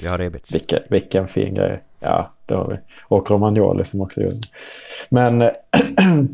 Vi 0.00 0.08
har 0.08 0.18
Rebic. 0.18 0.42
Vilken, 0.48 0.78
vilken 0.88 1.28
fin 1.28 1.54
grej. 1.54 1.82
Ja, 2.00 2.30
det 2.46 2.54
har 2.54 2.68
vi. 2.68 2.76
Och 3.02 3.30
Romagnoli 3.30 3.84
som 3.84 4.00
också 4.00 4.20
gjorde. 4.20 4.36
Men 5.08 5.40
eh, 5.40 5.50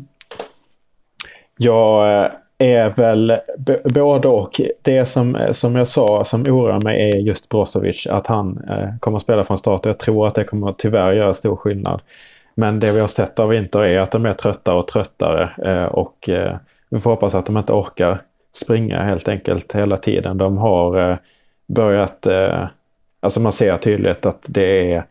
jag 1.57 2.23
eh, 2.23 2.31
är 2.57 2.89
väl 2.89 3.37
både 3.83 4.27
och. 4.27 4.61
Det 4.81 5.05
som, 5.05 5.47
som 5.51 5.75
jag 5.75 5.87
sa 5.87 6.23
som 6.23 6.41
oroar 6.41 6.81
mig 6.81 7.09
är 7.09 7.17
just 7.17 7.49
Brozovic. 7.49 8.07
Att 8.07 8.27
han 8.27 8.63
eh, 8.69 8.97
kommer 8.99 9.17
att 9.17 9.23
spela 9.23 9.43
från 9.43 9.57
start. 9.57 9.85
Jag 9.85 9.97
tror 9.97 10.27
att 10.27 10.35
det 10.35 10.43
kommer 10.43 10.73
tyvärr 10.77 11.13
göra 11.13 11.33
stor 11.33 11.55
skillnad. 11.55 12.01
Men 12.55 12.79
det 12.79 12.91
vi 12.91 12.99
har 12.99 13.07
sett 13.07 13.39
av 13.39 13.53
Inter 13.53 13.83
är 13.83 13.99
att 13.99 14.11
de 14.11 14.25
är 14.25 14.33
tröttare 14.33 14.75
och 14.75 14.87
tröttare. 14.87 15.49
Eh, 15.71 15.85
och 15.85 16.29
eh, 16.29 16.57
vi 16.89 16.99
får 16.99 17.09
hoppas 17.09 17.35
att 17.35 17.45
de 17.45 17.57
inte 17.57 17.73
orkar 17.73 18.21
springa 18.55 19.03
helt 19.03 19.27
enkelt 19.27 19.75
hela 19.75 19.97
tiden. 19.97 20.37
De 20.37 20.57
har 20.57 21.11
eh, 21.11 21.17
börjat, 21.67 22.27
alltså 23.19 23.39
man 23.39 23.51
ser 23.51 23.77
tydligt 23.77 24.25
att 24.25 24.45
det 24.47 24.93
är, 24.93 25.05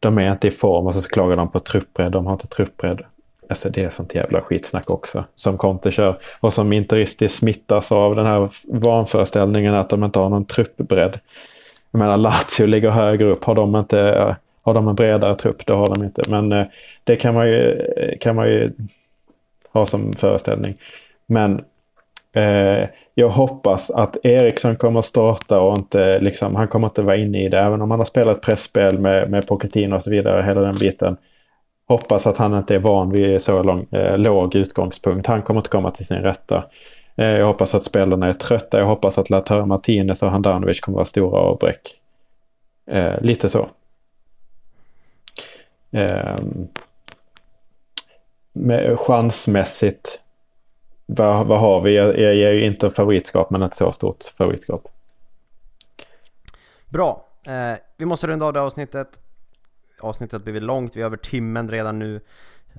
de 0.00 0.18
är 0.18 0.32
inte 0.32 0.48
i 0.48 0.50
form 0.50 0.86
och 0.86 0.94
så 0.94 1.08
klagar 1.08 1.36
de 1.36 1.50
på 1.50 1.60
truppbredd. 1.60 2.12
De 2.12 2.26
har 2.26 2.32
inte 2.32 2.46
truppbredd. 2.46 3.02
Alltså 3.48 3.70
det 3.70 3.82
är 3.82 3.90
sånt 3.90 4.14
jävla 4.14 4.40
skitsnack 4.40 4.90
också 4.90 5.24
som 5.36 5.58
Conte 5.58 5.90
kör 5.90 6.18
och 6.40 6.52
som 6.52 6.72
interistiskt 6.72 7.38
smittas 7.38 7.92
av 7.92 8.16
den 8.16 8.26
här 8.26 8.50
vanföreställningen 8.64 9.74
att 9.74 9.90
de 9.90 10.04
inte 10.04 10.18
har 10.18 10.28
någon 10.28 10.44
truppbredd. 10.44 11.18
Jag 11.90 11.98
menar 11.98 12.16
Lazio 12.16 12.66
ligger 12.66 12.90
högre 12.90 13.24
upp. 13.24 13.44
Har 13.44 13.54
de 13.54 13.76
inte 13.76 14.36
har 14.64 14.74
de 14.74 14.88
en 14.88 14.94
bredare 14.94 15.34
trupp? 15.34 15.66
Det 15.66 15.72
har 15.72 15.94
de 15.94 16.04
inte. 16.04 16.22
Men 16.28 16.52
eh, 16.52 16.66
det 17.04 17.16
kan 17.16 17.34
man 17.34 17.48
ju, 17.48 17.72
eh, 17.72 18.18
kan 18.18 18.36
man 18.36 18.48
ju 18.48 18.72
ha 19.72 19.86
som 19.86 20.12
föreställning. 20.12 20.74
Men 21.26 21.64
eh, 22.32 22.88
jag 23.14 23.28
hoppas 23.28 23.90
att 23.90 24.16
Eriksson 24.26 24.76
kommer 24.76 24.98
att 25.00 25.06
starta 25.06 25.60
och 25.60 25.78
inte 25.78 26.20
liksom, 26.20 26.54
han 26.54 26.68
kommer 26.68 26.86
inte 26.86 27.02
vara 27.02 27.16
inne 27.16 27.44
i 27.44 27.48
det. 27.48 27.58
Även 27.58 27.82
om 27.82 27.90
han 27.90 28.00
har 28.00 28.04
spelat 28.04 28.40
pressspel 28.40 28.98
med, 28.98 29.30
med 29.30 29.46
Pochettino 29.46 29.96
och 29.96 30.02
så 30.02 30.10
vidare, 30.10 30.42
hela 30.42 30.60
den 30.60 30.78
biten. 30.78 31.16
Hoppas 31.88 32.26
att 32.26 32.36
han 32.36 32.58
inte 32.58 32.74
är 32.74 32.78
van 32.78 33.10
vid 33.10 33.42
så 33.42 33.62
lång, 33.62 33.86
eh, 33.90 34.18
låg 34.18 34.54
utgångspunkt. 34.54 35.26
Han 35.26 35.42
kommer 35.42 35.60
inte 35.60 35.70
komma 35.70 35.90
till 35.90 36.06
sin 36.06 36.22
rätta. 36.22 36.64
Eh, 37.16 37.26
jag 37.26 37.46
hoppas 37.46 37.74
att 37.74 37.84
spelarna 37.84 38.26
är 38.26 38.32
trötta. 38.32 38.78
Jag 38.78 38.86
hoppas 38.86 39.18
att 39.18 39.30
Lautaro 39.30 39.66
Martinez 39.66 40.22
och 40.22 40.30
Handanovic 40.30 40.80
kommer 40.80 40.96
vara 40.96 41.04
stora 41.04 41.38
avbräck. 41.38 41.80
Eh, 42.90 43.20
lite 43.20 43.48
så. 43.48 43.68
Eh, 45.94 46.36
med, 48.52 48.98
chansmässigt, 48.98 50.20
vad, 51.06 51.46
vad 51.46 51.60
har 51.60 51.80
vi? 51.80 51.96
Jag, 51.96 52.18
jag 52.18 52.34
ger 52.34 52.52
ju 52.52 52.66
inte 52.66 52.90
favoritskap 52.90 53.50
men 53.50 53.62
ett 53.62 53.74
så 53.74 53.90
stort 53.90 54.24
favoritskap. 54.24 54.88
Bra, 56.88 57.26
eh, 57.46 57.78
vi 57.96 58.04
måste 58.04 58.26
runda 58.26 58.46
av 58.46 58.52
det 58.52 58.60
avsnittet. 58.60 59.20
Avsnittet 60.00 60.32
har 60.32 60.40
blivit 60.40 60.62
långt, 60.62 60.96
vi 60.96 61.00
är 61.00 61.04
över 61.04 61.16
timmen 61.16 61.70
redan 61.70 61.98
nu. 61.98 62.20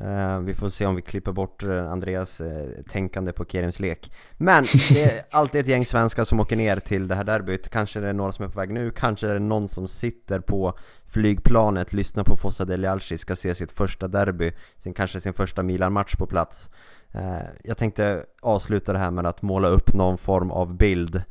Eh, 0.01 0.39
vi 0.39 0.53
får 0.53 0.69
se 0.69 0.85
om 0.85 0.95
vi 0.95 1.01
klipper 1.01 1.31
bort 1.31 1.63
eh, 1.63 1.91
Andreas 1.91 2.41
eh, 2.41 2.83
tänkande 2.89 3.31
på 3.31 3.45
Kerims 3.45 3.79
lek. 3.79 4.11
Men 4.37 4.63
det 4.89 5.03
är 5.03 5.23
alltid 5.31 5.61
ett 5.61 5.67
gäng 5.67 5.85
svenskar 5.85 6.23
som 6.23 6.39
åker 6.39 6.55
ner 6.55 6.79
till 6.79 7.07
det 7.07 7.15
här 7.15 7.23
derbyt. 7.23 7.69
Kanske 7.69 7.99
det 7.99 8.09
är 8.09 8.13
några 8.13 8.31
som 8.31 8.45
är 8.45 8.49
på 8.49 8.59
väg 8.59 8.69
nu, 8.69 8.91
kanske 8.91 9.27
är 9.27 9.33
det 9.33 9.39
någon 9.39 9.67
som 9.67 9.87
sitter 9.87 10.39
på 10.39 10.77
flygplanet, 11.05 11.93
lyssnar 11.93 12.23
på 12.23 12.35
Fossa 12.35 12.65
Delialci, 12.65 13.17
ska 13.17 13.35
se 13.35 13.55
sitt 13.55 13.71
första 13.71 14.07
derby, 14.07 14.51
sin, 14.77 14.93
kanske 14.93 15.21
sin 15.21 15.33
första 15.33 15.63
Milan-match 15.63 16.15
på 16.15 16.27
plats. 16.27 16.69
Jag 17.63 17.77
tänkte 17.77 18.25
avsluta 18.41 18.93
det 18.93 18.99
här 18.99 19.11
med 19.11 19.25
att 19.25 19.41
måla 19.41 19.67
upp 19.67 19.93
någon 19.93 20.17
form 20.17 20.51
av 20.51 20.77
bild. 20.77 21.23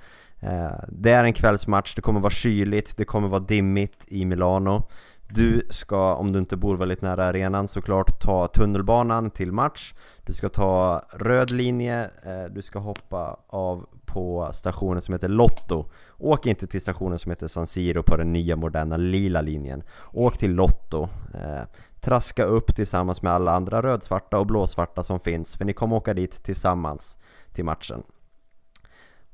Det 0.88 1.10
är 1.10 1.24
en 1.24 1.32
kvällsmatch, 1.32 1.94
det 1.94 2.02
kommer 2.02 2.20
vara 2.20 2.30
kyligt, 2.30 2.96
det 2.96 3.04
kommer 3.04 3.28
vara 3.28 3.40
dimmigt 3.40 4.04
i 4.08 4.24
Milano. 4.24 4.88
Du 5.34 5.66
ska, 5.70 6.14
om 6.14 6.32
du 6.32 6.38
inte 6.38 6.56
bor 6.56 6.76
väldigt 6.76 7.02
nära 7.02 7.24
arenan 7.24 7.68
såklart, 7.68 8.20
ta 8.20 8.46
tunnelbanan 8.46 9.30
till 9.30 9.52
match. 9.52 9.94
Du 10.24 10.32
ska 10.32 10.48
ta 10.48 11.02
röd 11.12 11.50
linje, 11.50 12.04
eh, 12.04 12.44
du 12.50 12.62
ska 12.62 12.78
hoppa 12.78 13.36
av 13.46 13.86
på 14.06 14.48
stationen 14.52 15.00
som 15.00 15.14
heter 15.14 15.28
Lotto. 15.28 15.84
Åk 16.18 16.46
inte 16.46 16.66
till 16.66 16.80
stationen 16.80 17.18
som 17.18 17.30
heter 17.30 17.46
San 17.46 17.66
Siro 17.66 18.02
på 18.02 18.16
den 18.16 18.32
nya 18.32 18.56
moderna 18.56 18.96
lila 18.96 19.40
linjen. 19.40 19.82
Åk 20.12 20.38
till 20.38 20.54
Lotto. 20.54 21.08
Eh, 21.34 21.62
traska 22.00 22.44
upp 22.44 22.74
tillsammans 22.76 23.22
med 23.22 23.32
alla 23.32 23.52
andra 23.52 23.82
rödsvarta 23.82 24.38
och 24.38 24.46
blåsvarta 24.46 25.02
som 25.02 25.20
finns 25.20 25.56
för 25.56 25.64
ni 25.64 25.72
kommer 25.72 25.96
åka 25.96 26.14
dit 26.14 26.44
tillsammans 26.44 27.16
till 27.52 27.64
matchen. 27.64 28.02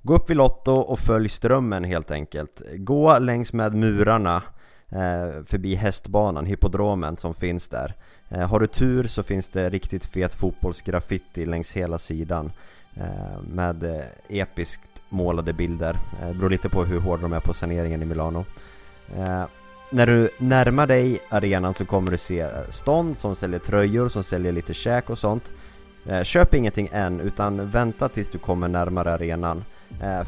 Gå 0.03 0.15
upp 0.15 0.31
vid 0.31 0.37
Lotto 0.37 0.73
och 0.73 0.99
följ 0.99 1.29
strömmen 1.29 1.85
helt 1.85 2.11
enkelt. 2.11 2.63
Gå 2.77 3.19
längs 3.19 3.53
med 3.53 3.75
murarna. 3.75 4.43
Eh, 4.93 5.45
förbi 5.47 5.75
hästbanan, 5.75 6.47
hippodromen 6.47 7.17
som 7.17 7.35
finns 7.35 7.69
där. 7.69 7.95
Eh, 8.29 8.49
har 8.49 8.61
du 8.61 8.67
tur 8.67 9.05
så 9.05 9.23
finns 9.23 9.49
det 9.49 9.71
riktigt 9.71 10.05
fet 10.05 10.35
fotbollsgraffiti 10.35 11.47
längs 11.47 11.73
hela 11.73 11.99
sidan 11.99 12.53
eh, 12.95 13.43
med 13.43 14.05
episkt 14.29 15.03
målade 15.09 15.53
bilder. 15.53 15.99
Det 16.29 16.35
beror 16.35 16.51
lite 16.51 16.69
på 16.69 16.85
hur 16.85 17.01
hårda 17.01 17.23
de 17.23 17.33
är 17.33 17.41
på 17.41 17.55
saneringen 17.55 18.03
i 18.03 18.05
Milano. 18.05 18.45
När 19.91 20.07
du 20.07 20.31
närmar 20.39 20.87
dig 20.87 21.21
arenan 21.29 21.75
så 21.75 21.85
kommer 21.85 22.11
du 22.11 22.19
se 22.19 22.49
stånd 22.71 23.17
som 23.17 23.35
säljer 23.35 23.59
tröjor, 23.59 24.09
som 24.09 24.25
säljer 24.25 24.53
lite 24.53 24.75
käk 24.75 25.11
och 25.11 25.19
sånt. 25.19 25.53
Köp 26.23 26.55
ingenting 26.55 26.89
än, 26.93 27.21
utan 27.21 27.71
vänta 27.71 28.09
tills 28.09 28.31
du 28.31 28.39
kommer 28.39 28.69
närmare 28.69 29.13
arenan. 29.13 29.65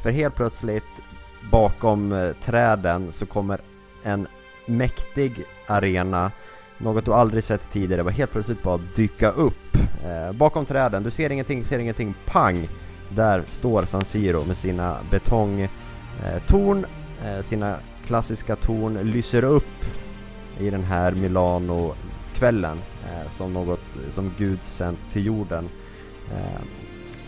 För 0.03 0.11
helt 0.11 0.35
plötsligt, 0.35 1.03
bakom 1.51 2.33
träden, 2.45 3.13
så 3.13 3.27
kommer 3.27 3.61
en 4.03 4.27
mäktig 4.67 5.45
arena 5.67 6.31
Något 6.79 7.05
du 7.05 7.15
aldrig 7.15 7.45
sett 7.45 7.71
tidigare, 7.73 8.03
var 8.03 8.11
helt 8.11 8.31
plötsligt 8.31 8.63
bara 8.63 8.81
dyka 8.95 9.31
upp 9.31 9.77
eh, 10.05 10.33
Bakom 10.33 10.67
träden, 10.67 11.03
du 11.03 11.11
ser 11.11 11.31
ingenting, 11.31 11.65
ser 11.65 11.79
ingenting, 11.79 12.15
pang! 12.27 12.69
Där 13.09 13.43
står 13.47 13.85
San 13.85 14.05
Siro 14.05 14.45
med 14.45 14.57
sina 14.57 14.97
betongtorn, 15.11 16.87
eh, 17.23 17.37
eh, 17.37 17.43
sina 17.43 17.77
klassiska 18.07 18.57
torn 18.57 18.99
lyser 19.03 19.45
upp 19.45 19.85
i 20.59 20.71
den 20.71 20.85
här 20.85 21.13
Milano-kvällen 21.13 22.79
eh, 23.05 23.31
som 23.33 23.53
något 23.53 23.97
som 24.09 24.31
Gud 24.39 24.63
sänt 24.63 25.11
till 25.13 25.27
jorden. 25.27 25.69
Eh, 26.31 26.61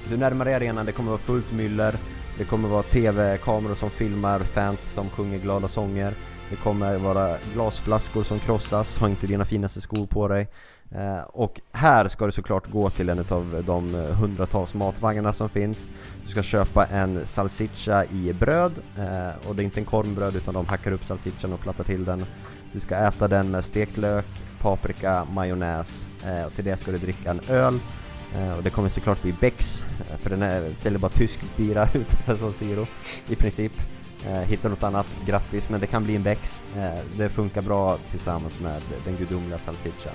du 0.08 0.16
närmar 0.16 0.44
dig 0.44 0.54
arenan, 0.54 0.86
det 0.86 0.92
kommer 0.92 1.10
vara 1.10 1.18
fullt 1.18 1.52
myller, 1.52 1.94
det 2.38 2.44
kommer 2.44 2.68
vara 2.68 2.82
TV-kameror 2.82 3.74
som 3.74 3.90
filmar 3.90 4.40
fans 4.40 4.92
som 4.94 5.10
sjunger 5.10 5.38
glada 5.38 5.68
sånger. 5.68 6.14
Det 6.54 6.60
kommer 6.60 6.98
vara 6.98 7.36
glasflaskor 7.54 8.22
som 8.22 8.38
krossas, 8.38 8.98
ha 8.98 9.08
inte 9.08 9.26
dina 9.26 9.44
finaste 9.44 9.80
skor 9.80 10.06
på 10.06 10.28
dig. 10.28 10.48
Eh, 10.90 11.18
och 11.18 11.60
här 11.72 12.08
ska 12.08 12.26
du 12.26 12.32
såklart 12.32 12.70
gå 12.70 12.90
till 12.90 13.08
en 13.08 13.18
av 13.18 13.62
de 13.66 13.94
hundratals 13.94 14.74
matvagnarna 14.74 15.32
som 15.32 15.48
finns. 15.48 15.90
Du 16.24 16.30
ska 16.30 16.42
köpa 16.42 16.86
en 16.86 17.26
salsiccia 17.26 18.04
i 18.04 18.32
bröd, 18.32 18.72
eh, 18.98 19.48
och 19.48 19.56
det 19.56 19.62
är 19.62 19.64
inte 19.64 19.80
en 19.80 19.84
kornbröd 19.84 20.36
utan 20.36 20.54
de 20.54 20.66
hackar 20.66 20.92
upp 20.92 21.04
salsiccian 21.04 21.52
och 21.52 21.60
plattar 21.60 21.84
till 21.84 22.04
den. 22.04 22.24
Du 22.72 22.80
ska 22.80 22.96
äta 22.96 23.28
den 23.28 23.50
med 23.50 23.64
stekt 23.64 23.96
lök, 23.96 24.26
paprika, 24.60 25.24
majonnäs 25.24 26.08
eh, 26.24 26.46
och 26.46 26.52
till 26.54 26.64
det 26.64 26.80
ska 26.80 26.92
du 26.92 26.98
dricka 26.98 27.30
en 27.30 27.40
öl. 27.48 27.78
Eh, 28.34 28.56
och 28.56 28.62
det 28.62 28.70
kommer 28.70 28.88
såklart 28.88 29.22
bli 29.22 29.34
Becks, 29.40 29.84
eh, 30.10 30.16
för 30.18 30.30
den 30.30 30.42
är, 30.42 30.74
säljer 30.76 30.98
bara 30.98 31.12
tysk 31.12 31.40
bira 31.56 31.88
utanför 31.94 32.36
San 32.36 32.52
Siro 32.52 32.86
i 33.28 33.36
princip. 33.36 33.72
Eh, 34.28 34.40
hittar 34.40 34.68
något 34.68 34.82
annat, 34.82 35.06
grattis, 35.26 35.68
men 35.68 35.80
det 35.80 35.86
kan 35.86 36.04
bli 36.04 36.16
en 36.16 36.22
väx. 36.22 36.62
Eh, 36.76 37.04
det 37.18 37.28
funkar 37.28 37.62
bra 37.62 37.98
tillsammans 38.10 38.60
med 38.60 38.82
den 39.04 39.16
gudomliga 39.16 39.58
salsiccian. 39.58 40.14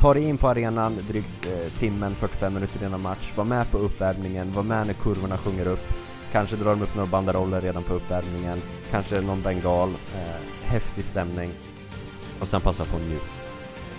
Ta 0.00 0.14
dig 0.14 0.22
in 0.22 0.38
på 0.38 0.48
arenan 0.48 0.98
drygt 1.08 1.46
eh, 1.46 1.72
timmen, 1.78 2.14
45 2.14 2.54
minuter 2.54 2.86
innan 2.86 3.00
match. 3.00 3.32
Var 3.36 3.44
med 3.44 3.70
på 3.70 3.78
uppvärmningen, 3.78 4.52
var 4.52 4.62
med 4.62 4.86
när 4.86 4.94
kurvorna 4.94 5.38
sjunger 5.38 5.68
upp. 5.68 5.92
Kanske 6.32 6.56
drar 6.56 6.70
de 6.70 6.82
upp 6.82 6.94
några 6.94 7.10
banderoller 7.10 7.60
redan 7.60 7.82
på 7.82 7.94
uppvärmningen. 7.94 8.62
Kanske 8.90 9.20
någon 9.20 9.42
bengal. 9.42 9.88
Eh, 9.88 10.40
häftig 10.62 11.04
stämning. 11.04 11.50
Och 12.40 12.48
sen 12.48 12.60
passa 12.60 12.84
på 12.84 12.96
att 12.96 13.02
njut. 13.02 13.22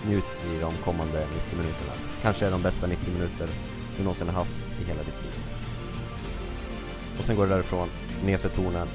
Njut 0.06 0.24
i 0.24 0.60
de 0.60 0.72
kommande 0.84 1.18
90 1.18 1.58
minuterna. 1.58 1.92
Kanske 2.22 2.46
är 2.46 2.50
de 2.50 2.62
bästa 2.62 2.86
90 2.86 3.12
minuter 3.12 3.48
du 3.96 4.02
någonsin 4.02 4.26
har 4.26 4.34
haft 4.34 4.60
i 4.80 4.84
hela 4.84 5.02
ditt 5.02 5.22
liv. 5.22 5.32
Och 7.18 7.24
sen 7.24 7.36
går 7.36 7.46
du 7.46 7.50
därifrån, 7.50 7.88
nerför 8.24 8.48
tornen, 8.48 8.88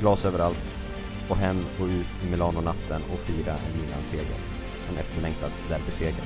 glas 0.00 0.24
överallt 0.24 0.76
och 1.28 1.36
hem 1.36 1.64
och 1.80 1.86
ut 1.86 2.24
i 2.26 2.30
Milano-natten 2.30 3.02
och 3.12 3.18
fira 3.18 3.52
en 3.52 3.80
Milan-seger. 3.80 4.36
En 4.90 4.98
efterlängtad 4.98 5.50
derbyseger. 5.68 6.24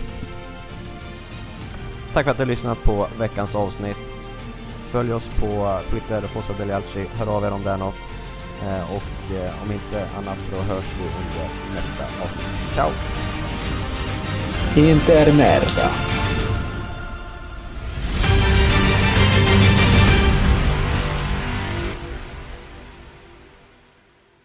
Tack 2.12 2.24
för 2.24 2.30
att 2.30 2.36
du 2.36 2.42
har 2.42 2.48
lyssnat 2.48 2.84
på 2.84 3.06
veckans 3.18 3.54
avsnitt. 3.54 3.96
Följ 4.90 5.12
oss 5.12 5.28
på 5.40 5.78
Twitter, 5.90 6.20
Fossa 6.20 6.52
Delialci, 6.58 7.06
hör 7.18 7.36
av 7.36 7.44
er 7.44 7.52
om 7.52 7.62
det 7.62 7.70
är 7.70 7.76
något. 7.76 7.94
Eh, 8.62 8.94
och 8.94 9.34
eh, 9.36 9.62
om 9.62 9.72
inte 9.72 10.08
annat 10.18 10.38
så 10.50 10.56
hörs 10.56 10.84
vi 10.98 11.04
under 11.04 11.48
nästa 11.74 12.04
avsnitt. 12.22 12.74
Ciao! 12.74 12.90
Inte 14.76 15.18
är 15.18 15.32
merda. 15.32 15.90